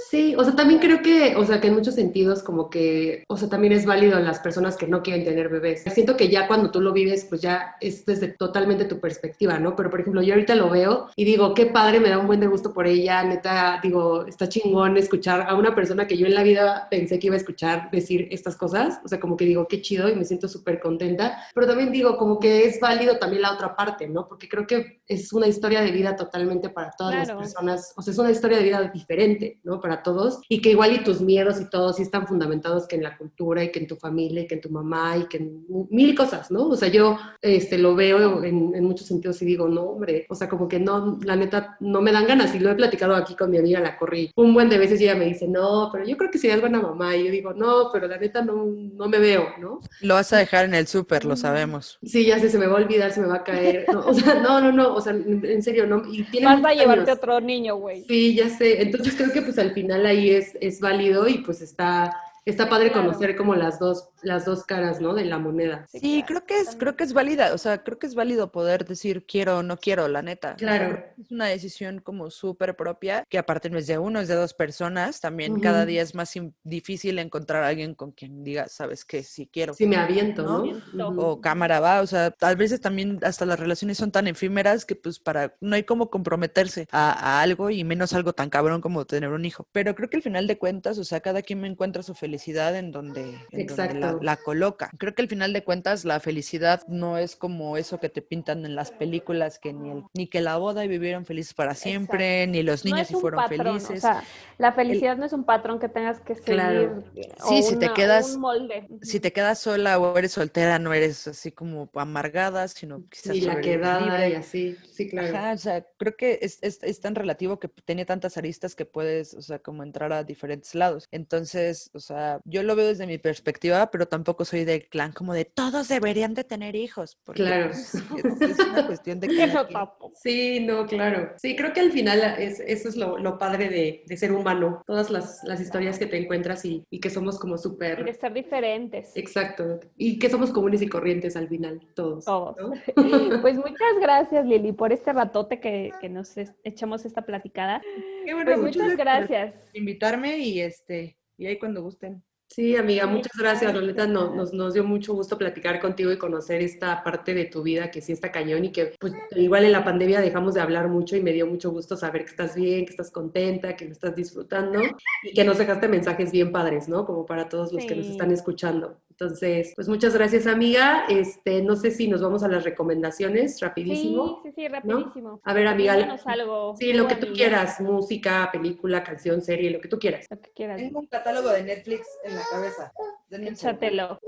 Sí, 0.08 0.34
o 0.36 0.44
sea, 0.44 0.54
también 0.56 0.80
creo 0.80 1.02
que, 1.02 1.34
o 1.36 1.44
sea, 1.44 1.60
que 1.60 1.68
en 1.68 1.74
muchos 1.74 1.94
sentidos 1.94 2.42
como 2.42 2.70
que, 2.70 3.24
o 3.28 3.36
sea, 3.36 3.48
también 3.48 3.72
es 3.72 3.84
válido 3.86 4.18
en 4.18 4.24
las 4.24 4.38
personas 4.40 4.76
que 4.76 4.86
no 4.86 5.02
quieren 5.02 5.24
tener 5.24 5.48
bebés. 5.48 5.82
Siento 5.92 6.16
que 6.16 6.28
ya 6.28 6.46
cuando 6.48 6.70
tú 6.70 6.80
lo 6.80 6.92
vives, 6.92 7.24
pues 7.28 7.40
ya 7.40 7.76
es 7.80 8.04
desde 8.06 8.28
totalmente 8.28 8.84
tu 8.84 8.98
perspectiva, 9.00 9.58
¿no? 9.58 9.76
Pero, 9.76 9.90
por 9.90 10.00
ejemplo, 10.00 10.22
yo 10.22 10.34
ahorita 10.34 10.54
lo 10.54 10.70
veo 10.70 11.08
y 11.16 11.24
digo, 11.24 11.54
qué 11.54 11.66
padre, 11.66 12.00
me 12.00 12.08
da 12.08 12.18
un 12.18 12.26
buen 12.26 12.40
de 12.40 12.46
gusto 12.46 12.72
por 12.72 12.86
ella, 12.86 13.22
neta, 13.22 13.80
digo, 13.82 14.26
está 14.26 14.48
chingón 14.48 14.96
escuchar 14.96 15.46
a 15.48 15.54
una 15.56 15.74
persona 15.74 16.06
que 16.06 16.16
yo 16.16 16.26
en 16.26 16.34
la 16.34 16.42
vida 16.42 16.88
pensé 16.90 17.18
que 17.18 17.26
iba 17.28 17.34
a 17.34 17.38
escuchar 17.38 17.90
decir 17.90 18.28
estas 18.30 18.56
cosas, 18.56 19.00
o 19.04 19.08
sea, 19.08 19.20
como 19.20 19.36
que 19.36 19.44
digo, 19.44 19.66
qué 19.68 19.80
chido 19.82 20.08
y 20.08 20.14
me 20.14 20.24
siento 20.24 20.48
súper 20.48 20.80
contenta, 20.80 21.38
pero 21.54 21.66
también 21.66 21.92
digo, 21.92 22.16
como 22.16 22.38
que 22.38 22.64
es 22.64 22.78
válido 22.80 23.18
también 23.18 23.42
la 23.42 23.52
otra 23.52 23.74
parte, 23.76 24.08
¿no? 24.08 24.26
Porque 24.28 24.48
creo 24.48 24.66
que 24.66 25.00
es 25.06 25.32
una 25.32 25.46
historia 25.46 25.80
de 25.80 25.90
vida 25.90 26.16
totalmente 26.16 26.68
para 26.68 26.90
todas 26.96 27.14
Claro. 27.14 27.40
las 27.40 27.52
personas, 27.52 27.92
o 27.96 28.02
sea, 28.02 28.12
es 28.12 28.18
una 28.18 28.30
historia 28.30 28.58
de 28.58 28.64
vida 28.64 28.82
diferente, 28.92 29.58
¿no? 29.64 29.80
Para 29.80 29.89
todos, 30.02 30.40
y 30.48 30.60
que 30.60 30.70
igual 30.70 30.92
y 30.92 31.04
tus 31.04 31.20
miedos 31.20 31.60
y 31.60 31.68
todo 31.68 31.92
sí 31.92 32.02
están 32.02 32.26
fundamentados 32.26 32.86
que 32.86 32.96
en 32.96 33.02
la 33.02 33.16
cultura 33.16 33.62
y 33.64 33.70
que 33.70 33.80
en 33.80 33.86
tu 33.86 33.96
familia 33.96 34.42
y 34.42 34.46
que 34.46 34.54
en 34.54 34.60
tu 34.60 34.70
mamá 34.70 35.16
y 35.16 35.26
que 35.26 35.38
en 35.38 35.64
mil 35.90 36.14
cosas, 36.14 36.50
¿no? 36.50 36.68
O 36.68 36.76
sea, 36.76 36.88
yo 36.88 37.18
este, 37.42 37.78
lo 37.78 37.94
veo 37.94 38.42
en, 38.44 38.74
en 38.74 38.84
muchos 38.84 39.06
sentidos 39.06 39.40
y 39.42 39.44
digo, 39.44 39.68
no, 39.68 39.82
hombre, 39.82 40.26
o 40.28 40.34
sea, 40.34 40.48
como 40.48 40.68
que 40.68 40.78
no, 40.78 41.18
la 41.22 41.36
neta, 41.36 41.76
no 41.80 42.00
me 42.00 42.12
dan 42.12 42.26
ganas, 42.26 42.54
y 42.54 42.58
lo 42.58 42.70
he 42.70 42.74
platicado 42.74 43.14
aquí 43.14 43.34
con 43.34 43.50
mi 43.50 43.58
amiga 43.58 43.80
la 43.80 43.96
Corri 43.96 44.30
un 44.36 44.54
buen 44.54 44.68
de 44.68 44.78
veces 44.78 45.00
y 45.00 45.04
ella 45.04 45.14
me 45.14 45.26
dice, 45.26 45.46
no, 45.46 45.90
pero 45.92 46.04
yo 46.04 46.16
creo 46.16 46.30
que 46.30 46.38
serías 46.38 46.60
buena 46.60 46.80
mamá, 46.80 47.16
y 47.16 47.24
yo 47.26 47.30
digo, 47.30 47.52
no, 47.52 47.90
pero 47.92 48.06
la 48.06 48.18
neta 48.18 48.42
no, 48.42 48.66
no 48.66 49.08
me 49.08 49.18
veo, 49.18 49.48
¿no? 49.60 49.80
Lo 50.00 50.14
vas 50.14 50.32
a 50.32 50.38
dejar 50.38 50.64
en 50.64 50.74
el 50.74 50.86
súper, 50.86 51.24
lo 51.24 51.36
sabemos. 51.36 51.98
Sí, 52.02 52.26
ya 52.26 52.38
sé, 52.38 52.48
se 52.48 52.58
me 52.58 52.66
va 52.66 52.78
a 52.78 52.82
olvidar, 52.82 53.12
se 53.12 53.20
me 53.20 53.26
va 53.26 53.36
a 53.36 53.44
caer, 53.44 53.86
no, 53.92 54.06
o 54.06 54.14
sea, 54.14 54.34
no, 54.40 54.60
no, 54.60 54.72
no, 54.72 54.94
o 54.94 55.00
sea, 55.00 55.12
en, 55.12 55.62
serio, 55.62 55.86
no, 55.86 56.02
y 56.10 56.24
tiene 56.24 56.46
Vas 56.46 56.64
a 56.64 56.74
llevarte 56.74 57.10
años. 57.10 57.18
otro 57.18 57.40
niño, 57.40 57.76
güey. 57.76 58.04
Sí, 58.04 58.34
ya 58.34 58.48
sé. 58.48 58.82
Entonces 58.82 59.14
creo 59.16 59.32
que 59.32 59.42
pues 59.42 59.58
al 59.58 59.72
final 59.72 59.79
ahí 60.06 60.30
es, 60.30 60.56
es 60.60 60.80
válido 60.80 61.28
y 61.28 61.38
pues 61.38 61.60
está, 61.60 62.12
está 62.44 62.68
padre 62.68 62.92
conocer 62.92 63.36
como 63.36 63.54
las 63.54 63.78
dos, 63.78 64.10
las 64.22 64.44
dos 64.44 64.64
caras, 64.64 65.00
¿no? 65.00 65.14
De 65.14 65.24
la 65.24 65.38
moneda. 65.38 65.86
Sí, 65.88 66.24
creo 66.26 66.44
que 66.46 66.58
es, 66.60 66.76
creo 66.76 66.96
que 66.96 67.04
es 67.04 67.12
válida, 67.12 67.52
o 67.54 67.58
sea, 67.58 67.82
creo 67.82 67.98
que 67.98 68.06
es 68.06 68.14
válido 68.14 68.50
poder 68.50 68.84
decir 68.84 69.24
quiero 69.26 69.58
o 69.58 69.62
no 69.62 69.76
quiero, 69.78 70.08
la 70.08 70.22
neta. 70.22 70.54
O 70.56 70.58
sea, 70.58 70.68
Claro. 70.78 71.04
es 71.20 71.30
una 71.30 71.46
decisión 71.46 72.00
como 72.00 72.30
súper 72.30 72.76
propia, 72.76 73.24
que 73.28 73.38
aparte 73.38 73.70
no 73.70 73.78
es 73.78 73.86
de 73.86 73.98
uno, 73.98 74.20
es 74.20 74.28
de 74.28 74.34
dos 74.34 74.54
personas. 74.54 75.20
También 75.20 75.60
cada 75.60 75.80
Ujú. 75.82 75.88
día 75.88 76.02
es 76.02 76.14
más 76.14 76.32
difícil 76.64 77.18
encontrar 77.18 77.62
a 77.64 77.68
alguien 77.68 77.94
con 77.94 78.12
quien 78.12 78.42
diga, 78.42 78.68
sabes 78.68 79.04
que 79.04 79.22
sí 79.22 79.48
quiero. 79.52 79.74
Sí 79.74 79.86
me 79.86 79.96
aviento, 79.96 80.42
¿no? 80.42 80.64
¿no? 80.92 81.08
Ujú. 81.10 81.20
O 81.20 81.40
cámara 81.40 81.80
va, 81.80 82.00
o 82.00 82.06
sea, 82.06 82.34
a 82.40 82.54
veces 82.54 82.80
también 82.80 83.18
hasta 83.22 83.44
las 83.46 83.60
relaciones 83.60 83.98
son 83.98 84.10
tan 84.12 84.26
efímeras 84.26 84.84
que 84.84 84.96
pues 84.96 85.18
para, 85.18 85.54
no 85.60 85.76
hay 85.76 85.84
como 85.84 86.10
comprometerse 86.10 86.86
a, 86.90 87.12
a 87.38 87.42
algo 87.42 87.70
y 87.70 87.84
menos 87.84 88.12
algo 88.12 88.32
tan 88.32 88.50
cabrón 88.50 88.80
como 88.80 89.04
tener 89.04 89.30
un 89.30 89.44
hijo. 89.44 89.66
Pero 89.72 89.94
creo 89.94 90.08
que 90.08 90.16
al 90.16 90.22
final 90.22 90.46
de 90.46 90.58
cuentas, 90.58 90.98
o 90.98 91.04
sea, 91.04 91.20
cada 91.20 91.42
quien 91.42 91.60
me 91.60 91.68
encuentra 91.68 92.02
su 92.02 92.14
felicidad 92.14 92.29
en 92.38 92.92
donde, 92.92 93.38
en 93.50 93.66
donde 93.66 94.18
la, 94.22 94.36
coloca. 94.36 94.90
Creo 94.98 95.14
que 95.14 95.22
al 95.22 95.28
final 95.28 95.52
de 95.52 95.64
cuentas 95.64 96.04
la 96.04 96.20
felicidad 96.20 96.82
no 96.88 97.18
es 97.18 97.36
como 97.36 97.76
eso 97.76 97.98
que 98.00 98.08
te 98.08 98.22
pintan 98.22 98.64
en 98.64 98.74
las 98.74 98.90
películas, 98.90 99.58
que 99.58 99.72
ni, 99.72 99.90
el, 99.90 100.04
ni 100.14 100.26
que 100.26 100.40
la 100.40 100.56
boda 100.56 100.84
y 100.84 100.88
vivieron 100.88 101.24
felices 101.24 101.54
para 101.54 101.74
siempre, 101.74 102.46
ni 102.46 102.62
los 102.62 102.84
No 102.84 102.92
niños 102.94 103.10
y 103.10 103.14
un 103.14 103.20
fueron 103.20 103.40
patrón, 103.42 103.80
felices. 103.80 103.98
o 103.98 104.00
sea, 104.00 104.24
la 104.58 104.72
felicidad 104.72 105.16
no 105.16 105.24
es 105.26 105.32
un 105.32 105.44
patrón 105.44 105.78
que 105.78 105.88
tengas 105.88 106.20
que 106.20 106.34
seguir. 106.34 106.54
Claro. 106.54 107.04
o 107.44 107.48
Sí, 107.48 107.62
si 107.62 107.76
te 107.76 107.92
quedas- 107.92 108.34
Un 108.34 108.40
molde. 108.40 108.88
si 109.02 109.20
te 109.20 109.32
quedas 109.32 109.58
sola 109.58 109.98
o 109.98 110.16
eres 110.18 110.32
soltera, 110.32 110.78
no 110.78 110.92
eres 110.92 111.26
así 111.28 111.52
como 111.52 111.90
amargada, 111.94 112.66
sino 112.68 113.02
quizás 113.08 113.36
Y 113.36 113.40
la 113.42 113.60
quedada 113.60 114.28
y 114.28 114.34
así. 114.34 114.76
Sí, 114.92 115.08
claro. 115.08 115.36
Ajá, 115.36 115.52
o 115.52 115.58
sea, 115.58 115.86
creo 115.96 116.16
que 116.16 116.38
es, 116.42 116.58
es, 116.62 116.82
es 116.82 117.00
tan 117.00 117.14
relativo 117.14 117.58
que 117.58 117.68
tiene 117.68 118.04
tantas 118.04 118.36
aristas 118.36 118.74
que 118.74 118.84
puedes, 118.84 119.34
o 119.34 119.42
sea, 119.42 119.58
como 119.58 119.82
entrar 119.82 120.12
a 120.12 120.24
diferentes 120.24 120.74
lados. 120.74 121.08
Entonces, 121.10 121.90
o 121.94 122.00
sea, 122.00 122.19
yo 122.44 122.62
lo 122.62 122.76
veo 122.76 122.86
desde 122.88 123.06
mi 123.06 123.18
perspectiva, 123.18 123.90
pero 123.90 124.06
tampoco 124.08 124.44
soy 124.44 124.64
del 124.64 124.86
clan 124.88 125.12
como 125.12 125.32
de 125.34 125.44
todos 125.44 125.88
deberían 125.88 126.34
de 126.34 126.44
tener 126.44 126.74
hijos. 126.76 127.18
Porque 127.24 127.42
Claro. 127.42 127.68
pues, 127.70 127.94
es, 127.94 128.40
es 128.50 128.58
una 128.58 128.86
cuestión 128.86 129.20
de 129.20 129.28
que 129.28 129.44
Eso 129.44 129.66
tampoco. 129.66 130.12
Sí, 130.14 130.60
no, 130.60 130.86
claro. 130.86 131.32
Sí, 131.36 131.56
creo 131.56 131.72
que 131.72 131.80
al 131.80 131.92
final 131.92 132.20
es, 132.38 132.60
eso 132.60 132.88
es 132.88 132.96
lo, 132.96 133.18
lo 133.18 133.38
padre 133.38 133.68
de, 133.68 134.02
de 134.06 134.16
ser 134.16 134.32
humano. 134.32 134.82
Todas 134.86 135.10
las, 135.10 135.40
las 135.44 135.60
historias 135.60 135.98
que 135.98 136.06
te 136.06 136.16
encuentras 136.18 136.64
y, 136.64 136.84
y 136.90 137.00
que 137.00 137.10
somos 137.10 137.38
como 137.38 137.54
Y 137.54 137.56
de 137.56 137.62
súper... 137.62 138.16
ser 138.16 138.32
diferentes. 138.32 139.16
Exacto. 139.16 139.80
Y 139.96 140.18
que 140.18 140.28
somos 140.30 140.50
comunes 140.50 140.82
y 140.82 140.88
corrientes 140.88 141.36
al 141.36 141.48
final, 141.48 141.80
todos. 141.94 142.24
Todos. 142.24 142.56
¿no? 142.58 142.72
Pues 143.40 143.56
muchas 143.56 143.98
gracias, 144.00 144.44
Lili, 144.46 144.72
por 144.72 144.92
este 144.92 145.12
ratote 145.12 145.60
que, 145.60 145.92
que 146.00 146.08
nos 146.08 146.36
es- 146.36 146.52
echamos 146.64 147.04
esta 147.04 147.22
platicada. 147.22 147.80
Qué 148.24 148.34
bueno, 148.34 148.50
Pues 148.50 148.58
muchas 148.60 148.82
muchas 148.82 148.96
gracias 148.96 149.28
por 149.28 149.36
gracias. 149.36 149.70
invitarme 149.74 150.38
y 150.38 150.60
este, 150.60 151.16
y 151.40 151.46
ahí 151.46 151.58
cuando 151.58 151.82
gusten. 151.82 152.22
Sí, 152.48 152.74
amiga, 152.74 153.06
muchas 153.06 153.32
gracias. 153.38 153.72
No- 153.72 154.34
nos, 154.34 154.52
nos 154.52 154.74
dio 154.74 154.82
mucho 154.82 155.14
gusto 155.14 155.38
platicar 155.38 155.78
contigo 155.80 156.10
y 156.10 156.18
conocer 156.18 156.60
esta 156.62 157.04
parte 157.04 157.32
de 157.32 157.44
tu 157.44 157.62
vida 157.62 157.92
que 157.92 158.00
sí 158.00 158.10
está 158.12 158.32
cañón 158.32 158.64
y 158.64 158.72
que 158.72 158.92
pues 158.98 159.12
igual 159.36 159.64
en 159.64 159.70
la 159.72 159.84
pandemia 159.84 160.20
dejamos 160.20 160.54
de 160.54 160.60
hablar 160.60 160.88
mucho 160.88 161.14
y 161.14 161.22
me 161.22 161.32
dio 161.32 161.46
mucho 161.46 161.70
gusto 161.70 161.96
saber 161.96 162.24
que 162.24 162.30
estás 162.32 162.56
bien, 162.56 162.84
que 162.86 162.90
estás 162.90 163.12
contenta, 163.12 163.76
que 163.76 163.84
lo 163.84 163.92
estás 163.92 164.16
disfrutando 164.16 164.80
y 165.22 165.32
que 165.32 165.44
nos 165.44 165.58
dejaste 165.58 165.86
mensajes 165.86 166.32
bien 166.32 166.50
padres, 166.50 166.88
¿no? 166.88 167.06
Como 167.06 167.24
para 167.24 167.48
todos 167.48 167.72
los 167.72 167.86
que 167.86 167.94
nos 167.94 168.08
están 168.08 168.32
escuchando. 168.32 168.98
Entonces, 169.30 169.74
pues 169.76 169.86
muchas 169.86 170.14
gracias, 170.14 170.46
amiga. 170.46 171.04
Este, 171.10 171.60
no 171.60 171.76
sé 171.76 171.90
si 171.90 172.08
nos 172.08 172.22
vamos 172.22 172.42
a 172.42 172.48
las 172.48 172.64
recomendaciones 172.64 173.58
Sí, 173.58 173.64
rapidísimo. 173.66 174.40
sí, 174.42 174.50
sí, 174.56 174.66
rapidísimo. 174.66 175.42
A 175.44 175.52
ver, 175.52 175.66
amiga, 175.66 175.92
algo. 176.24 176.74
Sí, 176.78 176.94
lo 176.94 177.06
que 177.06 177.16
tú 177.16 177.26
amiga, 177.26 177.36
quieras, 177.36 177.80
música, 177.82 178.48
película, 178.50 179.04
canción, 179.04 179.42
serie, 179.42 179.70
lo 179.72 179.80
que 179.82 179.88
tú 179.88 179.98
quieras. 179.98 180.26
Lo 180.30 180.40
que 180.40 180.50
quieras. 180.52 180.78
Tengo 180.78 181.00
un 181.00 181.06
catálogo 181.06 181.50
de 181.50 181.62
Netflix 181.64 182.08
en 182.24 182.34
la 182.34 182.42
cabeza. 182.50 182.92
Échatelo. 183.30 184.18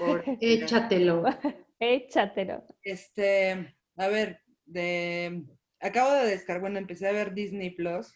por- 0.00 0.24
Échatelo. 0.40 1.22
Échatelo. 1.78 2.64
Este, 2.82 3.76
a 3.96 4.08
ver, 4.08 4.40
de 4.66 5.44
acabo 5.80 6.10
de 6.14 6.26
descargar, 6.26 6.62
bueno, 6.62 6.78
empecé 6.80 7.06
a 7.06 7.12
ver 7.12 7.32
Disney 7.32 7.70
Plus. 7.70 8.12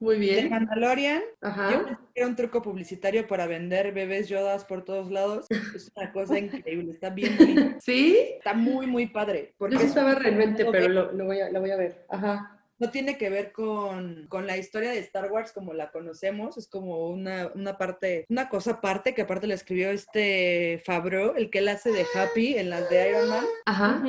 Muy 0.00 0.14
De 0.14 0.20
bien. 0.20 0.50
Mandalorian, 0.50 1.20
yo 1.42 1.48
Ajá. 1.48 1.68
pensé 1.70 1.96
que 2.14 2.20
era 2.20 2.28
un 2.28 2.36
truco 2.36 2.62
publicitario 2.62 3.26
para 3.26 3.46
vender 3.46 3.92
bebés 3.92 4.28
yodas 4.28 4.64
por 4.64 4.84
todos 4.84 5.10
lados. 5.10 5.46
Es 5.50 5.90
una 5.96 6.12
cosa 6.12 6.38
increíble, 6.38 6.92
está 6.92 7.10
bien 7.10 7.36
bonito. 7.36 7.62
¿Sí? 7.80 8.16
Está 8.36 8.54
muy, 8.54 8.86
muy 8.86 9.08
padre. 9.08 9.54
Porque 9.58 9.74
Yo 9.74 9.80
sí 9.80 9.86
es 9.86 9.90
estaba 9.90 10.10
modo 10.12 10.70
pero 10.70 10.88
lo, 10.88 11.12
lo 11.12 11.24
voy 11.24 11.40
a, 11.40 11.50
lo 11.50 11.60
voy 11.60 11.70
a 11.72 11.76
ver. 11.76 12.06
Ajá. 12.08 12.57
No 12.78 12.90
tiene 12.90 13.18
que 13.18 13.30
ver 13.30 13.52
con, 13.52 14.26
con 14.28 14.46
la 14.46 14.56
historia 14.56 14.90
de 14.90 14.98
Star 14.98 15.30
Wars 15.30 15.52
como 15.52 15.72
la 15.74 15.90
conocemos. 15.90 16.56
Es 16.56 16.68
como 16.68 17.08
una, 17.08 17.50
una 17.54 17.76
parte, 17.78 18.26
una 18.28 18.48
cosa 18.48 18.72
aparte 18.72 19.14
que 19.14 19.22
aparte 19.22 19.46
la 19.46 19.54
escribió 19.54 19.90
este 19.90 20.82
Favreau, 20.84 21.34
el 21.36 21.50
que 21.50 21.58
él 21.58 21.68
hace 21.68 21.90
de 21.90 22.06
Happy 22.14 22.54
en 22.56 22.70
las 22.70 22.88
de 22.90 23.10
Iron 23.10 23.28
Man. 23.28 23.44
Ajá. 23.66 24.02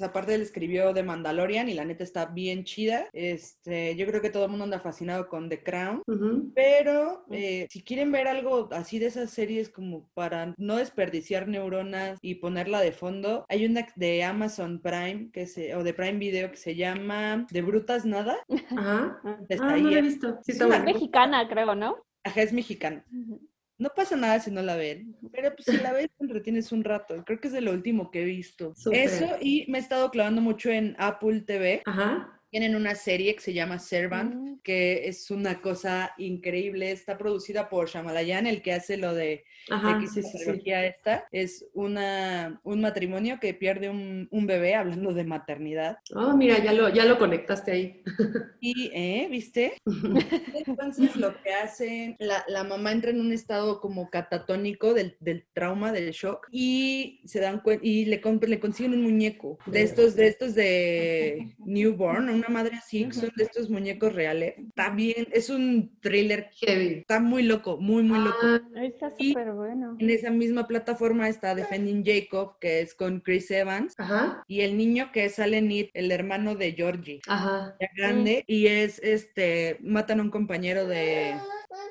Aparte 0.00 0.34
él 0.34 0.42
escribió 0.42 0.92
de 0.92 1.02
Mandalorian 1.02 1.68
y 1.68 1.74
la 1.74 1.84
neta 1.84 2.04
está 2.04 2.26
bien 2.26 2.64
chida. 2.64 3.08
Este, 3.12 3.96
yo 3.96 4.06
creo 4.06 4.20
que 4.20 4.30
todo 4.30 4.44
el 4.44 4.50
mundo 4.50 4.64
anda 4.64 4.80
fascinado 4.80 5.28
con 5.28 5.48
The 5.48 5.62
Crown. 5.62 6.02
Pero 6.54 7.24
eh, 7.30 7.66
si 7.70 7.82
quieren 7.82 8.12
ver 8.12 8.28
algo 8.28 8.68
así 8.72 8.98
de 8.98 9.06
esas 9.06 9.30
series 9.30 9.68
como 9.68 10.08
para 10.14 10.54
no 10.56 10.76
desperdiciar 10.76 11.48
neuronas 11.48 12.18
y 12.22 12.36
ponerla 12.36 12.80
de 12.80 12.92
fondo, 12.92 13.44
hay 13.48 13.66
una 13.66 13.86
de 13.96 14.24
Amazon 14.24 14.80
Prime 14.80 15.30
que 15.32 15.46
se, 15.46 15.74
o 15.74 15.82
de 15.82 15.94
Prime 15.94 16.18
Video 16.18 16.50
que 16.50 16.56
se 16.56 16.74
llama 16.74 17.46
De 17.50 17.62
Brutas 17.62 18.03
Nada. 18.04 18.36
Ajá. 18.76 19.20
Ah, 19.24 19.38
ahí 19.68 19.82
no 19.82 19.90
he 19.90 20.02
visto. 20.02 20.38
Sí, 20.42 20.52
Es 20.52 20.60
una. 20.60 20.78
Mexicana, 20.80 21.48
creo, 21.48 21.74
¿no? 21.74 21.96
Ajá, 22.22 22.42
es 22.42 22.52
mexicana. 22.52 23.04
No 23.76 23.90
pasa 23.90 24.16
nada 24.16 24.38
si 24.40 24.50
no 24.50 24.62
la 24.62 24.76
ven, 24.76 25.16
pero 25.32 25.54
pues 25.54 25.64
si 25.66 25.82
la 25.82 25.92
ves 25.92 26.08
te 26.16 26.24
entretienes 26.24 26.70
un 26.70 26.84
rato. 26.84 27.24
Creo 27.24 27.40
que 27.40 27.48
es 27.48 27.52
de 27.52 27.60
lo 27.60 27.72
último 27.72 28.10
que 28.10 28.22
he 28.22 28.24
visto. 28.24 28.72
Eso 28.92 29.26
y 29.40 29.66
me 29.68 29.78
he 29.78 29.80
estado 29.80 30.10
clavando 30.10 30.40
mucho 30.40 30.70
en 30.70 30.94
Apple 30.98 31.40
TV. 31.40 31.82
Ajá. 31.84 32.40
Tienen 32.54 32.76
una 32.76 32.94
serie 32.94 33.34
que 33.34 33.40
se 33.40 33.52
llama 33.52 33.80
Servant, 33.80 34.32
Mm. 34.32 34.60
que 34.62 35.08
es 35.08 35.28
una 35.32 35.60
cosa 35.60 36.12
increíble. 36.18 36.92
Está 36.92 37.18
producida 37.18 37.68
por 37.68 37.88
Shamalayan, 37.88 38.46
el 38.46 38.62
que 38.62 38.72
hace 38.72 38.96
lo 38.96 39.12
de 39.12 39.42
Ajá. 39.70 39.96
X 39.98 40.12
Sí, 40.14 40.22
sí, 40.22 40.28
sí. 40.38 40.44
trilogía 40.44 40.86
esta. 40.86 41.26
Es 41.32 41.66
una, 41.74 42.60
un 42.62 42.80
matrimonio 42.80 43.40
que 43.40 43.54
pierde 43.54 43.90
un, 43.90 44.28
un 44.30 44.46
bebé, 44.46 44.76
hablando 44.76 45.12
de 45.12 45.24
maternidad. 45.24 45.98
Oh, 46.14 46.36
mira, 46.36 46.62
ya 46.62 46.72
lo, 46.72 46.88
ya 46.90 47.04
lo 47.06 47.18
conectaste 47.18 47.72
ahí. 47.72 48.02
Y, 48.60 48.88
¿eh? 48.94 49.26
¿Viste? 49.28 49.72
Entonces 50.66 51.16
lo 51.16 51.34
que 51.42 51.52
hacen, 51.52 52.14
la, 52.20 52.44
la 52.46 52.62
mamá 52.62 52.92
entra 52.92 53.10
en 53.10 53.20
un 53.20 53.32
estado 53.32 53.80
como 53.80 54.10
catatónico 54.10 54.94
del, 54.94 55.16
del 55.18 55.44
trauma, 55.52 55.90
del 55.92 56.12
shock, 56.12 56.46
y 56.52 57.20
se 57.24 57.40
dan 57.40 57.60
cuenta, 57.60 57.84
y 57.84 58.04
le, 58.04 58.22
le 58.46 58.60
consiguen 58.60 58.94
un 58.94 59.02
muñeco 59.02 59.58
de 59.66 59.82
estos, 59.82 60.14
de 60.14 60.28
estos 60.28 60.54
de 60.54 61.54
newborn, 61.58 62.43
una 62.46 62.54
madre 62.62 62.76
así, 62.76 63.04
que 63.06 63.12
son 63.14 63.30
de 63.36 63.44
estos 63.44 63.70
muñecos 63.70 64.12
reales. 64.14 64.54
Está 64.58 64.90
bien, 64.90 65.26
es 65.32 65.50
un 65.50 65.90
thriller, 66.00 66.50
Heavy. 66.56 66.98
está 67.00 67.20
muy 67.20 67.42
loco, 67.42 67.76
muy, 67.78 68.02
muy 68.02 68.18
loco. 68.18 68.38
Ah, 68.42 68.60
Está 68.84 69.10
súper 69.10 69.52
bueno. 69.52 69.96
En 69.98 70.10
esa 70.10 70.30
misma 70.30 70.66
plataforma 70.66 71.28
está 71.28 71.54
Defending 71.54 72.04
Jacob, 72.04 72.58
que 72.60 72.80
es 72.80 72.94
con 72.94 73.20
Chris 73.20 73.50
Evans, 73.50 73.94
Ajá. 73.98 74.44
y 74.46 74.60
el 74.60 74.76
niño 74.76 75.10
que 75.12 75.28
sale 75.28 75.58
en 75.58 75.70
It, 75.72 75.90
el 75.94 76.12
hermano 76.12 76.54
de 76.54 76.72
Georgie 76.72 77.20
Ajá. 77.26 77.76
ya 77.80 77.88
grande 77.96 78.44
y 78.46 78.66
es 78.66 78.98
este 79.02 79.78
matan 79.80 80.20
a 80.20 80.22
un 80.22 80.30
compañero 80.30 80.86
de 80.86 81.34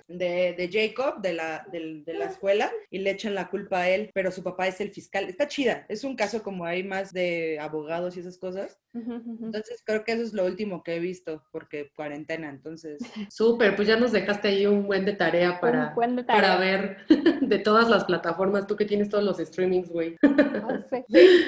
de, 0.07 0.53
de 0.53 0.69
Jacob 0.71 1.21
de 1.21 1.33
la, 1.33 1.65
del- 1.71 2.03
de 2.05 2.13
la 2.13 2.25
escuela 2.25 2.71
y 2.89 2.99
le 2.99 3.11
echan 3.11 3.35
la 3.35 3.49
culpa 3.49 3.81
a 3.81 3.89
él, 3.89 4.09
pero 4.13 4.31
su 4.31 4.43
papá 4.43 4.67
es 4.67 4.79
el 4.81 4.91
fiscal. 4.91 5.25
Está 5.25 5.47
chida, 5.47 5.85
es 5.89 6.03
un 6.03 6.15
caso 6.15 6.43
como 6.43 6.65
hay 6.65 6.83
más 6.83 7.13
de 7.13 7.57
abogados 7.59 8.15
y 8.17 8.19
esas 8.21 8.37
cosas. 8.37 8.79
Entonces 8.93 9.81
creo 9.85 10.03
que 10.03 10.11
eso 10.11 10.21
es 10.23 10.33
lo 10.33 10.45
último 10.45 10.83
que 10.83 10.95
he 10.95 10.99
visto, 10.99 11.43
porque 11.51 11.89
cuarentena, 11.95 12.49
entonces... 12.49 12.99
Súper, 13.31 13.75
pues 13.75 13.87
ya 13.87 13.97
nos 13.97 14.11
dejaste 14.11 14.49
ahí 14.49 14.65
un 14.67 14.85
buen 14.85 15.05
de 15.05 15.13
tarea 15.13 15.59
para, 15.59 15.95
de 15.95 16.23
para 16.23 16.57
tarea. 16.57 16.57
ver 16.59 16.97
de 17.41 17.59
todas 17.59 17.89
las 17.89 18.05
plataformas. 18.05 18.67
Tú 18.67 18.75
que 18.75 18.85
tienes 18.85 19.09
todos 19.09 19.23
los 19.23 19.37
streamings, 19.37 19.89
güey. 19.89 20.15
Ah, 20.63 20.79
sí. 20.89 21.03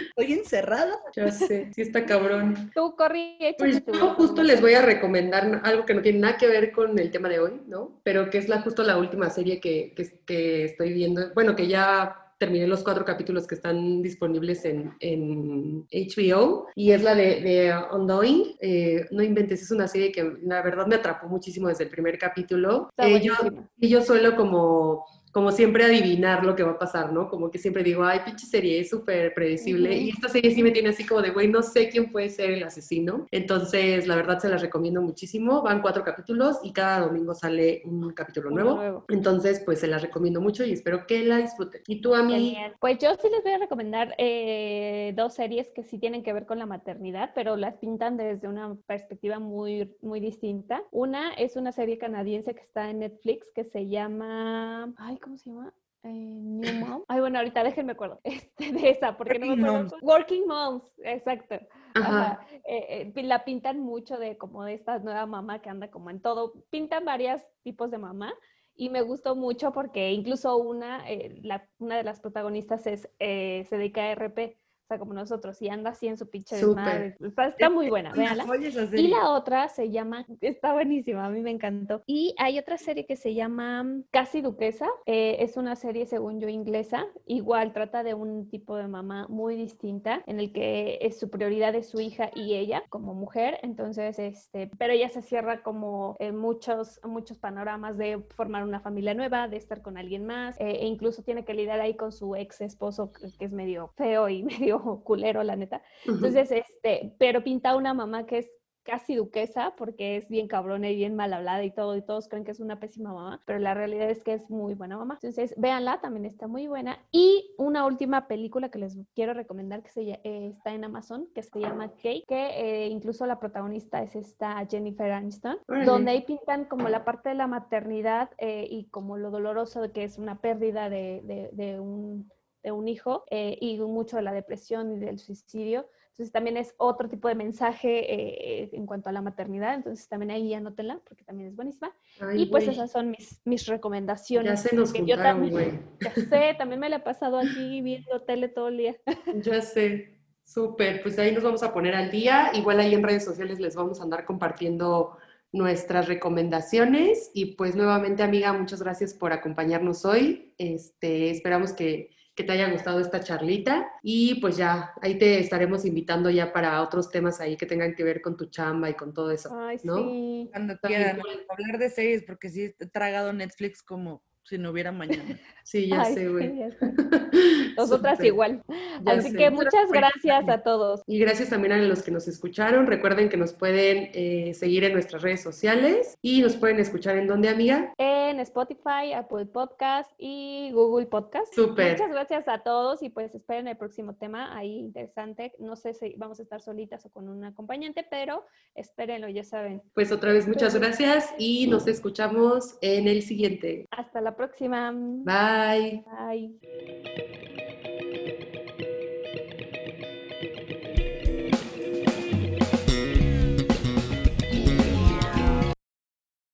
Estoy 0.09 0.33
encerrada. 0.33 0.93
Ya 1.15 1.31
sé, 1.31 1.71
sí 1.73 1.81
está 1.81 2.05
cabrón. 2.05 2.71
Tú, 2.73 2.95
Corri, 2.95 3.37
Pues 3.57 3.81
yo 3.85 4.13
justo 4.15 4.43
les 4.43 4.59
voy 4.59 4.73
a 4.73 4.81
recomendar 4.81 5.61
algo 5.63 5.85
que 5.85 5.93
no 5.93 6.01
tiene 6.01 6.19
nada 6.19 6.37
que 6.37 6.47
ver 6.47 6.71
con 6.71 6.97
el 6.99 7.11
tema 7.11 7.29
de 7.29 7.39
hoy, 7.39 7.61
¿no? 7.67 8.01
Pero 8.03 8.24
que 8.29 8.37
es 8.37 8.49
la, 8.49 8.61
justo 8.61 8.83
la 8.83 8.97
última 8.97 9.29
serie 9.29 9.59
que, 9.59 9.93
que, 9.95 10.19
que 10.25 10.65
estoy 10.65 10.93
viendo. 10.93 11.33
Bueno, 11.33 11.55
que 11.55 11.67
ya 11.67 12.25
terminé 12.37 12.67
los 12.67 12.83
cuatro 12.83 13.05
capítulos 13.05 13.47
que 13.47 13.55
están 13.55 14.01
disponibles 14.01 14.65
en, 14.65 14.93
en 14.99 15.87
HBO 15.91 16.67
y 16.75 16.91
es 16.91 17.01
la 17.01 17.15
de, 17.15 17.41
de 17.41 17.73
Undoing. 17.93 18.57
Eh, 18.59 19.05
no 19.11 19.23
inventes, 19.23 19.61
es 19.61 19.71
una 19.71 19.87
serie 19.87 20.11
que 20.11 20.37
la 20.43 20.61
verdad 20.61 20.87
me 20.87 20.95
atrapó 20.95 21.27
muchísimo 21.27 21.69
desde 21.69 21.85
el 21.85 21.89
primer 21.89 22.17
capítulo. 22.17 22.89
Eh, 22.97 23.21
yo, 23.21 23.33
y 23.79 23.87
yo 23.87 24.01
suelo 24.01 24.35
como 24.35 25.05
como 25.35 25.51
siempre 25.51 25.83
adivinar 25.83 26.45
lo 26.45 26.55
que 26.55 26.63
va 26.63 26.71
a 26.71 26.79
pasar, 26.79 27.11
¿no? 27.11 27.27
Como 27.27 27.51
que 27.51 27.57
siempre 27.57 27.83
digo, 27.83 28.05
ay, 28.05 28.21
pinche 28.23 28.45
serie, 28.45 28.79
es 28.79 28.89
súper 28.89 29.33
predecible. 29.33 29.89
Ujú. 29.89 29.99
Y 29.99 30.09
esta 30.11 30.29
serie 30.29 30.49
sí 30.51 30.63
me 30.63 30.71
tiene 30.71 30.87
así 30.87 31.05
como 31.05 31.21
de, 31.21 31.31
güey, 31.31 31.49
no 31.49 31.61
sé 31.61 31.89
quién 31.89 32.09
puede 32.09 32.29
ser 32.29 32.51
el 32.51 32.63
asesino. 32.63 33.27
Entonces, 33.31 34.07
la 34.07 34.15
verdad 34.15 34.39
se 34.39 34.47
las 34.47 34.61
recomiendo 34.61 35.01
muchísimo. 35.01 35.61
Van 35.61 35.81
cuatro 35.81 36.05
capítulos 36.05 36.59
y 36.63 36.71
cada 36.71 37.01
domingo 37.07 37.35
sale 37.35 37.81
un 37.83 38.13
capítulo 38.13 38.49
nuevo. 38.49 38.75
nuevo. 38.75 39.05
Entonces, 39.09 39.61
pues 39.65 39.81
se 39.81 39.87
las 39.87 40.01
recomiendo 40.01 40.39
mucho 40.39 40.63
y 40.63 40.71
espero 40.71 41.05
que 41.05 41.25
la 41.25 41.39
disfruten. 41.39 41.81
Y 41.85 41.99
tú, 41.99 42.15
a 42.15 42.23
mí. 42.23 42.55
Pues 42.79 42.97
yo 42.99 43.13
sí 43.15 43.27
les 43.29 43.43
voy 43.43 43.51
a 43.51 43.57
recomendar 43.57 44.15
eh, 44.17 45.11
dos 45.17 45.33
series 45.33 45.67
que 45.71 45.83
sí 45.83 45.99
tienen 45.99 46.23
que 46.23 46.31
ver 46.31 46.45
con 46.45 46.59
la 46.59 46.65
maternidad, 46.65 47.31
pero 47.35 47.57
las 47.57 47.75
pintan 47.75 48.15
desde 48.15 48.47
una 48.47 48.77
perspectiva 48.87 49.39
muy, 49.39 49.93
muy 50.01 50.21
distinta. 50.21 50.81
Una 50.91 51.33
es 51.33 51.57
una 51.57 51.73
serie 51.73 51.97
canadiense 51.97 52.55
que 52.55 52.63
está 52.63 52.89
en 52.89 52.99
Netflix 52.99 53.51
que 53.53 53.65
se 53.65 53.89
llama... 53.89 54.93
Ay, 54.95 55.19
¿cómo 55.25 55.37
se 55.37 55.49
llama? 55.49 55.73
Eh, 56.03 56.09
New 56.13 56.85
Mom. 56.85 57.03
Ay, 57.07 57.19
bueno, 57.19 57.39
ahorita 57.39 57.63
déjenme 57.63 57.93
acuerdo 57.93 58.21
este, 58.23 58.71
de 58.71 58.89
esa, 58.89 59.17
porque 59.17 59.39
no 59.39 59.55
me 59.55 59.63
Working 59.63 59.85
acuerdo. 59.85 59.97
Working 60.01 60.47
Moms, 60.47 60.83
exacto. 60.99 61.55
Ajá. 61.95 62.31
Ajá. 62.31 62.47
Eh, 62.67 63.11
eh, 63.15 63.23
la 63.23 63.43
pintan 63.43 63.79
mucho 63.79 64.17
de 64.17 64.37
como 64.37 64.63
de 64.63 64.75
esta 64.75 64.99
nueva 64.99 65.25
mamá 65.25 65.61
que 65.61 65.69
anda 65.69 65.89
como 65.89 66.11
en 66.11 66.21
todo. 66.21 66.53
Pintan 66.69 67.05
varios 67.05 67.41
tipos 67.63 67.89
de 67.89 67.97
mamá 67.97 68.33
y 68.75 68.89
me 68.89 69.01
gustó 69.01 69.35
mucho 69.35 69.71
porque 69.71 70.11
incluso 70.11 70.57
una, 70.57 71.09
eh, 71.09 71.39
la, 71.41 71.67
una 71.79 71.97
de 71.97 72.03
las 72.03 72.19
protagonistas 72.19 72.85
es, 72.85 73.09
eh, 73.19 73.65
se 73.67 73.77
dedica 73.77 74.01
a 74.01 74.11
RP. 74.11 74.59
O 74.85 74.87
sea, 74.87 74.99
como 74.99 75.15
nosotros, 75.15 75.59
y 75.63 75.69
anda 75.69 75.89
así 75.89 76.07
en 76.07 76.15
su 76.15 76.29
pinche 76.29 76.57
desmadre. 76.57 77.17
Está, 77.19 77.47
está 77.47 77.69
muy 77.71 77.89
buena, 77.89 78.13
véanla. 78.13 78.45
Y 78.93 79.07
la 79.07 79.31
otra 79.31 79.67
se 79.67 79.89
llama, 79.89 80.27
está 80.41 80.73
buenísima, 80.73 81.25
a 81.25 81.29
mí 81.29 81.41
me 81.41 81.49
encantó. 81.49 82.03
Y 82.05 82.35
hay 82.37 82.59
otra 82.59 82.77
serie 82.77 83.07
que 83.07 83.15
se 83.15 83.33
llama 83.33 83.83
Casi 84.11 84.41
Duquesa. 84.41 84.87
eh, 85.07 85.37
es 85.39 85.57
una 85.57 85.75
serie, 85.75 86.05
según 86.05 86.39
yo, 86.39 86.49
inglesa. 86.49 87.07
Igual 87.25 87.73
trata 87.73 88.03
de 88.03 88.13
un 88.13 88.47
tipo 88.47 88.75
de 88.77 88.87
mamá 88.87 89.25
muy 89.27 89.55
distinta, 89.55 90.21
en 90.27 90.39
el 90.39 90.53
que 90.53 90.99
es 91.01 91.19
su 91.19 91.31
prioridad 91.31 91.73
es 91.73 91.89
su 91.89 91.99
hija 91.99 92.29
y 92.35 92.53
ella 92.53 92.83
como 92.89 93.15
mujer. 93.15 93.57
Entonces, 93.63 94.19
este, 94.19 94.69
pero 94.77 94.93
ella 94.93 95.09
se 95.09 95.23
cierra 95.23 95.63
como 95.63 96.15
en 96.19 96.37
muchos, 96.37 96.99
muchos 97.03 97.39
panoramas 97.39 97.97
de 97.97 98.19
formar 98.35 98.63
una 98.63 98.81
familia 98.81 99.15
nueva, 99.15 99.47
de 99.47 99.57
estar 99.57 99.81
con 99.81 99.97
alguien 99.97 100.27
más, 100.27 100.59
eh, 100.59 100.77
e 100.81 100.85
incluso 100.85 101.23
tiene 101.23 101.43
que 101.43 101.55
lidiar 101.55 101.79
ahí 101.79 101.95
con 101.95 102.11
su 102.11 102.35
ex 102.35 102.61
esposo, 102.61 103.11
que 103.11 103.45
es 103.45 103.51
medio 103.51 103.87
feo 103.95 104.29
y 104.29 104.43
medio 104.74 104.74
culero, 105.03 105.43
la 105.43 105.55
neta. 105.55 105.81
Entonces, 106.05 106.51
este, 106.51 107.13
pero 107.17 107.43
pinta 107.43 107.75
una 107.75 107.93
mamá 107.93 108.25
que 108.25 108.39
es 108.39 108.49
casi 108.83 109.15
duquesa 109.15 109.73
porque 109.75 110.15
es 110.15 110.29
bien 110.29 110.47
cabrona 110.47 110.87
y 110.91 110.95
bien 110.95 111.15
mal 111.15 111.33
hablada 111.33 111.63
y 111.63 111.71
todo, 111.71 111.95
y 111.97 112.03
todos 112.03 112.27
creen 112.27 112.45
que 112.45 112.51
es 112.51 112.59
una 112.59 112.79
pésima 112.79 113.11
mamá, 113.11 113.41
pero 113.47 113.57
la 113.57 113.73
realidad 113.73 114.11
es 114.11 114.23
que 114.23 114.33
es 114.33 114.47
muy 114.47 114.75
buena 114.75 114.95
mamá. 114.95 115.15
Entonces, 115.15 115.55
véanla, 115.57 116.01
también 116.01 116.25
está 116.25 116.45
muy 116.45 116.67
buena. 116.67 116.99
Y 117.11 117.49
una 117.57 117.83
última 117.87 118.27
película 118.27 118.69
que 118.69 118.77
les 118.77 118.95
quiero 119.15 119.33
recomendar 119.33 119.81
que 119.81 119.89
se, 119.89 120.01
eh, 120.03 120.19
está 120.23 120.71
en 120.71 120.83
Amazon, 120.83 121.27
que 121.33 121.41
se 121.41 121.59
llama 121.59 121.93
Cake, 121.93 122.25
que 122.27 122.45
eh, 122.83 122.87
incluso 122.89 123.25
la 123.25 123.39
protagonista 123.39 124.03
es 124.03 124.15
esta 124.15 124.63
Jennifer 124.69 125.11
Aniston, 125.11 125.57
donde 125.87 126.11
ahí 126.11 126.21
pintan 126.21 126.65
como 126.65 126.87
la 126.87 127.03
parte 127.03 127.29
de 127.29 127.35
la 127.35 127.47
maternidad 127.47 128.29
eh, 128.37 128.67
y 128.69 128.85
como 128.89 129.17
lo 129.17 129.31
doloroso 129.31 129.81
de 129.81 129.91
que 129.93 130.03
es 130.03 130.19
una 130.19 130.41
pérdida 130.41 130.91
de, 130.91 131.21
de- 131.23 131.49
de 131.53 131.79
un 131.79 132.29
de 132.65 132.71
un 132.71 132.87
hijo 132.87 133.25
eh, 133.29 133.57
y 133.61 133.77
mucho 133.77 134.15
de 134.17 134.23
la 134.23 134.33
depresión 134.33 134.91
y 134.91 134.99
del 134.99 135.19
suicidio. 135.19 135.87
Entonces 136.09 136.31
también 136.31 136.57
es 136.57 136.73
otro 136.77 137.07
tipo 137.07 137.27
de 137.27 137.35
mensaje 137.35 138.11
eh, 138.11 138.69
en 138.73 138.87
cuanto 138.87 139.09
a 139.09 139.11
la 139.11 139.21
maternidad. 139.21 139.75
Entonces 139.75 140.07
también 140.07 140.31
ahí 140.31 140.51
anótenla 140.53 140.99
porque 141.07 141.23
también 141.23 141.49
es 141.49 141.55
buenísima. 141.55 141.93
Ay, 142.19 142.41
y 142.41 142.45
pues 142.47 142.65
güey, 142.65 142.75
esas 142.75 142.91
son 142.91 143.11
mis, 143.11 143.39
mis 143.45 143.67
recomendaciones. 143.67 144.63
Ya 144.63 144.69
se 144.69 144.75
nos 144.75 144.91
que 144.91 145.05
yo 145.05 145.15
juntaron, 145.15 145.51
también, 145.51 145.81
ya 145.99 146.11
sé, 146.13 146.55
también 146.57 146.79
me 146.79 146.89
la 146.89 146.95
he 146.95 147.01
pasado 147.01 147.37
aquí 147.37 147.81
viendo 147.81 148.19
tele 148.23 148.47
todo 148.47 148.69
el 148.69 148.77
día. 148.77 148.95
Ya 149.43 149.61
sé, 149.61 150.17
súper. 150.43 151.03
Pues 151.03 151.19
ahí 151.19 151.33
nos 151.33 151.43
vamos 151.43 151.61
a 151.61 151.71
poner 151.71 151.93
al 151.93 152.09
día. 152.09 152.49
Igual 152.55 152.79
ahí 152.79 152.95
en 152.95 153.03
redes 153.03 153.25
sociales 153.25 153.59
les 153.59 153.75
vamos 153.75 153.99
a 153.99 154.03
andar 154.03 154.25
compartiendo 154.25 155.17
nuestras 155.51 156.07
recomendaciones. 156.07 157.29
Y 157.35 157.55
pues 157.57 157.75
nuevamente, 157.75 158.23
amiga, 158.23 158.53
muchas 158.53 158.81
gracias 158.81 159.13
por 159.13 159.33
acompañarnos 159.33 160.03
hoy. 160.05 160.53
Este, 160.57 161.29
esperamos 161.29 161.73
que, 161.73 162.14
que 162.35 162.43
te 162.43 162.51
haya 162.51 162.69
gustado 162.69 162.99
esta 162.99 163.21
charlita. 163.21 163.89
Y 164.03 164.35
pues 164.41 164.57
ya, 164.57 164.93
ahí 165.01 165.17
te 165.17 165.39
estaremos 165.39 165.85
invitando 165.85 166.29
ya 166.29 166.51
para 166.51 166.81
otros 166.81 167.09
temas 167.09 167.39
ahí 167.39 167.55
que 167.57 167.65
tengan 167.65 167.95
que 167.95 168.03
ver 168.03 168.21
con 168.21 168.35
tu 168.35 168.47
chamba 168.47 168.89
y 168.89 168.93
con 168.93 169.13
todo 169.13 169.31
eso. 169.31 169.49
Ay, 169.57 169.79
¿no? 169.83 169.97
sí. 169.97 170.49
Cuando 170.51 170.77
quieran 170.79 171.21
hablar 171.49 171.79
de 171.79 171.89
series, 171.89 172.23
porque 172.23 172.49
sí 172.49 172.75
he 172.77 172.87
tragado 172.87 173.31
Netflix 173.31 173.81
como 173.81 174.23
si 174.45 174.57
no 174.57 174.71
hubiera 174.71 174.91
mañana. 174.91 175.39
Sí, 175.65 175.87
ya 175.87 176.03
Ay, 176.03 176.13
sé, 176.13 176.29
güey. 176.29 176.53
Nosotras 177.75 178.23
igual. 178.23 178.61
Ya 179.01 179.13
Así 179.13 179.31
sé. 179.31 179.37
que 179.37 179.49
muchas 179.49 179.91
gracias 179.91 180.47
a 180.47 180.61
todos. 180.61 181.01
Y 181.07 181.17
gracias 181.17 181.49
también 181.49 181.71
a 181.73 181.77
los 181.79 182.03
que 182.03 182.11
nos 182.11 182.27
escucharon. 182.27 182.85
Recuerden 182.85 183.29
que 183.29 183.37
nos 183.37 183.53
pueden 183.53 184.11
eh, 184.13 184.53
seguir 184.53 184.83
en 184.83 184.93
nuestras 184.93 185.23
redes 185.23 185.41
sociales 185.41 186.19
y 186.21 186.43
nos 186.43 186.55
pueden 186.55 186.79
escuchar 186.79 187.17
en 187.17 187.25
donde, 187.25 187.49
amiga. 187.49 187.95
en 187.97 188.39
Spotify, 188.41 189.13
Apple 189.15 189.47
Podcast 189.47 190.11
y 190.19 190.69
Google 190.71 191.07
Podcast. 191.07 191.51
Súper. 191.55 191.93
Muchas 191.93 192.11
gracias 192.11 192.47
a 192.47 192.59
todos 192.59 193.01
y 193.01 193.09
pues 193.09 193.33
esperen 193.33 193.67
el 193.67 193.75
próximo 193.75 194.13
tema 194.13 194.55
ahí 194.55 194.77
interesante. 194.77 195.53
No 195.57 195.75
sé 195.75 195.95
si 195.95 196.13
vamos 196.15 196.39
a 196.39 196.43
estar 196.43 196.61
solitas 196.61 197.03
o 197.07 197.09
con 197.09 197.27
un 197.27 197.43
acompañante, 197.43 198.05
pero 198.07 198.45
espérenlo, 198.75 199.29
ya 199.29 199.43
saben. 199.43 199.81
Pues 199.95 200.11
otra 200.11 200.31
vez 200.31 200.47
muchas 200.47 200.75
gracias 200.75 201.33
y 201.39 201.65
nos 201.65 201.87
escuchamos 201.87 202.77
en 202.81 203.07
el 203.07 203.23
siguiente. 203.23 203.87
Hasta 203.89 204.21
próxima. 204.35 204.91
Bye. 205.23 206.03
Bye. 206.05 206.55